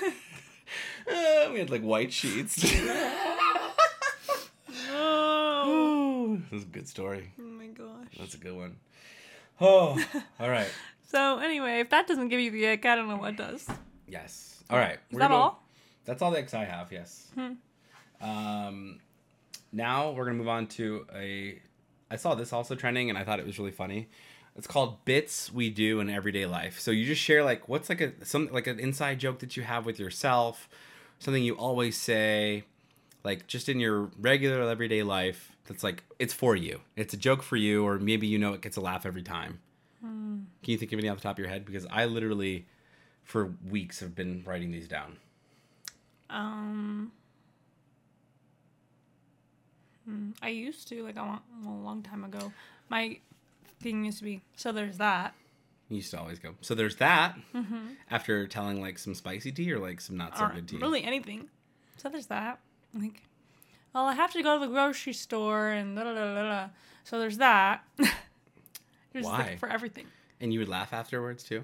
Uh, 1.11 1.49
we 1.51 1.59
had 1.59 1.69
like 1.69 1.81
white 1.81 2.11
sheets. 2.13 2.63
Oh, 4.91 6.39
this 6.51 6.59
is 6.61 6.63
a 6.63 6.67
good 6.71 6.87
story. 6.87 7.31
oh 7.39 7.43
my 7.43 7.67
gosh. 7.67 8.07
That's 8.17 8.33
a 8.35 8.37
good 8.37 8.55
one. 8.55 8.77
Oh, 9.61 10.03
all 10.39 10.49
right. 10.49 10.69
So 11.09 11.37
anyway, 11.39 11.79
if 11.79 11.89
that 11.91 12.07
doesn't 12.07 12.29
give 12.29 12.39
you 12.39 12.51
the 12.51 12.67
ick, 12.69 12.85
I 12.85 12.95
don't 12.95 13.07
know 13.07 13.17
what 13.17 13.35
does. 13.35 13.67
Yes. 14.13 14.63
All 14.69 14.77
right. 14.77 14.99
Is 15.09 15.17
that 15.17 15.31
all? 15.31 15.63
That's 16.05 16.21
all 16.21 16.29
the 16.29 16.37
X 16.37 16.53
I 16.53 16.65
have. 16.65 16.91
Yes. 16.91 17.27
Hmm. 17.33 17.53
Um, 18.21 18.99
now 19.71 20.11
we're 20.11 20.25
gonna 20.25 20.37
move 20.37 20.47
on 20.47 20.67
to 20.67 21.07
a. 21.13 21.59
I 22.11 22.15
saw 22.15 22.35
this 22.35 22.53
also 22.53 22.75
trending, 22.75 23.09
and 23.09 23.17
I 23.17 23.23
thought 23.23 23.39
it 23.39 23.45
was 23.45 23.57
really 23.57 23.71
funny. 23.71 24.07
It's 24.55 24.67
called 24.67 25.03
bits 25.03 25.51
we 25.51 25.71
do 25.71 25.99
in 25.99 26.11
everyday 26.11 26.45
life. 26.45 26.79
So 26.79 26.91
you 26.91 27.05
just 27.05 27.21
share 27.21 27.43
like 27.43 27.67
what's 27.67 27.89
like 27.89 28.01
a 28.01 28.11
some 28.23 28.49
like 28.51 28.67
an 28.67 28.79
inside 28.79 29.19
joke 29.19 29.39
that 29.39 29.57
you 29.57 29.63
have 29.63 29.83
with 29.85 29.97
yourself, 29.99 30.69
something 31.17 31.43
you 31.43 31.55
always 31.55 31.97
say, 31.97 32.65
like 33.23 33.47
just 33.47 33.67
in 33.67 33.79
your 33.79 34.11
regular 34.19 34.69
everyday 34.69 35.01
life. 35.01 35.51
That's 35.65 35.83
like 35.83 36.03
it's 36.19 36.33
for 36.33 36.55
you. 36.55 36.81
It's 36.95 37.15
a 37.15 37.17
joke 37.17 37.41
for 37.41 37.55
you, 37.55 37.83
or 37.83 37.97
maybe 37.97 38.27
you 38.27 38.37
know 38.37 38.53
it 38.53 38.61
gets 38.61 38.77
a 38.77 38.81
laugh 38.81 39.07
every 39.07 39.23
time. 39.23 39.59
Hmm. 40.01 40.41
Can 40.61 40.71
you 40.71 40.77
think 40.77 40.93
of 40.93 40.99
any 40.99 41.09
off 41.09 41.17
the 41.17 41.23
top 41.23 41.35
of 41.35 41.39
your 41.39 41.47
head? 41.47 41.65
Because 41.65 41.87
I 41.89 42.05
literally, 42.05 42.67
for 43.23 43.53
weeks, 43.69 43.99
have 43.99 44.15
been 44.15 44.43
writing 44.45 44.71
these 44.71 44.87
down. 44.87 45.17
Um, 46.29 47.11
hmm, 50.05 50.31
I 50.41 50.49
used 50.49 50.87
to 50.89 51.03
like 51.03 51.15
a 51.17 51.21
long, 51.21 51.41
a 51.65 51.69
long 51.69 52.01
time 52.03 52.23
ago. 52.23 52.51
My 52.89 53.17
thing 53.81 54.05
used 54.05 54.19
to 54.19 54.23
be 54.23 54.41
so 54.55 54.71
there's 54.71 54.97
that. 54.97 55.33
You 55.89 55.97
used 55.97 56.11
to 56.11 56.19
always 56.19 56.39
go. 56.39 56.55
So 56.61 56.73
there's 56.75 56.95
that. 56.97 57.37
After 58.09 58.47
telling 58.47 58.81
like 58.81 58.97
some 58.97 59.13
spicy 59.13 59.51
tea 59.51 59.71
or 59.71 59.79
like 59.79 60.01
some 60.01 60.17
not 60.17 60.37
so 60.37 60.45
or 60.45 60.53
good 60.53 60.67
tea. 60.67 60.77
really 60.77 61.03
anything. 61.03 61.49
So 61.97 62.09
there's 62.09 62.27
that. 62.27 62.59
Like, 62.93 63.21
well, 63.93 64.05
I 64.05 64.13
have 64.13 64.31
to 64.33 64.41
go 64.41 64.59
to 64.59 64.65
the 64.65 64.71
grocery 64.71 65.13
store 65.13 65.69
and 65.69 65.95
da 65.95 66.03
da 66.03 66.13
da 66.13 66.33
da. 66.35 66.43
da. 66.43 66.67
So 67.03 67.19
there's 67.19 67.37
that. 67.37 67.83
There's 69.13 69.25
like 69.27 69.45
Why? 69.45 69.55
for 69.57 69.69
everything. 69.69 70.07
And 70.41 70.51
you 70.51 70.57
would 70.57 70.67
laugh 70.67 70.91
afterwards 70.91 71.43
too. 71.43 71.63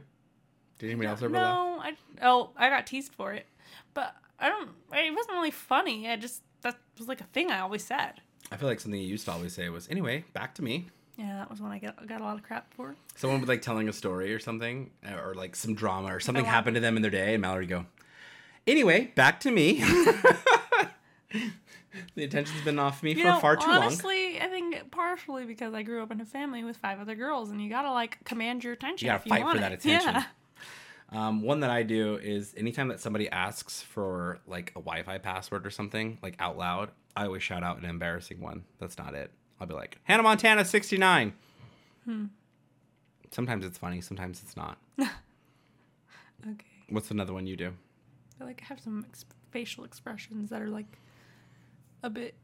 Did 0.80 0.88
anybody 0.88 1.08
else 1.10 1.22
ever 1.22 1.36
laugh? 1.36 1.56
No, 1.56 1.80
I 1.82 1.94
oh 2.24 2.50
I 2.58 2.70
got 2.70 2.88
teased 2.88 3.14
for 3.14 3.34
it, 3.34 3.46
but 3.94 4.16
I 4.40 4.50
don't. 4.50 4.70
It 4.94 5.14
wasn't 5.14 5.36
really 5.36 5.52
funny. 5.52 6.10
I 6.10 6.16
just 6.16 6.42
that 6.62 6.78
was 6.98 7.08
like 7.08 7.22
a 7.22 7.26
thing 7.26 7.52
I 7.52 7.60
always 7.60 7.84
said. 7.84 8.22
I 8.52 8.58
feel 8.58 8.68
like 8.68 8.80
something 8.80 9.00
you 9.00 9.08
used 9.08 9.26
to 9.26 9.32
always 9.32 9.54
say 9.54 9.70
was, 9.70 9.88
"Anyway, 9.90 10.24
back 10.34 10.56
to 10.56 10.64
me." 10.64 10.88
Yeah, 11.18 11.36
that 11.40 11.50
was 11.52 11.60
when 11.62 11.72
I 11.74 11.80
got 11.80 12.08
got 12.08 12.22
a 12.22 12.24
lot 12.24 12.38
of 12.38 12.44
crap 12.44 12.74
for. 12.74 12.96
Someone 13.16 13.42
would 13.42 13.50
like 13.50 13.62
telling 13.62 13.90
a 13.90 13.94
story 13.94 14.34
or 14.34 14.40
something, 14.40 14.90
uh, 15.06 15.20
or 15.20 15.34
like 15.36 15.56
some 15.56 15.76
drama 15.76 16.16
or 16.16 16.22
something 16.22 16.46
happened 16.46 16.76
to 16.76 16.80
them 16.80 16.96
in 16.96 17.02
their 17.02 17.12
day, 17.12 17.34
and 17.34 17.42
Mallory 17.42 17.64
would 17.64 17.70
go, 17.70 17.86
"Anyway, 18.66 19.12
back 19.16 19.42
to 19.42 19.52
me." 19.52 19.84
the 22.16 22.24
attention's 22.24 22.62
been 22.62 22.80
off 22.80 23.04
me 23.04 23.12
You 23.12 23.24
for 23.24 23.30
know, 23.32 23.40
far 23.40 23.56
too 23.58 23.68
long. 23.68 23.84
honestly, 23.84 24.40
I 24.40 24.48
think 24.48 24.92
partially 24.92 25.46
because 25.46 25.74
I 25.74 25.84
grew 25.84 26.02
up 26.02 26.12
in 26.12 26.22
a 26.22 26.26
family 26.26 26.64
with 26.64 26.78
five 26.78 27.00
other 27.00 27.16
girls, 27.16 27.50
and 27.50 27.62
you 27.62 27.70
gotta 27.70 27.92
like 27.92 28.24
command 28.24 28.64
your 28.64 28.74
attention. 28.74 29.06
You 29.06 29.12
gotta 29.12 29.20
if 29.22 29.26
you 29.26 29.30
fight 29.32 29.40
for 29.42 29.46
want 29.46 29.60
that 29.60 29.72
attention. 29.74 30.14
Yeah. 30.16 30.24
Um, 31.12 31.42
one 31.42 31.62
that 31.62 31.70
I 31.72 31.82
do 31.84 32.18
is 32.18 32.54
anytime 32.56 32.88
that 32.90 33.00
somebody 33.00 33.30
asks 33.30 33.82
for 33.82 34.40
like 34.46 34.70
a 34.76 34.80
Wi-Fi 34.80 35.18
password 35.18 35.66
or 35.66 35.72
something, 35.72 36.20
like 36.22 36.36
out 36.40 36.58
loud, 36.58 36.92
I 37.16 37.26
always 37.26 37.42
shout 37.42 37.64
out 37.64 37.80
an 37.80 37.86
embarrassing 37.86 38.40
one. 38.40 38.64
That's 38.80 38.98
not 38.98 39.16
it. 39.16 39.32
I'll 39.60 39.66
be 39.68 39.74
like 39.74 39.98
Hannah 40.04 40.24
Montana 40.24 40.64
sixty 40.66 40.98
nine. 40.98 41.34
Hmm. 42.06 42.26
Sometimes 43.32 43.66
it's 43.66 43.78
funny, 43.78 44.02
sometimes 44.02 44.42
it's 44.44 44.56
not. 44.56 44.78
Okay. 46.48 46.66
What's 46.90 47.12
another 47.12 47.34
one 47.34 47.46
you 47.48 47.56
do? 47.58 47.74
I 48.40 48.46
like 48.46 48.62
have 48.62 48.80
some 48.80 49.06
ex- 49.10 49.26
facial 49.52 49.84
expressions 49.84 50.50
that 50.52 50.62
are 50.62 50.70
like 50.70 50.98
a 52.04 52.10
bit. 52.10 52.36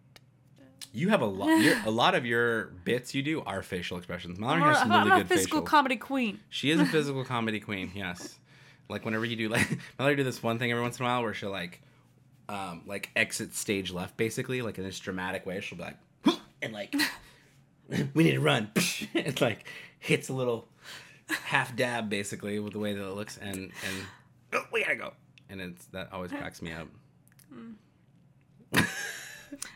You 0.92 1.10
have 1.10 1.22
a 1.22 1.26
lot. 1.26 1.50
A 1.86 1.92
lot 1.92 2.16
of 2.16 2.26
your 2.26 2.66
bits 2.84 3.16
you 3.16 3.22
do 3.24 3.42
are 3.46 3.62
facial 3.62 3.98
expressions. 3.98 4.38
Mallory 4.40 4.62
I'm 4.62 4.68
has 4.68 4.78
a- 4.78 4.80
some 4.82 4.92
I'm 4.92 5.08
really 5.08 5.22
a 5.22 5.24
good 5.24 5.30
physical 5.30 5.60
facial. 5.60 5.68
comedy 5.68 5.96
queen. 5.98 6.40
She 6.50 6.72
is 6.72 6.80
a 6.80 6.86
physical 6.96 7.24
comedy 7.24 7.60
queen. 7.60 7.92
Yes. 7.96 8.38
Like 8.90 9.06
whenever 9.06 9.26
you 9.26 9.36
do 9.36 9.50
like 9.50 9.68
Mallory 10.00 10.16
do 10.16 10.24
this 10.24 10.42
one 10.42 10.60
thing 10.60 10.72
every 10.72 10.84
once 10.84 11.00
in 11.00 11.06
a 11.06 11.10
while 11.10 11.24
where 11.24 11.34
she'll 11.34 11.52
like 11.52 11.82
um 12.48 12.84
like 12.86 13.10
exit 13.16 13.56
stage 13.56 13.92
left 13.92 14.18
basically 14.18 14.62
like 14.62 14.78
in 14.78 14.84
this 14.84 15.00
dramatic 15.00 15.46
way. 15.46 15.60
She'll 15.62 15.78
be 15.78 15.84
like 15.84 15.98
and 16.62 16.74
like 16.74 16.96
we 18.14 18.24
need 18.24 18.34
to 18.34 18.42
run. 18.42 18.72
It's 19.14 19.42
like 19.42 19.68
hits 20.00 20.30
a 20.30 20.34
little 20.34 20.68
half 21.28 21.76
dab 21.76 22.10
basically 22.10 22.60
with 22.60 22.74
the 22.74 22.80
way 22.80 22.94
that 22.94 23.04
it 23.04 23.16
looks 23.16 23.38
and 23.38 23.56
and 23.58 24.06
oh, 24.54 24.66
we 24.72 24.84
gotta 24.84 24.96
go. 24.96 25.14
And 25.50 25.62
it's 25.62 25.86
that 25.88 26.12
always 26.12 26.32
cracks 26.32 26.62
me 26.62 26.72
up. 26.72 26.88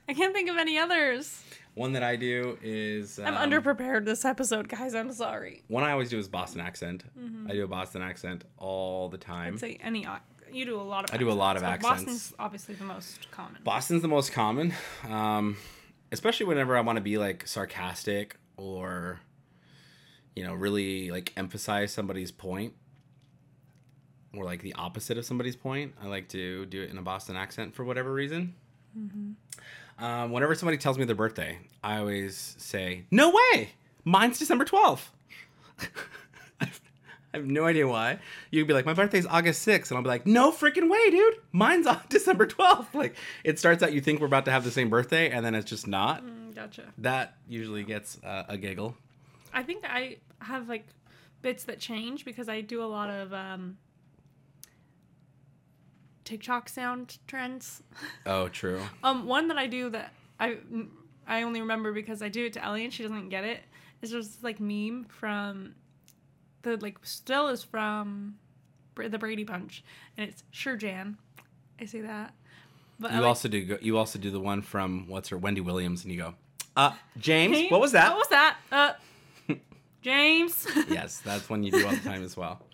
I 0.07 0.13
can't 0.13 0.33
think 0.33 0.49
of 0.49 0.57
any 0.57 0.77
others. 0.77 1.41
One 1.79 1.93
that 1.93 2.03
I 2.03 2.17
do 2.17 2.57
is 2.61 3.19
I'm 3.19 3.37
um, 3.37 3.49
underprepared 3.49 4.03
this 4.03 4.25
episode, 4.25 4.67
guys. 4.67 4.93
I'm 4.93 5.13
sorry. 5.13 5.63
one 5.69 5.85
I 5.85 5.91
always 5.93 6.09
do 6.09 6.19
is 6.19 6.27
Boston 6.27 6.59
accent 6.59 7.05
I 7.47 7.53
do 7.53 7.63
a 7.63 7.67
Boston 7.67 8.01
accent 8.01 8.43
all 8.57 9.07
the 9.07 9.17
time 9.17 9.53
I'd 9.53 9.59
say 9.61 9.79
any. 9.81 10.05
You 10.51 10.65
do 10.65 10.79
a 10.79 10.83
lot 10.83 11.05
of. 11.05 11.15
I 11.15 11.17
do 11.17 11.31
a 11.31 11.33
lot 11.33 11.55
of 11.55 11.63
accents. 11.63 12.03
Boston's 12.03 12.33
obviously 12.37 12.75
the 12.75 12.83
most 12.83 13.31
common. 13.31 13.61
Boston's 13.63 14.01
the 14.01 14.09
most 14.09 14.33
common, 14.33 14.73
um, 15.07 15.55
especially 16.11 16.47
whenever 16.47 16.75
I 16.75 16.81
want 16.81 16.97
to 16.97 17.01
be 17.01 17.17
like 17.17 17.47
sarcastic 17.47 18.35
or, 18.57 19.21
you 20.35 20.43
know, 20.43 20.53
really 20.53 21.11
like 21.11 21.31
emphasize 21.37 21.93
somebody's 21.93 22.31
point 22.31 22.73
or 24.35 24.43
like 24.43 24.63
the 24.63 24.73
opposite 24.73 25.17
of 25.17 25.23
somebody's 25.23 25.55
point. 25.55 25.93
I 26.01 26.07
like 26.07 26.27
to 26.29 26.65
do 26.65 26.81
it 26.81 26.89
in 26.89 26.97
a 26.97 27.01
Boston 27.03 27.37
accent 27.37 27.73
for 27.73 27.85
whatever 27.85 28.11
reason. 28.11 28.55
Um, 29.99 30.31
whenever 30.31 30.55
somebody 30.55 30.77
tells 30.77 30.97
me 30.97 31.05
their 31.05 31.15
birthday, 31.15 31.59
I 31.83 31.97
always 31.97 32.55
say, 32.57 33.05
"No 33.11 33.31
way, 33.31 33.71
mine's 34.03 34.39
December 34.39 34.65
twelfth." 34.65 35.11
I 37.31 37.37
have 37.37 37.45
no 37.45 37.65
idea 37.65 37.87
why. 37.87 38.19
You'd 38.49 38.65
be 38.65 38.73
like, 38.73 38.87
my 38.87 38.93
birthday's 38.93 39.27
August 39.27 39.67
6th. 39.67 39.89
And 39.91 39.97
I'll 39.97 40.03
be 40.03 40.09
like, 40.09 40.25
no 40.25 40.51
freaking 40.51 40.89
way, 40.89 41.11
dude. 41.11 41.35
Mine's 41.51 41.85
on 41.85 42.01
December 42.09 42.47
12th. 42.47 42.95
Like, 42.95 43.15
it 43.43 43.59
starts 43.59 43.83
out, 43.83 43.93
you 43.93 44.01
think 44.01 44.19
we're 44.19 44.25
about 44.25 44.45
to 44.45 44.51
have 44.51 44.63
the 44.63 44.71
same 44.71 44.89
birthday, 44.89 45.29
and 45.29 45.45
then 45.45 45.53
it's 45.53 45.69
just 45.69 45.87
not. 45.87 46.25
Mm, 46.25 46.55
gotcha. 46.55 46.85
That 46.97 47.35
usually 47.47 47.83
gets 47.83 48.17
uh, 48.23 48.45
a 48.49 48.57
giggle. 48.57 48.95
I 49.53 49.61
think 49.61 49.83
I 49.85 50.17
have 50.39 50.67
like 50.69 50.87
bits 51.43 51.65
that 51.65 51.79
change 51.79 52.25
because 52.25 52.49
I 52.49 52.61
do 52.61 52.81
a 52.83 52.85
lot 52.85 53.09
of 53.09 53.31
um 53.33 53.77
TikTok 56.29 56.69
sound 56.69 57.17
trends. 57.27 57.81
Oh, 58.25 58.47
true. 58.49 58.81
Um, 59.03 59.25
one 59.25 59.47
that 59.47 59.57
I 59.57 59.65
do 59.67 59.89
that 59.89 60.13
I 60.39 60.57
I 61.27 61.41
only 61.43 61.59
remember 61.61 61.91
because 61.91 62.21
I 62.21 62.29
do 62.29 62.45
it 62.45 62.53
to 62.53 62.63
Ellie 62.63 62.83
and 62.85 62.93
she 62.93 63.03
doesn't 63.03 63.29
get 63.29 63.43
it. 63.43 63.57
it. 63.57 63.63
Is 64.01 64.11
just 64.11 64.43
like 64.43 64.59
meme 64.59 65.05
from 65.09 65.75
the 66.61 66.77
like 66.77 66.97
still 67.03 67.47
is 67.49 67.63
from 67.63 68.35
the 68.95 69.17
Brady 69.17 69.43
Bunch 69.43 69.83
and 70.17 70.29
it's 70.29 70.43
sure 70.51 70.75
Jan. 70.77 71.17
I 71.81 71.85
say 71.85 72.01
that. 72.01 72.33
But 72.99 73.11
You 73.11 73.17
like- 73.21 73.27
also 73.27 73.47
do. 73.47 73.65
go- 73.65 73.77
You 73.81 73.97
also 73.97 74.19
do 74.19 74.29
the 74.29 74.39
one 74.39 74.61
from 74.61 75.07
what's 75.07 75.29
her 75.29 75.37
Wendy 75.37 75.61
Williams, 75.61 76.03
and 76.03 76.11
you 76.13 76.19
go, 76.19 76.33
uh, 76.75 76.91
James. 77.17 77.71
What 77.71 77.79
was 77.81 77.93
that? 77.93 78.09
What 78.09 78.17
was 78.17 78.27
that? 78.29 78.57
Uh, 78.71 78.93
James. 80.01 80.67
yes, 80.89 81.19
that's 81.21 81.49
one 81.49 81.63
you 81.63 81.71
do 81.71 81.85
all 81.87 81.91
the 81.93 81.99
time 82.01 82.23
as 82.23 82.37
well. 82.37 82.61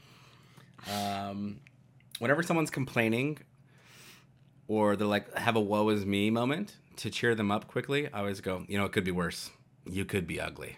Um, 0.88 1.60
whenever 2.20 2.44
someone's 2.44 2.70
complaining, 2.70 3.40
or 4.68 4.96
they're 4.96 5.08
like 5.08 5.34
have 5.38 5.56
a 5.56 5.60
"woe 5.62 5.90
is 5.90 6.06
me" 6.06 6.30
moment 6.30 6.76
to 6.98 7.10
cheer 7.10 7.36
them 7.36 7.52
up 7.52 7.68
quickly, 7.68 8.08
I 8.14 8.20
always 8.20 8.42
go, 8.42 8.64
you 8.68 8.78
know, 8.78 8.86
it 8.86 8.92
could 8.92 9.04
be 9.04 9.12
worse. 9.12 9.52
You 9.86 10.06
could 10.06 10.26
be 10.26 10.40
ugly, 10.42 10.78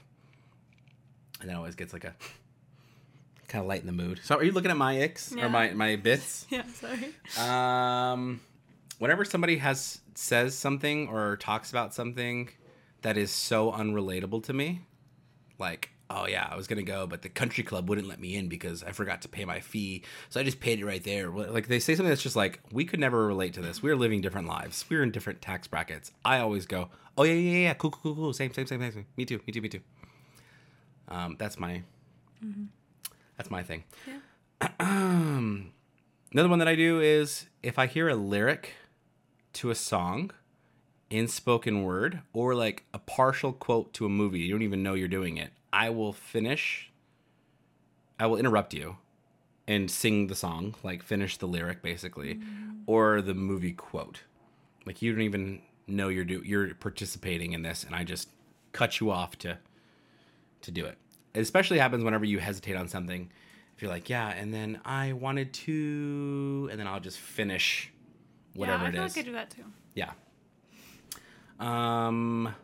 and 1.39 1.49
that 1.49 1.55
always 1.55 1.75
gets 1.75 1.93
like 1.93 2.03
a 2.03 2.13
kind 3.47 3.61
of 3.61 3.67
lighten 3.67 3.85
the 3.87 3.93
mood. 3.93 4.19
So, 4.23 4.35
are 4.35 4.43
you 4.43 4.51
looking 4.51 4.71
at 4.71 4.77
my 4.77 4.95
icks 4.95 5.33
Yeah. 5.35 5.45
or 5.45 5.49
my 5.49 5.71
my 5.71 5.95
bits? 5.95 6.45
yeah, 6.49 6.63
sorry. 6.73 7.13
Um, 7.39 8.41
whenever 8.99 9.23
somebody 9.23 9.57
has 9.57 10.01
says 10.15 10.55
something 10.57 11.07
or 11.07 11.37
talks 11.37 11.69
about 11.69 11.93
something 11.93 12.49
that 13.03 13.15
is 13.15 13.31
so 13.31 13.71
unrelatable 13.71 14.43
to 14.43 14.51
me, 14.53 14.81
like, 15.59 15.91
oh 16.09 16.27
yeah, 16.27 16.47
I 16.49 16.55
was 16.55 16.67
gonna 16.67 16.83
go, 16.83 17.07
but 17.07 17.21
the 17.21 17.29
country 17.29 17.63
club 17.63 17.89
wouldn't 17.89 18.07
let 18.07 18.19
me 18.19 18.35
in 18.35 18.47
because 18.47 18.83
I 18.83 18.91
forgot 18.91 19.21
to 19.23 19.27
pay 19.27 19.45
my 19.45 19.59
fee, 19.59 20.03
so 20.29 20.39
I 20.39 20.43
just 20.43 20.59
paid 20.59 20.79
it 20.79 20.85
right 20.85 21.03
there. 21.03 21.29
Like 21.29 21.67
they 21.67 21.79
say 21.79 21.95
something 21.95 22.09
that's 22.09 22.23
just 22.23 22.35
like, 22.35 22.59
we 22.71 22.85
could 22.85 22.99
never 22.99 23.25
relate 23.25 23.53
to 23.53 23.61
this. 23.61 23.81
We're 23.83 23.95
living 23.95 24.21
different 24.21 24.47
lives. 24.47 24.85
We're 24.89 25.03
in 25.03 25.11
different 25.11 25.41
tax 25.41 25.67
brackets. 25.67 26.11
I 26.23 26.39
always 26.39 26.65
go, 26.65 26.89
oh 27.17 27.23
yeah, 27.23 27.33
yeah, 27.33 27.57
yeah, 27.59 27.73
cool, 27.73 27.91
cool, 27.91 28.01
cool, 28.01 28.15
cool, 28.15 28.33
same, 28.33 28.53
same, 28.53 28.67
same, 28.67 28.79
same, 28.79 28.91
same. 28.91 29.05
Me 29.17 29.25
too, 29.25 29.39
me 29.45 29.53
too, 29.53 29.61
me 29.61 29.69
too. 29.69 29.81
Um, 31.09 31.35
that's 31.39 31.59
my, 31.59 31.83
that's 33.37 33.49
my 33.49 33.63
thing. 33.63 33.83
Yeah. 34.07 34.19
Another 34.79 36.49
one 36.49 36.59
that 36.59 36.67
I 36.67 36.75
do 36.75 36.99
is 36.99 37.47
if 37.63 37.79
I 37.79 37.87
hear 37.87 38.09
a 38.09 38.15
lyric 38.15 38.73
to 39.53 39.69
a 39.69 39.75
song 39.75 40.31
in 41.09 41.27
spoken 41.27 41.83
word 41.83 42.21
or 42.33 42.53
like 42.53 42.83
a 42.93 42.99
partial 42.99 43.53
quote 43.53 43.93
to 43.93 44.05
a 44.05 44.09
movie, 44.09 44.39
you 44.39 44.51
don't 44.51 44.61
even 44.61 44.83
know 44.83 44.93
you're 44.93 45.07
doing 45.07 45.37
it. 45.37 45.51
I 45.71 45.89
will 45.89 46.13
finish, 46.13 46.91
I 48.19 48.25
will 48.27 48.37
interrupt 48.37 48.73
you 48.73 48.97
and 49.67 49.91
sing 49.91 50.27
the 50.27 50.35
song, 50.35 50.75
like 50.83 51.03
finish 51.03 51.37
the 51.37 51.47
lyric 51.47 51.81
basically, 51.81 52.39
or 52.85 53.21
the 53.21 53.33
movie 53.33 53.73
quote. 53.73 54.21
Like 54.85 55.01
you 55.01 55.11
don't 55.11 55.21
even 55.21 55.61
know 55.87 56.07
you're 56.09 56.25
do 56.25 56.41
you're 56.45 56.73
participating 56.75 57.53
in 57.53 57.61
this, 57.61 57.83
and 57.83 57.93
I 57.95 58.03
just 58.03 58.29
cut 58.71 58.99
you 58.99 59.11
off 59.11 59.37
to 59.39 59.57
to 60.61 60.71
do 60.71 60.85
it. 60.85 60.97
It 61.33 61.41
especially 61.41 61.79
happens 61.79 62.03
whenever 62.03 62.25
you 62.25 62.39
hesitate 62.39 62.75
on 62.75 62.87
something. 62.87 63.29
If 63.75 63.81
you're 63.83 63.91
like, 63.91 64.09
yeah, 64.09 64.29
and 64.29 64.51
then 64.51 64.79
I 64.85 65.13
wanted 65.13 65.53
to, 65.53 66.67
and 66.71 66.79
then 66.79 66.87
I'll 66.87 66.99
just 66.99 67.19
finish 67.19 67.91
whatever 68.55 68.83
yeah, 68.83 68.85
I 68.85 68.89
it 68.89 68.93
feel 68.93 69.03
is. 69.03 69.15
like 69.15 69.17
I 69.17 69.21
could 69.21 69.29
do 69.29 69.33
that 69.33 69.49
too. 69.51 69.63
Yeah. 69.93 70.11
Um 71.59 72.55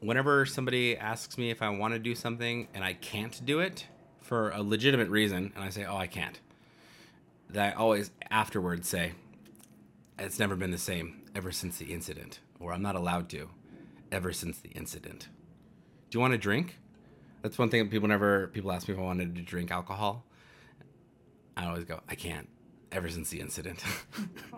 whenever 0.00 0.46
somebody 0.46 0.96
asks 0.96 1.38
me 1.38 1.50
if 1.50 1.62
I 1.62 1.68
want 1.68 1.94
to 1.94 2.00
do 2.00 2.14
something 2.14 2.68
and 2.74 2.82
I 2.82 2.94
can't 2.94 3.44
do 3.44 3.60
it 3.60 3.86
for 4.20 4.50
a 4.50 4.62
legitimate 4.62 5.08
reason 5.08 5.52
and 5.54 5.64
I 5.64 5.70
say, 5.70 5.84
"Oh, 5.84 5.96
I 5.96 6.06
can't." 6.06 6.40
That 7.50 7.74
I 7.74 7.76
always 7.76 8.10
afterwards 8.30 8.88
say, 8.88 9.12
"It's 10.18 10.38
never 10.38 10.56
been 10.56 10.70
the 10.70 10.78
same 10.78 11.22
ever 11.34 11.52
since 11.52 11.78
the 11.78 11.92
incident," 11.92 12.40
or 12.58 12.72
"I'm 12.72 12.82
not 12.82 12.96
allowed 12.96 13.28
to 13.30 13.50
ever 14.10 14.32
since 14.32 14.58
the 14.58 14.70
incident." 14.70 15.28
Do 16.10 16.16
you 16.16 16.20
want 16.20 16.32
to 16.32 16.38
drink? 16.38 16.78
That's 17.42 17.58
one 17.58 17.70
thing 17.70 17.82
that 17.84 17.90
people 17.90 18.08
never 18.08 18.48
people 18.48 18.72
ask 18.72 18.88
me 18.88 18.94
if 18.94 19.00
I 19.00 19.02
wanted 19.02 19.34
to 19.36 19.42
drink 19.42 19.70
alcohol. 19.70 20.24
I 21.56 21.66
always 21.66 21.84
go, 21.84 22.00
"I 22.08 22.14
can't 22.14 22.48
ever 22.92 23.08
since 23.08 23.30
the 23.30 23.40
incident." 23.40 23.84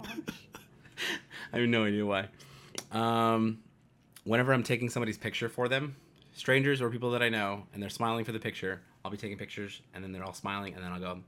I 1.52 1.58
have 1.58 1.68
no 1.68 1.84
idea 1.84 2.06
why. 2.06 2.28
Um, 2.92 3.58
whenever 4.24 4.52
I'm 4.52 4.62
taking 4.62 4.88
somebody's 4.90 5.18
picture 5.18 5.48
for 5.48 5.68
them, 5.68 5.96
strangers 6.34 6.80
or 6.80 6.90
people 6.90 7.10
that 7.12 7.22
I 7.22 7.28
know, 7.28 7.64
and 7.72 7.82
they're 7.82 7.90
smiling 7.90 8.24
for 8.24 8.32
the 8.32 8.38
picture, 8.38 8.80
I'll 9.04 9.10
be 9.10 9.16
taking 9.16 9.36
pictures, 9.38 9.80
and 9.94 10.02
then 10.02 10.12
they're 10.12 10.24
all 10.24 10.32
smiling, 10.34 10.74
and 10.74 10.82
then 10.82 10.92
I'll 10.92 11.00
go, 11.00 11.20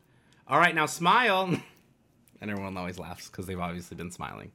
"All 0.49 0.59
right, 0.59 0.75
now 0.75 0.87
smile," 0.87 1.47
and 2.41 2.51
everyone 2.51 2.77
always 2.77 2.99
laughs 2.99 3.29
because 3.29 3.47
they've 3.47 3.59
obviously 3.61 3.97
been 3.97 4.11
smiling. 4.11 4.53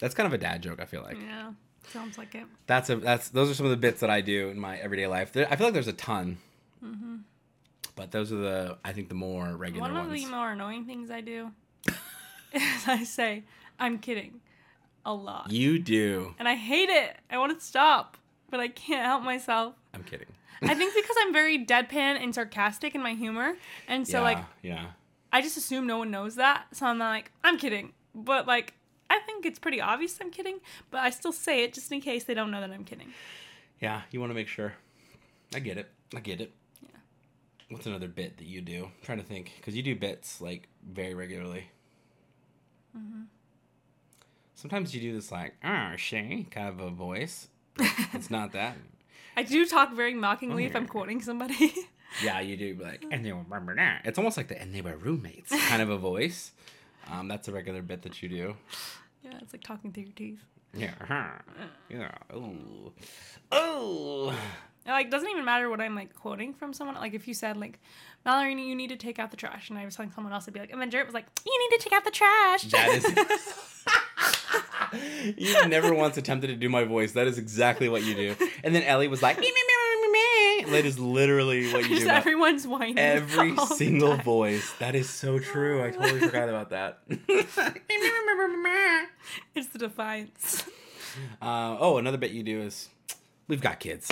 That's 0.00 0.14
kind 0.14 0.28
of 0.28 0.32
a 0.32 0.38
dad 0.38 0.62
joke. 0.62 0.80
I 0.80 0.84
feel 0.84 1.02
like 1.02 1.16
Yeah, 1.20 1.52
sounds 1.88 2.16
like 2.18 2.34
it. 2.36 2.44
that's 2.66 2.88
a 2.88 2.96
that's 2.96 3.30
those 3.30 3.50
are 3.50 3.54
some 3.54 3.66
of 3.66 3.70
the 3.70 3.76
bits 3.76 3.98
that 4.00 4.10
I 4.10 4.20
do 4.20 4.48
in 4.48 4.58
my 4.60 4.78
everyday 4.78 5.08
life. 5.08 5.32
There, 5.32 5.46
I 5.50 5.56
feel 5.56 5.66
like 5.66 5.74
there's 5.74 5.88
a 5.88 5.92
ton, 5.92 6.38
Mhm. 6.84 7.22
but 7.96 8.12
those 8.12 8.30
are 8.32 8.36
the 8.36 8.78
I 8.84 8.92
think 8.92 9.08
the 9.08 9.16
more 9.16 9.56
regular 9.56 9.88
One 9.90 9.96
of 9.96 10.06
ones. 10.08 10.22
the 10.24 10.30
more 10.30 10.52
annoying 10.52 10.84
things 10.86 11.10
I 11.10 11.20
do 11.20 11.50
is 12.52 12.86
I 12.86 13.02
say, 13.02 13.42
I'm 13.80 13.98
kidding 13.98 14.40
a 15.08 15.14
lot. 15.14 15.50
you 15.50 15.78
do. 15.78 16.34
And 16.38 16.46
I 16.46 16.54
hate 16.54 16.90
it. 16.90 17.16
I 17.30 17.38
want 17.38 17.58
to 17.58 17.64
stop, 17.64 18.18
but 18.50 18.60
I 18.60 18.68
can't 18.68 19.04
help 19.04 19.22
myself. 19.22 19.74
I'm 19.94 20.04
kidding. 20.04 20.26
I 20.60 20.74
think 20.74 20.94
because 21.02 21.16
I'm 21.20 21.32
very 21.32 21.64
deadpan 21.64 22.22
and 22.22 22.34
sarcastic 22.34 22.94
in 22.94 23.02
my 23.02 23.14
humor. 23.14 23.56
And 23.88 24.06
so, 24.06 24.18
yeah, 24.18 24.22
like, 24.24 24.38
yeah. 24.62 24.86
I 25.32 25.40
just 25.40 25.56
assume 25.56 25.86
no 25.86 25.98
one 25.98 26.10
knows 26.10 26.34
that. 26.36 26.66
So 26.72 26.86
I'm 26.86 26.98
like, 26.98 27.32
I'm 27.42 27.56
kidding. 27.56 27.92
But, 28.14 28.46
like, 28.46 28.74
I 29.08 29.18
think 29.20 29.46
it's 29.46 29.58
pretty 29.58 29.80
obvious 29.80 30.18
I'm 30.20 30.30
kidding, 30.30 30.60
but 30.90 30.98
I 31.00 31.10
still 31.10 31.32
say 31.32 31.64
it 31.64 31.72
just 31.72 31.90
in 31.90 32.00
case 32.02 32.24
they 32.24 32.34
don't 32.34 32.50
know 32.50 32.60
that 32.60 32.70
I'm 32.70 32.84
kidding. 32.84 33.08
Yeah, 33.80 34.02
you 34.10 34.20
want 34.20 34.30
to 34.30 34.34
make 34.34 34.48
sure. 34.48 34.74
I 35.54 35.60
get 35.60 35.78
it. 35.78 35.88
I 36.14 36.20
get 36.20 36.42
it. 36.42 36.52
Yeah. 36.82 36.98
What's 37.70 37.86
another 37.86 38.08
bit 38.08 38.36
that 38.36 38.46
you 38.46 38.60
do? 38.60 38.84
I'm 38.84 38.92
trying 39.02 39.18
to 39.18 39.24
think 39.24 39.52
because 39.56 39.74
you 39.74 39.82
do 39.82 39.96
bits 39.96 40.40
like 40.42 40.68
very 40.86 41.14
regularly. 41.14 41.70
Mm-hmm. 42.96 43.22
Sometimes 44.58 44.92
you 44.92 45.00
do 45.00 45.14
this 45.14 45.30
like 45.30 45.54
ah, 45.62 45.92
"oh 45.92 45.96
Shay" 45.96 46.44
kind 46.50 46.68
of 46.68 46.80
a 46.80 46.90
voice. 46.90 47.46
it's 48.12 48.28
not 48.28 48.50
that. 48.54 48.76
I 49.36 49.44
do 49.44 49.64
talk 49.64 49.94
very 49.94 50.14
mockingly 50.14 50.64
if 50.64 50.74
I'm 50.74 50.86
quoting 50.88 51.22
somebody. 51.22 51.72
Yeah, 52.24 52.40
you 52.40 52.56
do 52.56 52.74
like 52.82 53.04
and 53.10 53.22
they 53.22 53.32
remember 53.32 53.76
that. 53.76 54.00
It's 54.06 54.16
almost 54.16 54.38
like 54.38 54.48
the 54.48 54.58
and 54.58 54.74
they 54.74 54.80
were 54.80 54.96
roommates 54.96 55.50
kind 55.68 55.82
of 55.82 55.90
a 55.90 55.98
voice. 55.98 56.52
Um, 57.12 57.28
that's 57.28 57.48
a 57.48 57.52
regular 57.52 57.82
bit 57.82 58.00
that 58.00 58.22
you 58.22 58.30
do. 58.30 58.56
yeah, 59.22 59.34
it's 59.42 59.52
like 59.52 59.62
talking 59.62 59.92
through 59.92 60.04
your 60.04 60.12
teeth. 60.12 60.40
Yeah. 60.72 60.94
huh. 61.06 61.26
Yeah. 61.90 62.10
Oh. 62.32 62.92
Oh. 63.52 64.38
Like 64.86 65.10
doesn't 65.10 65.28
even 65.28 65.44
matter 65.44 65.68
what 65.68 65.82
I'm 65.82 65.94
like 65.94 66.14
quoting 66.14 66.54
from 66.54 66.72
someone. 66.72 66.96
Like 66.96 67.12
if 67.12 67.28
you 67.28 67.34
said 67.34 67.58
like 67.58 67.78
Mallory, 68.24 68.54
you 68.54 68.74
need 68.74 68.88
to 68.88 68.96
take 68.96 69.18
out 69.18 69.30
the 69.30 69.36
trash, 69.36 69.68
and 69.68 69.78
I 69.78 69.84
was 69.84 69.94
telling 69.94 70.10
someone 70.10 70.32
else, 70.32 70.48
I'd 70.48 70.54
be 70.54 70.60
like, 70.60 70.72
and 70.72 70.80
then 70.80 70.90
Jarrett 70.90 71.06
was 71.06 71.14
like, 71.14 71.26
you 71.44 71.68
need 71.70 71.76
to 71.76 71.84
take 71.84 71.92
out 71.92 72.06
the 72.06 72.10
trash. 72.10 72.62
That 72.64 72.88
is. 72.88 73.04
you 75.36 75.66
never 75.68 75.94
once 75.94 76.16
attempted 76.16 76.48
to 76.48 76.56
do 76.56 76.68
my 76.68 76.84
voice. 76.84 77.12
That 77.12 77.26
is 77.26 77.38
exactly 77.38 77.88
what 77.88 78.02
you 78.04 78.14
do. 78.14 78.36
And 78.64 78.74
then 78.74 78.82
Ellie 78.82 79.08
was 79.08 79.22
like, 79.22 79.36
"Me, 79.38 79.46
me, 79.46 79.50
me, 79.52 79.52
me, 79.52 80.00
me, 80.06 80.12
me." 80.12 80.72
that 80.72 80.84
is 80.84 80.98
literally 80.98 81.72
what 81.72 81.82
you 81.88 81.96
Just 81.96 82.02
do. 82.02 82.08
everyone's 82.10 82.66
whining. 82.66 82.98
Every 82.98 83.56
single 83.76 84.16
voice. 84.16 84.72
That 84.80 84.94
is 84.94 85.08
so 85.08 85.38
true. 85.38 85.82
I 85.84 85.90
totally 85.90 86.20
forgot 86.20 86.48
about 86.48 86.70
that. 86.70 86.98
It's 89.54 89.68
the 89.68 89.78
defiance. 89.78 90.64
uh, 91.42 91.76
oh, 91.78 91.98
another 91.98 92.18
bit 92.18 92.30
you 92.32 92.42
do 92.42 92.60
is, 92.62 92.88
we've 93.48 93.60
got 93.60 93.80
kids. 93.80 94.10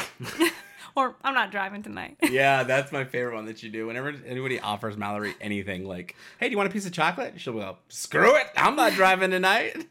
or 0.94 1.14
I'm 1.22 1.34
not 1.34 1.50
driving 1.50 1.82
tonight. 1.82 2.16
yeah, 2.30 2.62
that's 2.64 2.90
my 2.92 3.04
favorite 3.04 3.34
one 3.34 3.46
that 3.46 3.62
you 3.62 3.70
do. 3.70 3.86
Whenever 3.86 4.14
anybody 4.26 4.58
offers 4.60 4.96
Mallory 4.96 5.34
anything, 5.40 5.84
like, 5.86 6.16
"Hey, 6.38 6.46
do 6.48 6.52
you 6.52 6.56
want 6.56 6.68
a 6.68 6.72
piece 6.72 6.86
of 6.86 6.92
chocolate?" 6.92 7.34
She'll 7.40 7.52
go, 7.54 7.76
"Screw 7.88 8.34
it, 8.36 8.46
I'm 8.56 8.76
not 8.76 8.92
driving 8.92 9.30
tonight." 9.30 9.86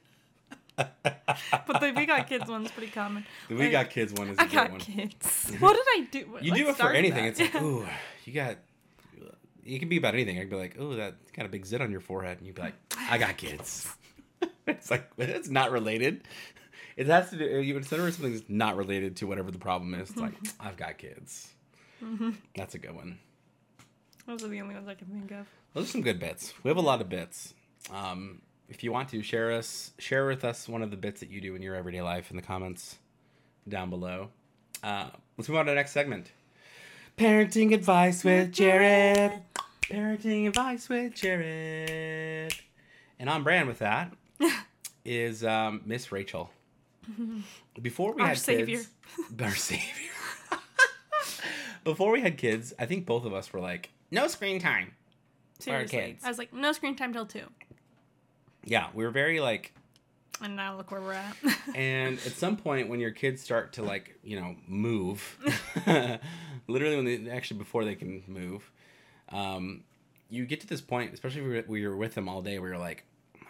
But 0.77 1.79
the 1.79 1.93
we 1.95 2.05
got 2.05 2.27
kids 2.27 2.49
one's 2.49 2.71
pretty 2.71 2.91
common. 2.91 3.25
The 3.47 3.55
we 3.55 3.63
Like, 3.63 3.71
got 3.71 3.89
kids 3.89 4.13
one 4.13 4.29
is 4.29 4.37
a 4.37 4.41
I 4.41 4.45
good 4.45 4.53
got 4.53 4.71
one. 4.71 4.79
kids. 4.79 5.51
What 5.59 5.73
did 5.73 5.85
I 5.87 6.07
do? 6.11 6.37
You 6.41 6.53
do 6.55 6.69
it 6.69 6.75
for 6.75 6.91
anything. 6.91 7.23
that? 7.25 7.39
It's 7.39 7.53
like, 7.53 7.63
ooh, 7.63 7.85
you 8.25 8.33
got. 8.33 8.57
It 9.63 9.79
can 9.79 9.89
be 9.89 9.97
about 9.97 10.13
anything. 10.13 10.39
I'd 10.39 10.49
be 10.49 10.55
like, 10.55 10.79
ooh, 10.79 10.95
that 10.97 11.15
got 11.33 11.45
a 11.47 11.49
big 11.49 11.65
zit 11.65 11.81
on 11.81 11.89
your 11.91 11.99
forehead, 12.01 12.37
and 12.37 12.45
you'd 12.45 12.55
be 12.55 12.61
like, 12.61 12.75
I 13.09 13.17
got 13.17 13.37
kids. 13.37 13.91
it's 14.67 14.91
like 14.91 15.09
it's 15.17 15.49
not 15.49 15.71
related. 15.71 16.27
It 16.97 17.07
has 17.07 17.29
to 17.31 17.37
do. 17.37 17.45
You 17.61 17.73
would 17.73 17.85
something 17.85 18.31
that's 18.33 18.45
not 18.47 18.77
related 18.77 19.17
to 19.17 19.27
whatever 19.27 19.51
the 19.51 19.57
problem 19.59 19.93
is. 19.95 20.09
It's 20.11 20.19
like 20.19 20.33
I've 20.59 20.77
got 20.77 20.97
kids. 20.97 21.51
That's 22.55 22.75
a 22.75 22.79
good 22.79 22.95
one. 22.95 23.17
Those 24.27 24.43
are 24.43 24.47
the 24.47 24.61
only 24.61 24.75
ones 24.75 24.87
I 24.87 24.95
can 24.95 25.07
think 25.07 25.31
of. 25.31 25.47
Those 25.73 25.85
are 25.85 25.91
some 25.91 26.01
good 26.01 26.19
bits. 26.19 26.53
We 26.63 26.69
have 26.69 26.77
a 26.77 26.81
lot 26.81 27.01
of 27.01 27.09
bits. 27.09 27.53
Um, 27.91 28.41
if 28.69 28.83
you 28.83 28.91
want 28.91 29.09
to 29.09 29.21
share 29.21 29.51
us, 29.51 29.91
share 29.99 30.25
with 30.25 30.43
us 30.43 30.67
one 30.67 30.81
of 30.81 30.91
the 30.91 30.97
bits 30.97 31.19
that 31.19 31.29
you 31.29 31.41
do 31.41 31.55
in 31.55 31.61
your 31.61 31.75
everyday 31.75 32.01
life 32.01 32.29
in 32.31 32.35
the 32.37 32.41
comments 32.43 32.97
down 33.67 33.89
below. 33.89 34.29
Uh, 34.83 35.09
let's 35.37 35.49
move 35.49 35.57
on 35.57 35.65
to 35.65 35.71
the 35.71 35.75
next 35.75 35.91
segment. 35.91 36.31
Parenting 37.17 37.73
advice 37.73 38.23
with 38.23 38.51
Jarrett. 38.51 39.41
Parenting 39.83 40.47
advice 40.47 40.89
with 40.89 41.13
Jarrett. 41.15 42.53
And 43.19 43.29
on 43.29 43.43
brand 43.43 43.67
with 43.67 43.79
that 43.79 44.11
is 45.05 45.43
um, 45.43 45.81
Miss 45.85 46.11
Rachel. 46.11 46.49
Before 47.81 48.13
we 48.13 48.21
Our 48.21 48.29
had 48.29 48.37
savior. 48.39 48.77
kids, 48.77 48.89
our 49.41 49.55
savior. 49.55 50.11
Before 51.83 52.11
we 52.11 52.21
had 52.21 52.37
kids, 52.37 52.73
I 52.79 52.85
think 52.87 53.05
both 53.05 53.25
of 53.25 53.33
us 53.33 53.53
were 53.53 53.59
like, 53.59 53.91
no 54.09 54.27
screen 54.27 54.59
time. 54.59 54.93
Seriously. 55.59 55.99
kids. 55.99 56.23
I 56.23 56.29
was 56.29 56.37
like, 56.39 56.51
no 56.51 56.71
screen 56.71 56.95
time 56.95 57.13
till 57.13 57.25
two. 57.27 57.45
Yeah, 58.65 58.87
we 58.93 59.03
were 59.03 59.11
very 59.11 59.39
like 59.39 59.73
And 60.41 60.55
now 60.55 60.75
look 60.75 60.91
where 60.91 61.01
we're 61.01 61.13
at. 61.13 61.37
and 61.75 62.17
at 62.17 62.33
some 62.33 62.57
point 62.57 62.89
when 62.89 62.99
your 62.99 63.11
kids 63.11 63.41
start 63.41 63.73
to 63.73 63.83
like 63.83 64.17
you 64.23 64.39
know 64.39 64.55
move 64.67 65.37
literally 66.67 66.95
when 66.95 67.05
they 67.05 67.29
actually 67.29 67.57
before 67.57 67.85
they 67.85 67.95
can 67.95 68.23
move 68.27 68.71
um, 69.29 69.83
you 70.29 70.45
get 70.45 70.61
to 70.61 70.67
this 70.67 70.81
point 70.81 71.13
especially 71.13 71.41
if 71.41 71.47
you're- 71.47 71.63
when 71.67 71.81
you're 71.81 71.95
with 71.95 72.15
them 72.15 72.27
all 72.27 72.41
day 72.41 72.59
where 72.59 72.69
you're 72.69 72.77
like 72.79 73.05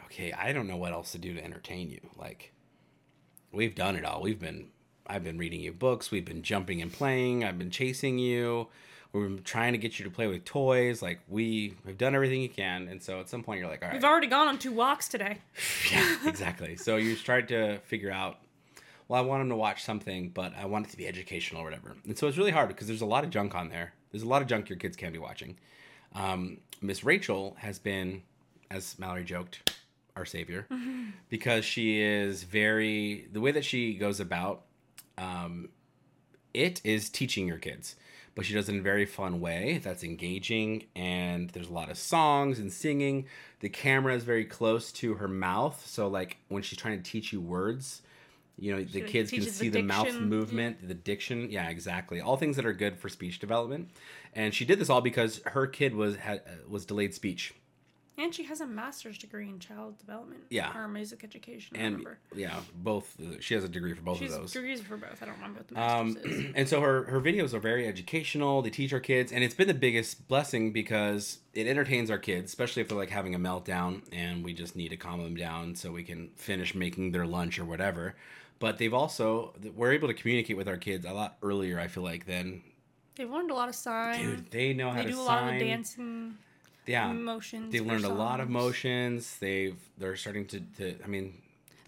okay 0.05 0.31
i 0.33 0.51
don't 0.53 0.67
know 0.67 0.77
what 0.77 0.91
else 0.93 1.11
to 1.13 1.17
do 1.17 1.33
to 1.33 1.43
entertain 1.43 1.89
you. 1.89 2.01
Like 2.17 2.51
we've 3.51 3.75
done 3.75 3.95
it 3.95 4.05
all. 4.05 4.21
We've 4.21 4.39
been 4.39 4.67
i've 5.07 5.23
been 5.23 5.37
reading 5.37 5.61
you 5.61 5.71
books. 5.71 6.11
We've 6.11 6.25
been 6.25 6.43
jumping 6.43 6.81
and 6.81 6.91
playing. 6.91 7.43
I've 7.43 7.57
been 7.57 7.71
chasing 7.71 8.17
you 8.19 8.67
been 9.23 9.43
trying 9.43 9.73
to 9.73 9.77
get 9.77 9.97
you 9.99 10.05
to 10.05 10.11
play 10.11 10.27
with 10.27 10.45
toys 10.45 11.01
like 11.01 11.19
we 11.27 11.75
have 11.85 11.97
done 11.97 12.15
everything 12.15 12.41
you 12.41 12.49
can 12.49 12.87
and 12.87 13.01
so 13.01 13.19
at 13.19 13.29
some 13.29 13.43
point 13.43 13.59
you're 13.59 13.69
like 13.69 13.81
all 13.81 13.87
right 13.89 13.95
We've 13.95 14.03
already 14.03 14.27
gone 14.27 14.47
on 14.47 14.57
two 14.57 14.71
walks 14.71 15.07
today. 15.07 15.39
yeah, 15.91 16.17
exactly. 16.25 16.75
So 16.75 16.97
you 16.97 17.15
start 17.15 17.47
to 17.49 17.79
figure 17.79 18.11
out, 18.11 18.39
well, 19.07 19.21
I 19.21 19.25
want 19.25 19.41
them 19.41 19.49
to 19.49 19.55
watch 19.55 19.83
something, 19.83 20.29
but 20.29 20.53
I 20.57 20.65
want 20.65 20.87
it 20.87 20.89
to 20.91 20.97
be 20.97 21.07
educational 21.07 21.61
or 21.61 21.65
whatever. 21.65 21.95
And 22.05 22.17
so 22.17 22.27
it's 22.27 22.37
really 22.37 22.51
hard 22.51 22.67
because 22.67 22.87
there's 22.87 23.01
a 23.01 23.05
lot 23.05 23.23
of 23.23 23.29
junk 23.29 23.55
on 23.55 23.69
there. 23.69 23.93
There's 24.11 24.23
a 24.23 24.27
lot 24.27 24.41
of 24.41 24.47
junk 24.47 24.69
your 24.69 24.77
kids 24.77 24.97
can 24.97 25.11
be 25.11 25.19
watching. 25.19 25.57
Um, 26.13 26.57
Miss 26.81 27.03
Rachel 27.03 27.55
has 27.59 27.79
been, 27.79 28.21
as 28.71 28.97
Mallory 28.99 29.23
joked, 29.23 29.77
our 30.15 30.25
savior 30.25 30.65
because 31.29 31.65
she 31.65 32.01
is 32.01 32.43
very 32.43 33.27
the 33.31 33.41
way 33.41 33.51
that 33.51 33.65
she 33.65 33.95
goes 33.95 34.19
about 34.19 34.61
um, 35.17 35.69
it 36.53 36.79
is 36.83 37.09
teaching 37.09 37.47
your 37.47 37.57
kids 37.57 37.95
but 38.35 38.45
she 38.45 38.53
does 38.53 38.69
it 38.69 38.73
in 38.73 38.79
a 38.79 38.83
very 38.83 39.05
fun 39.05 39.39
way 39.39 39.79
that's 39.83 40.03
engaging 40.03 40.85
and 40.95 41.49
there's 41.51 41.69
a 41.69 41.73
lot 41.73 41.89
of 41.89 41.97
songs 41.97 42.59
and 42.59 42.71
singing. 42.71 43.25
The 43.61 43.69
camera 43.69 44.13
is 44.13 44.23
very 44.23 44.45
close 44.45 44.91
to 44.93 45.15
her 45.15 45.27
mouth 45.27 45.85
so 45.87 46.07
like 46.07 46.37
when 46.49 46.61
she's 46.61 46.77
trying 46.77 47.01
to 47.01 47.09
teach 47.09 47.33
you 47.33 47.41
words 47.41 48.01
you 48.57 48.73
know 48.73 48.83
the 48.83 49.01
kids 49.01 49.31
can 49.31 49.41
see 49.41 49.69
the 49.69 49.81
the, 49.81 49.83
mouth 49.83 50.13
movement 50.13 50.87
the 50.87 50.93
diction. 50.93 51.49
Yeah 51.49 51.69
exactly. 51.69 52.21
All 52.21 52.37
things 52.37 52.55
that 52.55 52.65
are 52.65 52.73
good 52.73 52.97
for 52.97 53.09
speech 53.09 53.39
development. 53.39 53.89
And 54.33 54.53
she 54.53 54.65
did 54.65 54.79
this 54.79 54.89
all 54.89 55.01
because 55.01 55.41
her 55.45 55.67
kid 55.67 55.93
was 55.93 56.15
had 56.15 56.41
was 56.67 56.85
delayed 56.85 57.13
speech 57.13 57.53
And 58.17 58.33
she 58.33 58.43
has 58.43 58.61
a 58.61 58.65
master's 58.65 59.17
degree 59.17 59.49
in 59.49 59.59
child 59.59 59.97
development. 59.97 60.43
Yeah. 60.49 60.75
Or 60.77 60.87
music 60.87 61.23
education. 61.25 61.75
I 61.75 61.81
and 61.81 61.97
remember. 61.97 62.17
yeah 62.33 62.59
both 62.75 63.15
she 63.41 63.53
has 63.55 63.63
a 63.65 63.69
degree 63.69 63.93
for 63.93 64.01
both 64.03 64.19
She's 64.19 64.33
of 64.33 64.41
those 64.41 64.53
degrees 64.53 64.81
for 64.81 64.95
both. 64.95 65.21
I 65.21 65.25
don't 65.25 65.35
remember 65.35 65.59
what 65.59 65.67
the 65.67 65.81
Um, 65.81 66.17
is. 66.23 66.45
and 66.55 66.69
so 66.69 66.79
her 66.81 67.03
her 67.05 67.19
videos 67.19 67.53
are 67.53 67.59
very 67.59 67.85
educational. 67.87 68.61
They 68.61 68.69
teach 68.69 68.93
our 68.93 68.99
kids, 69.01 69.31
and 69.33 69.43
it's 69.43 69.53
been 69.55 69.67
the 69.67 69.73
biggest 69.73 70.27
blessing 70.29 70.71
because 70.71 71.39
it 71.53 71.67
entertains 71.67 72.09
our 72.09 72.17
kids, 72.17 72.51
especially 72.51 72.81
if 72.83 72.87
they're 72.87 72.97
like 72.97 73.09
having 73.09 73.35
a 73.35 73.39
meltdown 73.39 74.01
and 74.13 74.45
we 74.45 74.53
just 74.53 74.75
need 74.77 74.89
to 74.89 74.97
calm 74.97 75.21
them 75.21 75.35
down 75.35 75.75
so 75.75 75.91
we 75.91 76.03
can 76.03 76.29
finish 76.35 76.73
making 76.73 77.11
their 77.11 77.25
lunch 77.25 77.59
or 77.59 77.65
whatever. 77.65 78.15
But 78.59 78.77
they've 78.77 78.93
also 78.93 79.53
we're 79.75 79.91
able 79.91 80.07
to 80.07 80.13
communicate 80.13 80.55
with 80.55 80.69
our 80.69 80.77
kids 80.77 81.05
a 81.05 81.11
lot 81.11 81.35
earlier. 81.43 81.79
I 81.81 81.87
feel 81.87 82.03
like 82.03 82.25
than 82.25 82.61
They've 83.15 83.29
learned 83.29 83.51
a 83.51 83.53
lot 83.53 83.67
of 83.67 83.75
sign. 83.75 84.21
dude 84.23 84.51
they 84.51 84.73
know 84.73 84.89
how 84.89 84.97
they 84.97 85.03
to 85.03 85.11
do 85.11 85.21
a 85.21 85.25
sign. 85.25 85.45
lot 85.45 85.53
of 85.53 85.59
dancing 85.59 86.37
yeah, 86.87 87.11
motions. 87.11 87.71
they've 87.71 87.85
learned 87.85 88.05
a 88.05 88.09
lot 88.13 88.39
of 88.39 88.49
motions. 88.49 89.37
They've 89.39 89.77
they're 89.97 90.15
starting 90.15 90.45
to, 90.47 90.59
to 90.77 90.95
I 91.03 91.07
mean 91.07 91.41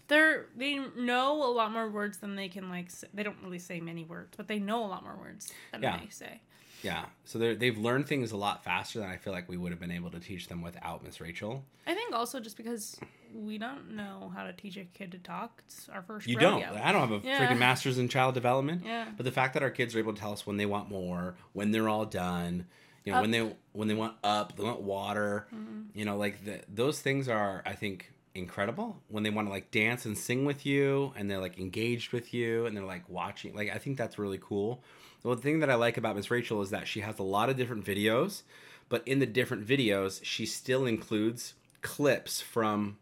They're 0.08 0.46
they 0.56 0.78
know 0.96 1.42
a 1.44 1.52
lot 1.52 1.72
more 1.72 1.88
words 1.88 2.18
than 2.18 2.34
they 2.36 2.48
can 2.48 2.68
like. 2.70 2.86
s 2.86 3.04
they 3.14 3.22
don't 3.22 3.36
really 3.42 3.58
say 3.58 3.80
many 3.80 4.04
words, 4.04 4.34
but 4.36 4.48
they 4.48 4.58
know 4.58 4.84
a 4.84 4.88
lot 4.88 5.02
more 5.04 5.16
words 5.16 5.52
than 5.72 5.82
Yeah. 5.82 5.98
they 5.98 6.08
say. 6.10 6.40
yeah. 6.82 7.04
So 7.24 7.38
they 7.38 7.54
they've 7.54 7.76
learned 7.78 8.06
things 8.06 8.32
a 8.32 8.36
lot 8.36 8.64
faster 8.64 8.98
than 9.00 9.08
I 9.08 9.16
feel 9.16 9.32
like 9.32 9.48
we 9.48 9.56
would 9.56 9.70
have 9.72 9.80
been 9.80 9.90
able 10.00 10.10
to 10.10 10.20
teach 10.20 10.48
them 10.48 10.62
without 10.62 11.04
Miss 11.04 11.20
Rachel. 11.20 11.64
I 11.86 11.94
think 11.94 12.14
also 12.14 12.40
just 12.40 12.56
because 12.56 12.98
we 13.34 13.58
don't 13.58 13.90
know 13.94 14.32
how 14.34 14.44
to 14.44 14.52
teach 14.54 14.76
a 14.78 14.84
kid 14.98 15.12
to 15.12 15.18
talk. 15.18 15.62
It's 15.66 15.88
our 15.90 16.00
first. 16.02 16.26
You 16.26 16.36
rodeo. 16.38 16.60
don't. 16.72 16.78
I 16.88 16.92
don't 16.92 17.06
have 17.08 17.22
a 17.22 17.26
Yeah. 17.26 17.38
freaking 17.46 17.58
master's 17.58 17.98
in 17.98 18.08
child 18.08 18.34
development. 18.34 18.84
Yeah. 18.86 19.06
But 19.16 19.24
the 19.24 19.32
fact 19.32 19.52
that 19.54 19.62
our 19.62 19.70
kids 19.70 19.94
are 19.94 19.98
able 19.98 20.14
to 20.14 20.20
tell 20.20 20.32
us 20.32 20.46
when 20.46 20.56
they 20.56 20.64
want 20.66 20.88
more, 20.88 21.34
when 21.52 21.70
they're 21.72 21.88
all 21.90 22.06
done, 22.06 22.66
you 23.08 23.14
know, 23.14 23.20
when 23.22 23.30
they 23.30 23.52
when 23.72 23.88
they 23.88 23.94
want 23.94 24.14
up, 24.22 24.56
they 24.56 24.62
want 24.64 24.82
water, 24.82 25.46
Mm-hmm. 25.54 25.80
you 25.98 26.04
know, 26.04 26.16
like 26.16 26.44
the, 26.44 26.60
those 26.72 27.00
things 27.00 27.28
are, 27.28 27.62
I 27.64 27.72
think, 27.74 28.12
incredible. 28.34 29.02
When 29.08 29.22
they 29.22 29.30
want 29.30 29.48
to 29.48 29.52
like 29.52 29.70
dance 29.70 30.04
and 30.04 30.16
sing 30.16 30.44
with 30.44 30.64
you, 30.66 31.12
and 31.16 31.30
they're 31.30 31.40
like 31.40 31.58
engaged 31.58 32.12
with 32.12 32.32
you, 32.34 32.66
and 32.66 32.76
they're 32.76 32.84
like 32.84 33.08
watching, 33.08 33.54
like 33.54 33.70
I 33.74 33.78
think 33.78 33.96
that's 33.98 34.18
really 34.18 34.38
cool. 34.40 34.82
Well, 35.22 35.34
the 35.34 35.42
thing 35.42 35.60
that 35.60 35.70
I 35.70 35.74
like 35.74 35.96
about 35.96 36.14
Miss 36.16 36.30
Rachel 36.30 36.62
is 36.62 36.70
that 36.70 36.86
she 36.86 37.00
has 37.00 37.18
a 37.18 37.22
lot 37.24 37.48
of 37.50 37.56
different 37.56 37.84
videos, 37.84 38.42
but 38.88 39.02
in 39.06 39.18
the 39.18 39.26
different 39.26 39.66
videos, 39.66 40.20
she 40.22 40.46
still 40.46 40.86
includes 40.86 41.54
clips 41.82 42.40
from 42.40 42.98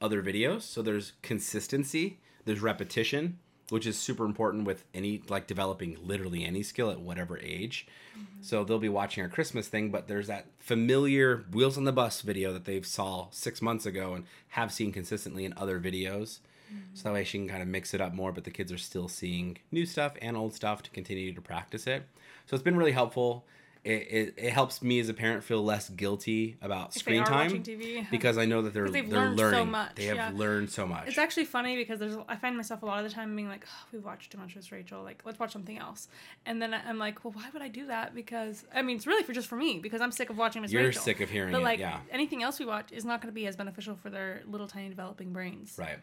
other 0.00 0.22
videos. 0.22 0.62
So 0.62 0.82
there's 0.82 1.12
consistency, 1.22 2.18
there's 2.44 2.60
repetition, 2.60 3.38
which 3.70 3.86
is 3.86 3.98
super 3.98 4.24
important 4.24 4.64
with 4.64 4.84
any 4.94 5.22
like 5.28 5.46
developing 5.46 5.96
literally 6.02 6.44
any 6.44 6.62
skill 6.62 6.90
at 6.90 7.00
whatever 7.00 7.38
age. 7.38 7.86
Mm-hmm. 8.12 8.42
So 8.42 8.64
they'll 8.64 8.78
be 8.78 8.88
watching 8.88 9.22
our 9.22 9.28
Christmas 9.28 9.68
thing, 9.68 9.90
but 9.90 10.08
there's 10.08 10.26
that 10.26 10.46
familiar 10.58 11.44
Wheels 11.52 11.78
on 11.78 11.84
the 11.84 11.92
Bus 11.92 12.20
video 12.22 12.52
that 12.52 12.64
they've 12.64 12.86
saw 12.86 13.28
six 13.30 13.62
months 13.62 13.86
ago 13.86 14.14
and 14.14 14.24
have 14.48 14.72
seen 14.72 14.92
consistently 14.92 15.44
in 15.44 15.54
other 15.56 15.80
videos. 15.80 16.40
Mm-hmm. 16.72 16.94
So 16.94 17.04
that 17.04 17.14
way 17.14 17.24
she 17.24 17.38
can 17.38 17.48
kind 17.48 17.62
of 17.62 17.68
mix 17.68 17.94
it 17.94 18.00
up 18.00 18.14
more, 18.14 18.32
but 18.32 18.44
the 18.44 18.50
kids 18.50 18.72
are 18.72 18.78
still 18.78 19.08
seeing 19.08 19.58
new 19.70 19.86
stuff 19.86 20.14
and 20.20 20.36
old 20.36 20.54
stuff 20.54 20.82
to 20.82 20.90
continue 20.90 21.32
to 21.32 21.40
practice 21.40 21.86
it. 21.86 22.04
So 22.46 22.54
it's 22.54 22.64
been 22.64 22.76
really 22.76 22.92
helpful. 22.92 23.44
It, 23.82 23.90
it, 23.90 24.34
it 24.36 24.52
helps 24.52 24.82
me 24.82 25.00
as 25.00 25.08
a 25.08 25.14
parent 25.14 25.42
feel 25.42 25.64
less 25.64 25.88
guilty 25.88 26.58
about 26.60 26.94
If 26.94 27.00
screen 27.00 27.24
time 27.24 27.50
TV. 27.62 28.08
because 28.10 28.36
I 28.36 28.44
know 28.44 28.60
that 28.60 28.74
they're 28.74 28.90
they're 28.90 29.02
learned 29.04 29.38
so 29.38 29.44
learning. 29.44 29.70
much, 29.70 29.94
They 29.94 30.04
have 30.04 30.16
yeah. 30.16 30.32
learned 30.34 30.68
so 30.70 30.86
much. 30.86 31.08
It's 31.08 31.16
actually 31.16 31.46
funny 31.46 31.76
because 31.76 31.98
there's 31.98 32.14
I 32.28 32.36
find 32.36 32.58
myself 32.58 32.82
a 32.82 32.86
lot 32.86 33.02
of 33.02 33.08
the 33.08 33.14
time 33.14 33.34
being 33.34 33.48
like, 33.48 33.64
oh, 33.66 33.86
we've 33.90 34.04
watched 34.04 34.32
too 34.32 34.38
much 34.38 34.54
with 34.54 34.70
Rachel. 34.70 35.02
Like, 35.02 35.22
let's 35.24 35.38
watch 35.38 35.52
something 35.52 35.78
else. 35.78 36.08
And 36.44 36.60
then 36.60 36.74
I'm 36.74 36.98
like, 36.98 37.24
well, 37.24 37.32
why 37.32 37.46
would 37.54 37.62
I 37.62 37.68
do 37.68 37.86
that? 37.86 38.14
Because 38.14 38.64
I 38.74 38.82
mean, 38.82 38.96
it's 38.96 39.06
really 39.06 39.22
for 39.22 39.32
just 39.32 39.48
for 39.48 39.56
me 39.56 39.78
because 39.78 40.02
I'm 40.02 40.12
sick 40.12 40.28
of 40.28 40.36
watching 40.36 40.60
Miss 40.60 40.72
You're 40.72 40.82
Rachel. 40.82 41.00
sick 41.02 41.20
of 41.22 41.30
hearing 41.30 41.52
but 41.52 41.62
it, 41.62 41.64
like 41.64 41.78
yeah. 41.78 42.00
anything 42.10 42.42
else 42.42 42.58
we 42.58 42.66
watch 42.66 42.92
is 42.92 43.06
not 43.06 43.22
going 43.22 43.32
to 43.32 43.34
be 43.34 43.46
as 43.46 43.56
beneficial 43.56 43.96
for 43.96 44.10
their 44.10 44.42
little 44.46 44.66
tiny 44.66 44.90
developing 44.90 45.32
brains. 45.32 45.76
Right. 45.78 45.98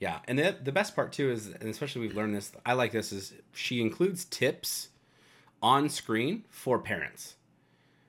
Yeah, 0.00 0.18
and 0.26 0.36
the 0.36 0.56
the 0.60 0.72
best 0.72 0.96
part 0.96 1.12
too 1.12 1.30
is, 1.30 1.46
and 1.46 1.68
especially 1.70 2.00
we've 2.00 2.16
learned 2.16 2.34
this. 2.34 2.50
I 2.66 2.72
like 2.72 2.90
this 2.90 3.12
is 3.12 3.34
she 3.52 3.80
includes 3.80 4.24
tips 4.24 4.88
on 5.64 5.88
screen 5.88 6.44
for 6.50 6.78
parents. 6.78 7.36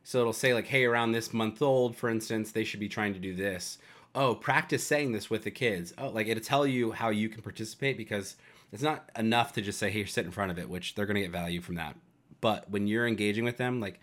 So 0.04 0.20
it'll 0.20 0.34
say 0.34 0.54
like, 0.54 0.68
"Hey, 0.68 0.84
around 0.84 1.14
this 1.14 1.34
month 1.34 1.62
old, 1.62 1.96
for 1.96 2.10
instance, 2.10 2.52
they 2.52 2.66
should 2.66 2.82
be 2.82 2.90
trying 2.90 3.14
to 3.14 3.20
do 3.20 3.34
this." 3.34 3.80
Oh, 4.14 4.36
practice 4.36 4.86
saying 4.86 5.14
this 5.14 5.30
with 5.30 5.46
the 5.46 5.52
kids. 5.52 5.94
Oh, 5.98 6.10
like 6.10 6.28
it'll 6.28 6.44
tell 6.44 6.68
you 6.68 6.92
how 6.92 7.10
you 7.10 7.30
can 7.30 7.42
participate 7.42 7.98
because 7.98 8.36
it's 8.74 8.84
not 8.84 9.10
enough 9.18 9.54
to 9.54 9.62
just 9.62 9.80
say, 9.80 9.90
"Hey, 9.90 10.04
sit 10.04 10.26
in 10.26 10.32
front 10.32 10.52
of 10.52 10.60
it," 10.60 10.70
which 10.70 10.96
they're 10.96 11.06
going 11.06 11.16
to 11.16 11.22
get 11.22 11.32
value 11.32 11.62
from 11.62 11.76
that. 11.76 11.96
But 12.42 12.70
when 12.70 12.88
you're 12.88 13.08
engaging 13.08 13.46
with 13.46 13.58
them, 13.58 13.80
like 13.80 14.00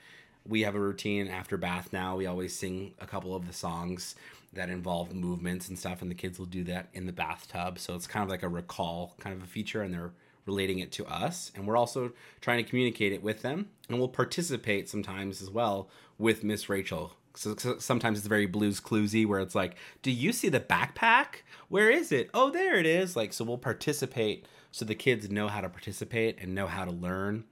we 0.46 0.62
have 0.62 0.74
a 0.74 0.80
routine 0.80 1.28
after 1.28 1.58
bath 1.58 1.92
now, 1.92 2.16
we 2.16 2.26
always 2.26 2.56
sing 2.56 2.94
a 2.98 3.06
couple 3.06 3.36
of 3.36 3.46
the 3.46 3.52
songs 3.52 4.16
that 4.54 4.70
involve 4.70 5.14
movements 5.14 5.68
and 5.68 5.78
stuff, 5.78 6.02
and 6.02 6.10
the 6.10 6.14
kids 6.14 6.38
will 6.38 6.46
do 6.46 6.64
that 6.64 6.88
in 6.94 7.06
the 7.06 7.12
bathtub. 7.12 7.78
So 7.78 7.94
it's 7.94 8.06
kind 8.06 8.24
of 8.24 8.30
like 8.30 8.42
a 8.42 8.48
recall 8.48 9.14
kind 9.20 9.36
of 9.36 9.42
a 9.42 9.46
feature, 9.46 9.82
and 9.82 9.92
they're 9.92 10.12
relating 10.46 10.78
it 10.78 10.92
to 10.92 11.06
us. 11.06 11.52
And 11.54 11.66
we're 11.66 11.76
also 11.76 12.12
trying 12.40 12.62
to 12.62 12.68
communicate 12.68 13.12
it 13.12 13.22
with 13.22 13.42
them, 13.42 13.68
and 13.88 13.98
we'll 13.98 14.08
participate 14.08 14.88
sometimes 14.88 15.42
as 15.42 15.50
well 15.50 15.88
with 16.18 16.44
Miss 16.44 16.68
Rachel. 16.68 17.16
So, 17.34 17.56
so 17.56 17.78
sometimes 17.78 18.18
it's 18.18 18.26
very 18.26 18.46
blues 18.46 18.80
cluesy 18.80 19.26
where 19.26 19.40
it's 19.40 19.54
like, 19.54 19.76
do 20.02 20.10
you 20.10 20.32
see 20.32 20.48
the 20.48 20.60
backpack? 20.60 21.42
Where 21.68 21.90
is 21.90 22.12
it? 22.12 22.28
Oh, 22.34 22.50
there 22.50 22.76
it 22.76 22.84
is. 22.84 23.16
Like, 23.16 23.32
so 23.32 23.44
we'll 23.44 23.58
participate 23.58 24.46
so 24.70 24.84
the 24.84 24.94
kids 24.94 25.30
know 25.30 25.48
how 25.48 25.60
to 25.60 25.68
participate 25.68 26.38
and 26.40 26.54
know 26.54 26.66
how 26.66 26.84
to 26.84 26.90
learn 26.90 27.44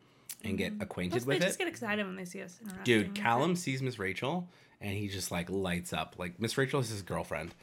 and 0.42 0.56
get 0.56 0.72
mm-hmm. 0.72 0.82
acquainted 0.82 1.12
Plus, 1.12 1.26
with 1.26 1.36
it. 1.36 1.40
they 1.40 1.46
just 1.46 1.58
get 1.58 1.68
excited 1.68 2.06
when 2.06 2.16
they 2.16 2.24
see 2.24 2.42
us. 2.42 2.58
Dude, 2.84 3.14
Callum 3.14 3.56
sees 3.56 3.82
Miss 3.82 3.98
Rachel 3.98 4.48
and 4.80 4.96
he 4.96 5.08
just 5.08 5.30
like 5.30 5.50
lights 5.50 5.92
up. 5.92 6.16
Like 6.18 6.40
Miss 6.40 6.56
Rachel 6.56 6.80
is 6.80 6.88
his 6.88 7.02
girlfriend, 7.02 7.54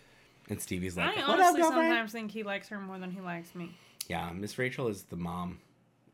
and 0.49 0.61
Stevie's 0.61 0.95
like, 0.95 1.17
I 1.17 1.21
"What 1.27 1.39
up, 1.39 1.47
honestly 1.47 1.61
sometimes 1.63 2.11
think 2.11 2.31
he 2.31 2.43
likes 2.43 2.69
her 2.69 2.79
more 2.79 2.99
than 2.99 3.11
he 3.11 3.21
likes 3.21 3.55
me. 3.55 3.75
Yeah, 4.07 4.31
Miss 4.33 4.57
Rachel 4.57 4.87
is 4.87 5.03
the 5.03 5.15
mom 5.15 5.59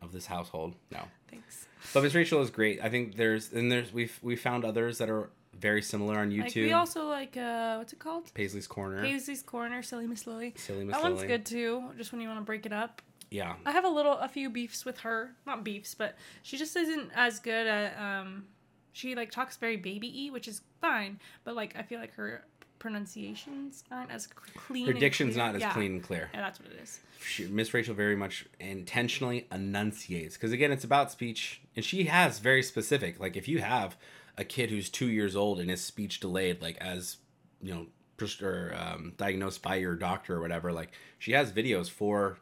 of 0.02 0.12
this 0.12 0.26
household. 0.26 0.76
No, 0.92 1.00
Thanks. 1.30 1.68
but 1.94 2.04
Miss 2.04 2.14
Rachel 2.14 2.42
is 2.42 2.50
great. 2.50 2.82
I 2.84 2.90
think 2.90 3.16
there's 3.16 3.52
and 3.52 3.72
there's 3.72 3.94
we've 3.94 4.18
we 4.22 4.36
found 4.36 4.66
others 4.66 4.98
that 4.98 5.10
are 5.10 5.30
very 5.58 5.82
similar 5.82 6.18
on 6.20 6.32
YouTube. 6.32 6.44
Like 6.44 6.56
we 6.56 6.74
also 6.74 7.08
like 7.08 7.38
uh, 7.38 7.76
what's 7.78 7.94
it 7.94 8.00
called? 8.00 8.34
Paisley's 8.34 8.68
Corner, 8.68 9.02
Paisley's 9.02 9.42
Corner, 9.42 9.84
Silly 9.84 10.08
Miss 10.08 10.28
Lily. 10.28 10.54
Silly 10.58 10.84
Miss 10.84 10.96
That 10.96 11.04
one's 11.04 11.24
good 11.24 11.46
too. 11.46 11.84
Just 11.98 12.12
when 12.12 12.22
you 12.22 12.28
want 12.28 12.40
to 12.40 12.46
break 12.46 12.66
it 12.66 12.74
up. 12.74 13.02
Yeah, 13.30 13.56
I 13.66 13.72
have 13.72 13.84
a 13.84 13.90
little, 13.90 14.14
a 14.14 14.28
few 14.28 14.52
beefs 14.52 14.86
with 14.86 15.00
her. 15.00 15.32
Not 15.48 15.64
beefs, 15.64 15.96
but 15.96 16.16
she 16.44 16.56
just 16.56 16.76
isn't 16.76 17.10
as 17.16 17.40
good 17.40 17.66
at. 17.66 17.98
Um, 18.00 18.46
she 18.92 19.16
like 19.16 19.32
talks 19.32 19.58
very 19.58 19.76
baby-y, 19.76 20.32
which 20.32 20.48
is 20.48 20.62
fine, 20.80 21.20
but 21.44 21.56
like 21.56 21.76
I 21.76 21.82
feel 21.82 22.00
like 22.00 22.14
her 22.14 22.46
pronunciations 22.84 23.86
aren't 23.90 24.12
as 24.12 24.28
clean. 24.28 24.86
Prediction's 24.86 25.36
clear. 25.36 25.46
not 25.46 25.56
as 25.56 25.62
Yeah. 25.62 25.72
clean 25.74 25.94
and 25.94 26.04
clear. 26.04 26.30
Yeah, 26.34 26.42
that's 26.42 26.60
what 26.60 26.70
it 26.70 26.80
is. 26.84 27.00
she, 27.26 27.48
Miss 27.48 27.74
Rachel 27.74 27.96
very 27.96 28.18
much 28.18 28.46
intentionally 28.60 29.48
enunciates 29.54 30.36
because 30.36 30.52
again, 30.52 30.70
it's 30.74 30.84
about 30.84 31.10
speech, 31.10 31.62
and 31.78 31.86
she 31.86 32.04
has 32.06 32.40
very 32.40 32.62
specific. 32.62 33.22
Like 33.22 33.38
if 33.38 33.48
you 33.48 33.60
have 33.60 33.96
a 34.38 34.44
kid 34.44 34.70
who's 34.70 34.90
two 34.90 35.08
years 35.10 35.34
old 35.34 35.62
and 35.62 35.70
his 35.70 35.82
speech 35.82 36.20
delayed, 36.20 36.62
like 36.62 36.76
as 36.80 37.18
you 37.62 37.74
know, 37.74 37.88
pres- 38.18 38.42
or 38.42 38.76
um, 38.78 39.14
diagnosed 39.16 39.62
by 39.62 39.76
your 39.76 39.96
doctor 39.96 40.36
or 40.36 40.42
whatever, 40.42 40.74
like 40.74 40.92
she 41.20 41.32
has 41.32 41.54
videos 41.54 41.90
for 41.90 42.38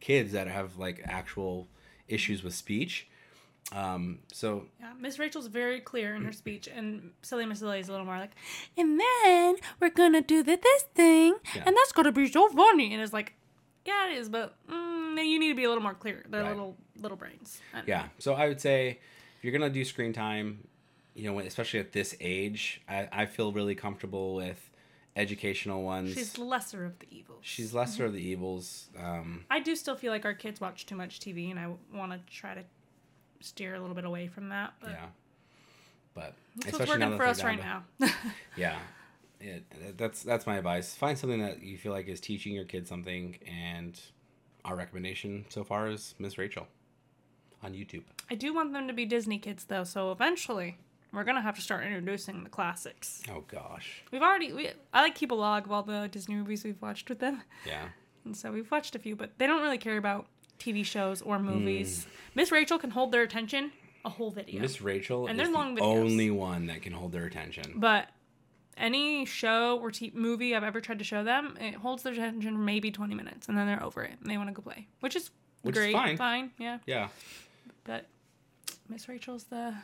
kids 0.00 0.32
that 0.32 0.48
have 0.48 0.76
like 0.76 1.00
actual 1.04 1.68
issues 2.08 2.42
with 2.42 2.54
speech. 2.54 3.06
Um, 3.72 4.20
so 4.32 4.66
Yeah, 4.78 4.92
Miss 5.00 5.18
Rachel's 5.18 5.46
very 5.48 5.80
clear 5.80 6.14
in 6.14 6.24
her 6.24 6.32
speech, 6.32 6.68
and 6.68 7.10
Silly 7.22 7.46
Miss 7.46 7.60
Lily 7.62 7.80
is 7.80 7.88
a 7.88 7.92
little 7.92 8.06
more 8.06 8.18
like, 8.18 8.32
and 8.76 9.00
then 9.00 9.56
we're 9.80 9.90
gonna 9.90 10.20
do 10.20 10.42
the, 10.42 10.56
this 10.62 10.82
thing, 10.94 11.36
Yeah. 11.54 11.64
and 11.66 11.76
that's 11.76 11.92
gonna 11.92 12.12
be 12.12 12.28
so 12.30 12.48
funny. 12.50 12.92
And 12.92 13.02
it's 13.02 13.12
like, 13.12 13.34
yeah, 13.84 14.10
it 14.10 14.18
is, 14.18 14.28
but 14.28 14.54
mm, 14.68 15.16
you 15.26 15.38
need 15.38 15.48
to 15.48 15.54
be 15.54 15.64
a 15.64 15.68
little 15.68 15.82
more 15.82 15.94
clear. 15.94 16.24
They're 16.28 16.42
Right. 16.42 16.50
little 16.50 16.76
little 17.00 17.16
brains. 17.16 17.60
Yeah. 17.86 18.08
So 18.18 18.34
I 18.34 18.48
would 18.48 18.60
say 18.60 18.98
if 19.38 19.44
you're 19.44 19.52
gonna 19.52 19.70
do 19.70 19.84
screen 19.84 20.12
time, 20.12 20.68
you 21.14 21.24
know, 21.30 21.38
especially 21.40 21.80
at 21.80 21.92
this 21.92 22.14
age, 22.20 22.82
I, 22.88 23.08
I 23.12 23.26
feel 23.26 23.52
really 23.52 23.74
comfortable 23.74 24.34
with 24.36 24.70
educational 25.16 25.82
ones. 25.82 26.12
She's 26.14 26.38
lesser 26.38 26.84
of 26.84 26.98
the 26.98 27.06
evils. 27.10 27.38
She's 27.42 27.72
lesser 27.74 28.04
of 28.04 28.12
the 28.12 28.20
evils. 28.22 28.88
Um, 28.98 29.44
I 29.50 29.60
do 29.60 29.76
still 29.76 29.96
feel 29.96 30.12
like 30.12 30.24
our 30.24 30.34
kids 30.34 30.60
watch 30.60 30.86
too 30.86 30.96
much 30.96 31.20
TV, 31.20 31.50
and 31.50 31.58
I 31.58 31.68
want 31.96 32.12
to 32.12 32.20
try 32.32 32.54
to 32.54 32.64
steer 33.44 33.74
a 33.74 33.80
little 33.80 33.94
bit 33.94 34.04
away 34.04 34.28
from 34.28 34.48
that. 34.50 34.74
But 34.80 34.90
yeah. 34.90 35.06
But 36.14 36.34
that's 36.56 36.78
what's 36.78 36.90
working 36.90 37.10
that 37.10 37.16
for 37.16 37.26
us 37.26 37.42
right 37.42 37.58
now. 37.58 37.84
Yeah. 38.56 38.78
It, 39.40 39.98
that's 39.98 40.22
that's 40.22 40.46
my 40.46 40.56
advice. 40.56 40.94
Find 40.94 41.18
something 41.18 41.40
that 41.40 41.62
you 41.62 41.76
feel 41.76 41.92
like 41.92 42.08
is 42.08 42.20
teaching 42.20 42.54
your 42.54 42.64
kid 42.64 42.86
something, 42.88 43.36
and 43.46 44.00
our 44.64 44.74
recommendation 44.76 45.44
so 45.50 45.64
far 45.64 45.88
is 45.88 46.14
Miss 46.18 46.38
Rachel 46.38 46.66
on 47.62 47.72
YouTube. 47.74 48.04
I 48.30 48.36
do 48.36 48.54
want 48.54 48.72
them 48.72 48.86
to 48.88 48.94
be 48.94 49.04
Disney 49.04 49.38
kids, 49.38 49.64
though, 49.64 49.84
so 49.84 50.12
eventually 50.12 50.78
we're 51.12 51.24
gonna 51.24 51.42
have 51.42 51.56
to 51.56 51.60
start 51.60 51.84
introducing 51.84 52.42
the 52.44 52.48
classics. 52.48 53.22
Oh 53.30 53.44
gosh, 53.46 54.02
We've 54.10 54.22
already, 54.22 54.52
we, 54.54 54.70
I 54.94 55.02
like 55.02 55.14
keep 55.14 55.30
a 55.30 55.34
log 55.34 55.66
of 55.66 55.72
all 55.72 55.82
the 55.82 56.08
Disney 56.10 56.36
movies 56.36 56.64
we've 56.64 56.80
watched 56.80 57.08
with 57.10 57.18
them. 57.18 57.42
yeah. 57.66 57.88
And 58.24 58.34
so 58.34 58.50
we've 58.50 58.70
watched 58.70 58.96
a 58.96 58.98
few, 58.98 59.14
but 59.14 59.32
they 59.38 59.46
don't 59.46 59.60
really 59.60 59.76
care 59.76 59.98
about 59.98 60.26
TV 60.64 60.84
shows 60.84 61.20
or 61.22 61.38
Hmm. 61.38 61.46
movies. 61.46 62.06
Miss 62.34 62.50
Rachel 62.52 62.78
can 62.78 62.90
hold 62.90 63.12
their 63.12 63.22
attention 63.22 63.72
a 64.04 64.10
whole 64.10 64.30
video. 64.30 64.60
Miss 64.60 64.80
Rachel 64.80 65.26
And 65.26 65.32
is 65.32 65.36
they're 65.38 65.46
the 65.52 65.58
long 65.58 65.76
videos. 65.76 65.82
only 65.82 66.30
one 66.30 66.66
that 66.66 66.82
can 66.82 66.92
hold 66.92 67.12
their 67.12 67.24
attention. 67.26 67.74
but 67.76 68.08
any 68.76 69.24
show 69.24 69.78
or 69.78 69.90
t- 69.92 70.10
movie 70.14 70.54
I've 70.54 70.64
ever 70.64 70.80
tried 70.80 70.98
to 70.98 71.04
show 71.04 71.22
them, 71.22 71.56
it 71.60 71.74
holds 71.76 72.02
their 72.02 72.12
attention 72.12 72.54
for 72.54 72.60
maybe 72.60 72.90
20 72.90 73.14
minutes 73.14 73.48
and 73.48 73.56
then 73.56 73.66
they're 73.66 73.82
over 73.82 74.02
it 74.02 74.18
and 74.20 74.28
they 74.30 74.36
want 74.36 74.48
to 74.48 74.52
go 74.54 74.62
play, 74.62 74.88
which 75.00 75.14
is 75.16 75.30
Which 75.62 75.76
is 75.76 75.80
great. 75.82 75.92
fine. 75.92 76.16
Fine, 76.16 76.50
yeah. 76.58 76.78
Yeah, 76.86 77.08
But 77.84 78.06
Miss 78.88 79.08
Rachel's 79.08 79.44
the, 79.44 79.74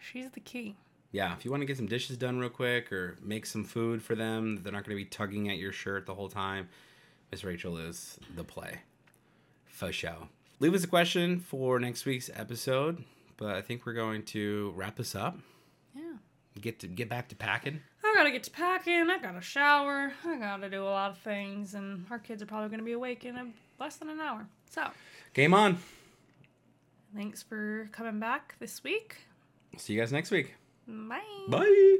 she's 0.00 0.30
the 0.30 0.40
key. 0.40 0.76
yeah. 1.12 1.34
If 1.34 1.44
you 1.44 1.50
want 1.50 1.60
to 1.62 1.66
get 1.66 1.76
some 1.76 1.86
dishes 1.86 2.16
done 2.16 2.38
real 2.38 2.48
quick 2.48 2.92
or 2.92 3.16
make 3.20 3.44
some 3.44 3.64
food 3.64 4.02
for 4.02 4.14
them, 4.14 4.62
they're 4.62 4.72
not 4.72 4.84
going 4.84 4.96
to 4.96 5.02
be 5.04 5.08
tugging 5.08 5.48
at 5.50 5.58
your 5.58 5.72
shirt 5.72 6.06
the 6.06 6.14
whole 6.14 6.28
time. 6.28 6.68
Miss 7.32 7.42
Rachel 7.44 7.76
is 7.76 8.18
the 8.36 8.44
play. 8.44 8.80
For 9.76 9.92
show. 9.92 10.28
Leave 10.58 10.72
us 10.72 10.84
a 10.84 10.86
question 10.86 11.38
for 11.38 11.78
next 11.78 12.06
week's 12.06 12.30
episode, 12.34 13.04
but 13.36 13.54
I 13.56 13.60
think 13.60 13.84
we're 13.84 13.92
going 13.92 14.22
to 14.24 14.72
wrap 14.74 14.96
this 14.96 15.14
up. 15.14 15.36
Yeah. 15.94 16.14
Get 16.58 16.78
to 16.80 16.86
get 16.86 17.10
back 17.10 17.28
to 17.28 17.36
packing. 17.36 17.80
I 18.02 18.14
gotta 18.16 18.30
get 18.30 18.44
to 18.44 18.50
packing. 18.50 19.10
I 19.10 19.18
gotta 19.20 19.42
shower. 19.42 20.12
I 20.24 20.36
gotta 20.38 20.70
do 20.70 20.82
a 20.82 20.88
lot 20.88 21.10
of 21.10 21.18
things, 21.18 21.74
and 21.74 22.06
our 22.10 22.18
kids 22.18 22.42
are 22.42 22.46
probably 22.46 22.70
gonna 22.70 22.84
be 22.84 22.92
awake 22.92 23.26
in 23.26 23.36
a, 23.36 23.46
less 23.78 23.96
than 23.96 24.08
an 24.08 24.18
hour. 24.18 24.46
So, 24.70 24.88
Game 25.34 25.52
on. 25.52 25.76
thanks 27.14 27.42
for 27.42 27.90
coming 27.92 28.18
back 28.18 28.54
this 28.58 28.82
week. 28.82 29.26
See 29.76 29.92
you 29.92 30.00
guys 30.00 30.10
next 30.10 30.30
week. 30.30 30.54
Bye. 30.88 31.20
Bye. 31.50 31.98